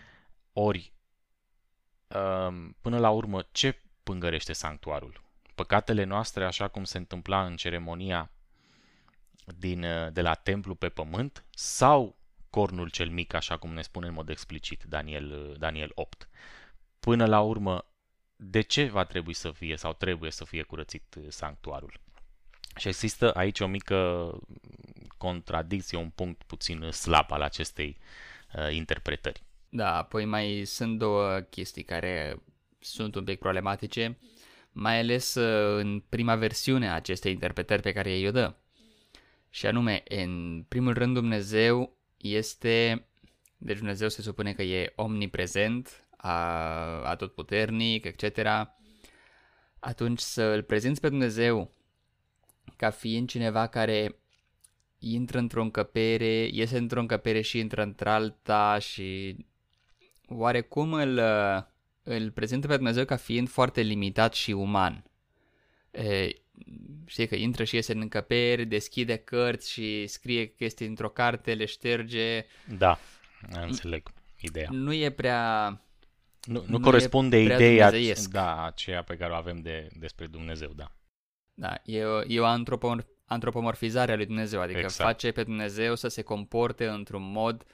Ori 0.54 0.94
uh, 2.08 2.70
până 2.82 3.00
la 3.00 3.10
urmă 3.10 3.48
ce 3.52 3.82
pângărește 4.04 4.54
sanctuarul? 4.54 5.24
Păcatele 5.56 6.04
noastre, 6.04 6.46
așa 6.46 6.68
cum 6.68 6.84
se 6.84 6.98
întâmpla 6.98 7.46
în 7.46 7.56
ceremonia 7.56 8.32
din, 9.58 9.84
uh, 9.84 10.12
de 10.12 10.22
la 10.22 10.34
templu 10.34 10.76
pe 10.76 10.90
pământ 10.90 11.46
sau 11.50 12.18
cornul 12.50 12.90
cel 12.90 13.10
mic, 13.10 13.34
așa 13.34 13.58
cum 13.58 13.74
ne 13.74 13.82
spune 13.82 14.08
în 14.08 14.14
mod 14.14 14.30
explicit 14.30 14.84
Daniel, 14.84 15.32
uh, 15.32 15.58
Daniel 15.58 15.92
8. 15.94 16.30
Până 17.00 17.26
la 17.26 17.42
urmă, 17.42 17.86
de 18.36 18.62
ce 18.62 18.86
va 18.86 19.04
trebui 19.04 19.34
să 19.34 19.52
fie 19.52 19.76
sau 19.76 19.94
trebuie 19.94 20.32
să 20.32 20.46
fie 20.46 20.64
curățit 20.64 21.16
uh, 21.18 21.26
sanctuarul. 21.30 22.02
Și 22.76 22.88
există 22.88 23.32
aici 23.32 23.60
o 23.60 23.68
mică 23.68 24.32
contradicție, 25.18 25.98
un 25.98 26.10
punct 26.10 26.44
puțin 26.44 26.92
slab 26.92 27.32
al 27.32 27.42
acestei 27.42 27.98
uh, 28.56 28.74
interpretări. 28.74 29.44
Da, 29.76 29.98
apoi 29.98 30.26
mai 30.26 30.62
sunt 30.66 30.98
două 30.98 31.40
chestii 31.40 31.84
care 31.84 32.42
sunt 32.80 33.16
un 33.16 33.24
pic 33.24 33.40
problematice, 33.40 34.18
mai 34.72 35.00
ales 35.00 35.36
uh, 35.36 35.80
în 35.80 36.04
prima 36.10 36.36
versiune 36.36 36.90
a 36.90 36.94
acestei 36.94 37.32
interpretări 37.32 37.82
pe 37.82 37.92
care 37.92 38.12
ei 38.12 38.28
o 38.28 38.32
dă. 38.32 38.56
Și 39.50 39.66
anume, 39.66 40.04
în 40.08 40.64
primul 40.68 40.94
rând 40.94 41.14
Dumnezeu 41.14 41.98
este, 42.18 43.08
deci 43.58 43.78
Dumnezeu 43.78 44.10
se 44.10 44.22
supune 44.22 44.54
că 44.54 44.62
e 44.62 44.94
omniprezent, 44.96 46.08
a, 46.18 47.16
puternic, 47.36 48.06
etc., 48.06 48.50
atunci 49.80 50.20
să 50.20 50.44
îl 50.44 50.64
prezinți 50.64 51.02
pe 51.02 51.10
Dumnezeu 51.10 51.72
ca 52.76 52.90
fiind 52.90 53.30
cineva 53.30 53.68
care 53.68 54.16
intră 55.00 55.38
într-o 55.38 55.62
încăpere, 55.62 56.50
iese 56.52 56.78
într-o 56.78 57.00
încăpere 57.00 57.42
și 57.42 57.60
intră 57.60 57.82
într-alta 57.82 58.80
și 58.80 59.38
oarecum 60.28 60.94
îl, 60.94 61.22
îl 62.04 62.32
prezintă 62.32 62.68
pe 62.68 62.76
Dumnezeu 62.76 63.06
ca 63.06 63.16
fiind 63.16 63.50
foarte 63.50 63.82
limitat 63.82 64.34
și 64.34 64.52
uman. 64.52 65.04
E, 65.92 66.30
știi 67.06 67.28
că 67.28 67.36
intră 67.36 67.64
și 67.64 67.76
iese 67.76 67.94
în 67.94 68.00
încăperi, 68.00 68.66
deschide 68.66 69.16
cărți 69.16 69.72
și 69.72 70.08
scrie 70.08 70.46
chestii 70.46 70.88
într-o 70.88 71.10
carte, 71.10 71.54
le 71.54 71.66
șterge. 71.66 72.46
Da, 72.78 73.00
înțeleg 73.62 74.10
ideea. 74.40 74.70
Nu 74.72 74.94
e 74.94 75.10
prea... 75.10 75.68
Nu, 76.44 76.60
nu, 76.60 76.66
nu 76.68 76.80
corespunde 76.80 77.40
ideea 77.40 77.92
da, 78.32 78.66
aceea 78.66 79.04
pe 79.04 79.16
care 79.16 79.32
o 79.32 79.36
avem 79.36 79.62
de, 79.62 79.88
despre 80.00 80.26
Dumnezeu, 80.26 80.72
da. 80.76 80.92
Da, 81.54 81.82
e 81.86 82.04
o, 82.04 82.22
e 82.28 82.40
o 82.40 82.46
antropomor- 82.46 83.08
antropomorfizare 83.26 84.12
a 84.12 84.16
lui 84.16 84.26
Dumnezeu, 84.26 84.62
adică 84.62 84.80
exact. 84.80 85.10
face 85.10 85.32
pe 85.32 85.44
Dumnezeu 85.44 85.96
să 85.96 86.08
se 86.08 86.22
comporte 86.22 86.88
într-un 86.88 87.32
mod 87.32 87.66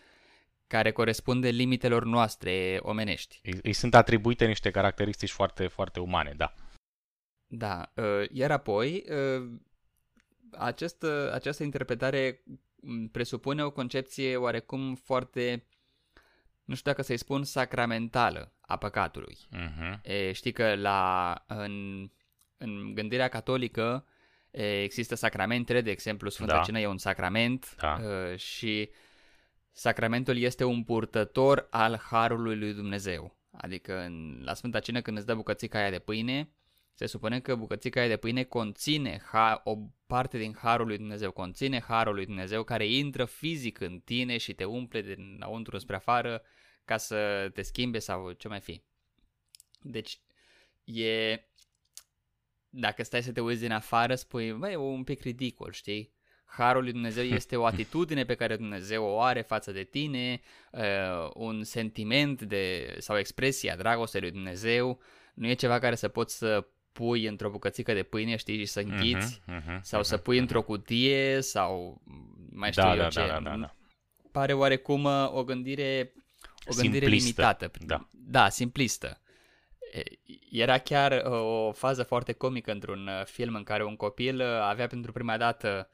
care 0.69 0.91
corespunde 0.91 1.49
limitelor 1.49 2.05
noastre 2.05 2.79
omenești. 2.81 3.39
Îi, 3.43 3.59
îi 3.61 3.73
sunt 3.73 3.95
atribuite 3.95 4.45
niște 4.45 4.71
caracteristici 4.71 5.31
foarte, 5.31 5.67
foarte 5.67 5.99
umane, 5.99 6.33
da. 6.37 6.53
Da, 7.47 7.91
uh, 7.95 8.29
iar 8.31 8.51
apoi 8.51 9.03
uh, 9.09 9.49
această, 10.51 11.31
această 11.33 11.63
interpretare 11.63 12.43
presupune 13.11 13.63
o 13.63 13.71
concepție 13.71 14.35
oarecum 14.35 14.95
foarte, 14.95 15.65
nu 16.63 16.75
știu 16.75 16.91
dacă 16.91 17.03
să-i 17.03 17.17
spun, 17.17 17.43
sacramentală 17.43 18.53
a 18.61 18.77
păcatului. 18.77 19.37
Uh-huh. 19.55 20.01
E, 20.01 20.31
știi 20.31 20.51
că 20.51 20.75
la, 20.75 21.33
în, 21.47 22.07
în 22.57 22.93
gândirea 22.93 23.27
catolică 23.27 24.05
e, 24.51 24.81
există 24.81 25.15
sacramentele, 25.15 25.81
de 25.81 25.91
exemplu 25.91 26.29
Sfânta 26.29 26.55
da. 26.55 26.61
Cină 26.61 26.79
e 26.79 26.87
un 26.87 26.97
sacrament 26.97 27.75
da. 27.75 27.99
e, 28.01 28.35
și 28.35 28.89
sacramentul 29.71 30.37
este 30.37 30.63
un 30.63 30.83
purtător 30.83 31.67
al 31.69 31.97
Harului 31.97 32.57
lui 32.57 32.73
Dumnezeu. 32.73 33.37
Adică 33.51 33.99
în, 33.99 34.41
la 34.43 34.53
Sfânta 34.53 34.79
Cină 34.79 35.01
când 35.01 35.17
îți 35.17 35.25
dă 35.25 35.35
bucățica 35.35 35.79
aia 35.79 35.89
de 35.89 35.99
pâine, 35.99 36.49
se 36.93 37.05
supune 37.05 37.39
că 37.39 37.55
bucățica 37.55 38.07
de 38.07 38.17
pâine 38.17 38.43
conține 38.43 39.17
ha- 39.17 39.61
o 39.63 39.77
parte 40.07 40.37
din 40.37 40.55
harul 40.61 40.87
lui 40.87 40.97
Dumnezeu, 40.97 41.31
conține 41.31 41.81
harul 41.81 42.13
lui 42.13 42.25
Dumnezeu 42.25 42.63
care 42.63 42.87
intră 42.87 43.25
fizic 43.25 43.79
în 43.79 43.99
tine 43.99 44.37
și 44.37 44.53
te 44.53 44.63
umple 44.63 45.01
din 45.01 45.33
înăuntru 45.35 45.77
spre 45.77 45.95
afară 45.95 46.41
ca 46.85 46.97
să 46.97 47.49
te 47.53 47.61
schimbe 47.61 47.99
sau 47.99 48.31
ce 48.31 48.47
mai 48.47 48.59
fi. 48.59 48.83
Deci, 49.81 50.19
e... 50.83 51.39
Dacă 52.69 53.03
stai 53.03 53.23
să 53.23 53.31
te 53.31 53.41
uiți 53.41 53.61
din 53.61 53.71
afară, 53.71 54.15
spui, 54.15 54.53
băi, 54.53 54.71
e 54.71 54.75
un 54.75 55.03
pic 55.03 55.21
ridicol, 55.21 55.71
știi? 55.71 56.13
Harul 56.49 56.83
lui 56.83 56.91
Dumnezeu 56.91 57.23
este 57.23 57.55
o 57.55 57.65
atitudine 57.65 58.25
pe 58.25 58.35
care 58.35 58.55
Dumnezeu 58.55 59.05
o 59.05 59.21
are 59.21 59.41
față 59.41 59.71
de 59.71 59.83
tine, 59.83 60.41
uh, 60.71 61.29
un 61.33 61.63
sentiment 61.63 62.41
de, 62.41 62.95
sau 62.97 63.17
expresia 63.17 63.75
dragostei 63.75 64.21
lui 64.21 64.31
Dumnezeu, 64.31 64.99
nu 65.33 65.47
e 65.47 65.53
ceva 65.53 65.79
care 65.79 65.95
să 65.95 66.07
poți 66.07 66.37
să 66.37 66.67
pui 66.91 67.25
într-o 67.25 67.49
bucățică 67.49 67.93
de 67.93 68.03
pâine, 68.03 68.35
știi, 68.35 68.57
și 68.57 68.65
să 68.65 68.81
mhm, 68.85 68.91
înghiți, 68.91 69.39
uh-huh, 69.39 69.61
uh-huh, 69.61 69.81
sau 69.81 70.01
uh-huh, 70.01 70.03
să 70.03 70.17
pui 70.17 70.37
uh-huh. 70.37 70.39
într-o 70.39 70.61
cutie, 70.61 71.41
sau 71.41 72.01
mai 72.51 72.71
știu 72.71 72.83
da, 72.83 72.95
eu 72.95 73.01
da, 73.01 73.07
ce. 73.07 73.19
Da, 73.19 73.27
da, 73.27 73.39
da, 73.39 73.55
da. 73.55 73.75
Pare 74.31 74.53
oarecum 74.53 75.03
uh, 75.03 75.33
o 75.33 75.43
gândire, 75.43 76.13
o 76.65 76.73
gândire 76.75 77.05
simplistă, 77.05 77.25
limitată. 77.25 77.71
Da. 77.85 78.07
da, 78.11 78.49
simplistă. 78.49 79.21
Era 80.51 80.77
chiar 80.77 81.11
uh, 81.25 81.31
o 81.31 81.71
fază 81.71 82.03
foarte 82.03 82.33
comică 82.33 82.71
într-un 82.71 83.07
uh, 83.07 83.25
film 83.25 83.55
în 83.55 83.63
care 83.63 83.83
un 83.83 83.95
copil 83.95 84.41
avea 84.41 84.87
pentru 84.87 85.11
prima 85.11 85.37
dată 85.37 85.89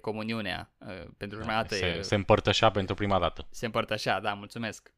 comuniunea. 0.00 0.72
Pentru 1.16 1.38
prima 1.38 1.52
da, 1.52 1.60
dată 1.60 1.74
se, 1.74 2.00
se 2.02 2.14
împărtășea 2.14 2.70
pentru 2.70 2.94
prima 2.94 3.18
dată. 3.18 3.46
Se 3.50 3.66
împărtășea, 3.66 4.20
da, 4.20 4.32
mulțumesc 4.32 4.92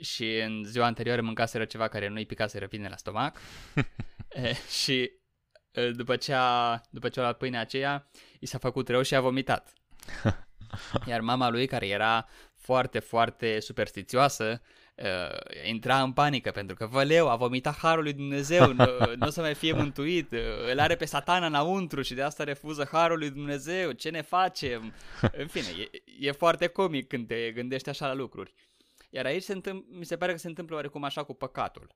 și 0.00 0.36
în 0.36 0.64
ziua 0.64 0.86
anterioară 0.86 1.22
mâncaseră 1.22 1.64
ceva 1.64 1.88
care 1.88 2.08
nu-i 2.08 2.26
picaseră 2.26 2.66
bine 2.66 2.88
la 2.88 2.96
stomac 2.96 3.38
e, 4.28 4.54
și 4.54 5.10
e, 5.70 5.90
după 5.90 6.16
ce, 6.16 6.32
a, 6.32 6.80
după 6.90 7.08
ce 7.08 7.18
a 7.18 7.22
luat 7.22 7.36
pâinea 7.36 7.60
aceea, 7.60 8.10
i 8.38 8.46
s-a 8.46 8.58
făcut 8.58 8.88
rău 8.88 9.02
și 9.02 9.14
a 9.14 9.20
vomitat. 9.20 9.72
Iar 11.06 11.20
mama 11.20 11.48
lui, 11.48 11.66
care 11.66 11.88
era 11.88 12.28
foarte, 12.54 12.98
foarte 12.98 13.60
superstițioasă, 13.60 14.62
uh, 15.00 15.66
intra 15.68 16.02
în 16.02 16.12
panică 16.12 16.50
pentru 16.50 16.76
că 16.76 16.86
Văleu 16.86 17.28
a 17.28 17.36
vomitat 17.36 17.76
harul 17.76 18.02
lui 18.02 18.12
Dumnezeu, 18.12 18.72
nu, 18.72 18.84
nu 19.16 19.26
o 19.26 19.30
să 19.30 19.40
mai 19.40 19.54
fie 19.54 19.72
mântuit, 19.72 20.32
îl 20.70 20.78
are 20.78 20.96
pe 20.96 21.04
satana 21.04 21.46
înăuntru 21.46 22.02
și 22.02 22.14
de 22.14 22.22
asta 22.22 22.44
refuză 22.44 22.88
harul 22.92 23.18
lui 23.18 23.30
Dumnezeu, 23.30 23.92
ce 23.92 24.10
ne 24.10 24.22
facem? 24.22 24.94
În 25.32 25.46
fine, 25.46 25.66
e, 25.66 25.90
e 26.20 26.32
foarte 26.32 26.66
comic 26.66 27.08
când 27.08 27.26
te 27.26 27.52
gândești 27.52 27.88
așa 27.88 28.06
la 28.06 28.14
lucruri. 28.14 28.54
Iar 29.10 29.24
aici 29.24 29.42
se 29.42 29.52
întâmpl- 29.52 29.96
mi 29.96 30.04
se 30.04 30.16
pare 30.16 30.32
că 30.32 30.38
se 30.38 30.48
întâmplă 30.48 30.74
oarecum 30.74 31.04
așa 31.04 31.24
cu 31.24 31.34
păcatul. 31.34 31.94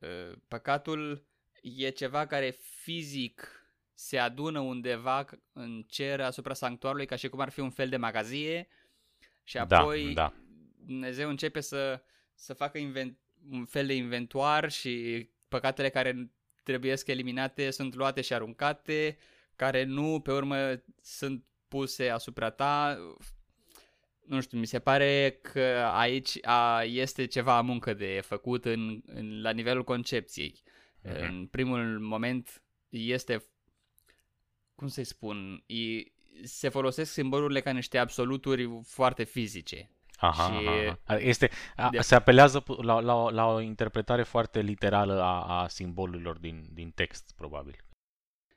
Uh, 0.00 0.36
păcatul 0.48 1.24
e 1.62 1.88
ceva 1.88 2.26
care 2.26 2.56
fizic 2.82 3.64
se 3.94 4.18
adună 4.18 4.60
undeva 4.60 5.24
în 5.52 5.84
cer 5.88 6.20
asupra 6.20 6.54
sanctuarului 6.54 7.06
ca 7.06 7.16
și 7.16 7.28
cum 7.28 7.40
ar 7.40 7.50
fi 7.50 7.60
un 7.60 7.70
fel 7.70 7.88
de 7.88 7.96
magazie 7.96 8.68
și 9.44 9.60
da, 9.66 9.78
apoi 9.78 10.04
da, 10.04 10.22
da. 10.22 10.34
Dumnezeu 10.76 11.28
începe 11.28 11.60
să, 11.60 12.02
să 12.40 12.52
facă 12.52 12.78
invent, 12.78 13.18
un 13.50 13.64
fel 13.64 13.86
de 13.86 13.94
inventoar 13.94 14.70
și 14.70 15.26
păcatele 15.48 15.88
care 15.88 16.30
trebuie 16.62 16.96
să 16.96 17.04
eliminate 17.06 17.70
sunt 17.70 17.94
luate 17.94 18.20
și 18.20 18.32
aruncate, 18.32 19.18
care 19.56 19.84
nu 19.84 20.20
pe 20.20 20.32
urmă 20.32 20.82
sunt 21.02 21.44
puse 21.68 22.08
asupra 22.08 22.50
ta, 22.50 22.98
nu 24.26 24.40
știu, 24.40 24.58
mi 24.58 24.66
se 24.66 24.78
pare 24.78 25.38
că 25.42 25.90
aici 25.92 26.38
a, 26.42 26.82
este 26.84 27.26
ceva 27.26 27.60
muncă 27.60 27.94
de 27.94 28.20
făcut 28.24 28.64
în, 28.64 29.02
în, 29.06 29.42
la 29.42 29.50
nivelul 29.50 29.84
concepției. 29.84 30.62
Uh-huh. 30.62 31.28
În 31.28 31.46
primul 31.46 31.98
moment 31.98 32.62
este, 32.88 33.44
cum 34.74 34.88
să-i 34.88 35.04
spun, 35.04 35.62
e, 35.66 36.02
se 36.42 36.68
folosesc 36.68 37.12
simbolurile 37.12 37.60
ca 37.60 37.70
niște 37.70 37.98
absoluturi 37.98 38.80
foarte 38.84 39.24
fizice. 39.24 39.90
Aha, 40.20 40.58
și 40.58 40.66
aha. 41.04 41.18
Este, 41.18 41.50
a, 41.76 41.88
de... 41.90 42.00
Se 42.00 42.14
apelează 42.14 42.64
la, 42.82 43.00
la, 43.00 43.30
la 43.30 43.46
o 43.46 43.60
interpretare 43.60 44.22
foarte 44.22 44.60
literală 44.60 45.22
a, 45.22 45.60
a 45.60 45.68
simbolurilor 45.68 46.38
din, 46.38 46.68
din 46.72 46.90
text, 46.90 47.32
probabil. 47.36 47.76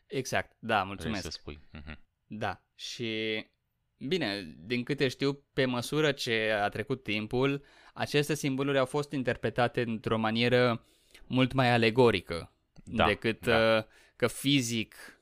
Exact, 0.07 0.55
da, 0.59 0.83
mulțumesc. 0.83 1.19
Vrei 1.19 1.31
să 1.31 1.39
spui. 1.39 1.59
Uh-huh. 1.77 1.97
Da, 2.25 2.61
și 2.75 3.41
Bine, 4.07 4.55
din 4.57 4.83
câte 4.83 5.07
știu, 5.07 5.43
pe 5.53 5.65
măsură 5.65 6.11
ce 6.11 6.51
a 6.61 6.69
trecut 6.69 7.03
timpul, 7.03 7.63
aceste 7.93 8.33
simboluri 8.33 8.77
au 8.77 8.85
fost 8.85 9.11
interpretate 9.11 9.81
într-o 9.81 10.17
manieră 10.17 10.85
mult 11.27 11.53
mai 11.53 11.71
alegorică 11.71 12.53
da, 12.83 13.05
decât 13.05 13.45
da. 13.45 13.77
Uh, 13.77 13.83
că 14.15 14.27
fizic 14.27 14.95
uh, 14.95 15.12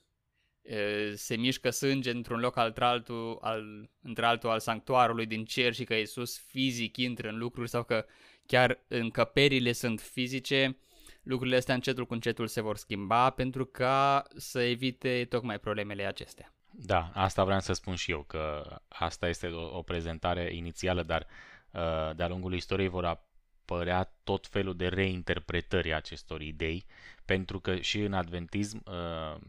se 1.15 1.35
mișcă 1.35 1.69
sânge 1.69 2.11
într-un 2.11 2.39
loc 2.39 2.55
într-altul 2.55 3.37
al, 3.41 3.89
într-altul 4.01 4.49
al 4.49 4.59
sanctuarului 4.59 5.25
din 5.25 5.45
cer 5.45 5.73
și 5.73 5.83
că 5.83 5.93
Iisus 5.93 6.39
fizic 6.47 6.97
intră 6.97 7.29
în 7.29 7.37
lucruri 7.37 7.69
sau 7.69 7.83
că 7.83 8.05
chiar 8.45 8.83
încăperile 8.87 9.71
sunt 9.71 9.99
fizice, 9.99 10.77
lucrurile 11.23 11.57
astea 11.57 11.75
încetul 11.75 12.05
cu 12.05 12.13
încetul 12.13 12.47
se 12.47 12.61
vor 12.61 12.77
schimba 12.77 13.29
pentru 13.29 13.65
ca 13.65 14.23
să 14.35 14.61
evite 14.61 15.25
tocmai 15.29 15.59
problemele 15.59 16.05
acestea. 16.05 16.53
Da, 16.71 17.11
asta 17.13 17.43
vreau 17.43 17.59
să 17.59 17.73
spun 17.73 17.95
și 17.95 18.11
eu, 18.11 18.23
că 18.23 18.75
asta 18.87 19.27
este 19.27 19.47
o, 19.47 19.77
o 19.77 19.81
prezentare 19.81 20.55
inițială, 20.55 21.03
dar 21.03 21.27
uh, 21.71 22.15
de-a 22.15 22.27
lungul 22.27 22.53
istoriei 22.53 22.89
vor 22.89 23.05
apărea 23.05 24.13
tot 24.23 24.47
felul 24.47 24.75
de 24.75 24.87
reinterpretări 24.87 25.93
acestor 25.93 26.41
idei, 26.41 26.85
pentru 27.25 27.59
că 27.59 27.75
și 27.75 27.99
în 27.99 28.13
adventism 28.13 28.83
uh, 28.85 29.41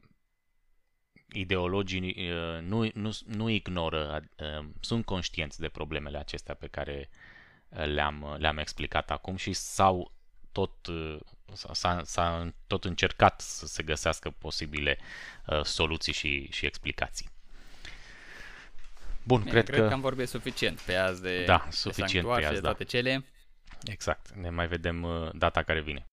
ideologii 1.33 2.30
uh, 2.30 2.61
nu, 2.61 2.91
nu, 2.95 3.11
nu 3.26 3.49
ignoră, 3.49 4.22
uh, 4.37 4.66
sunt 4.80 5.05
conștienți 5.05 5.61
de 5.61 5.68
problemele 5.68 6.18
acestea 6.18 6.55
pe 6.55 6.66
care 6.66 7.09
uh, 7.68 7.85
le-am, 7.85 8.37
le-am 8.39 8.59
explicat 8.59 9.11
acum 9.11 9.37
și 9.37 9.53
s-au 9.53 10.12
tot, 10.53 10.87
uh, 10.87 11.18
s-a, 11.72 12.01
s-a 12.05 12.53
tot 12.66 12.85
încercat 12.85 13.41
să 13.41 13.66
se 13.66 13.83
găsească 13.83 14.30
posibile 14.30 14.99
uh, 15.47 15.64
soluții 15.64 16.12
și, 16.12 16.49
și 16.51 16.66
explicații. 16.66 17.28
Bun, 19.22 19.39
Bine, 19.39 19.51
cred, 19.51 19.64
cred 19.64 19.80
că... 19.80 19.87
că 19.87 19.93
am 19.93 20.01
vorbit 20.01 20.28
suficient 20.28 20.80
pe 20.80 20.95
azi 20.95 21.22
de, 21.22 21.45
da, 21.45 21.66
suficient 21.70 22.26
de 22.26 22.33
pe 22.35 22.45
azi, 22.45 22.55
de 22.55 22.61
toate 22.61 22.85
da. 22.85 22.91
cele. 22.91 23.24
Exact. 23.85 24.30
Ne 24.30 24.51
mai 24.51 24.66
vedem 24.66 25.03
uh, 25.03 25.30
data 25.33 25.62
care 25.62 25.80
vine. 25.80 26.07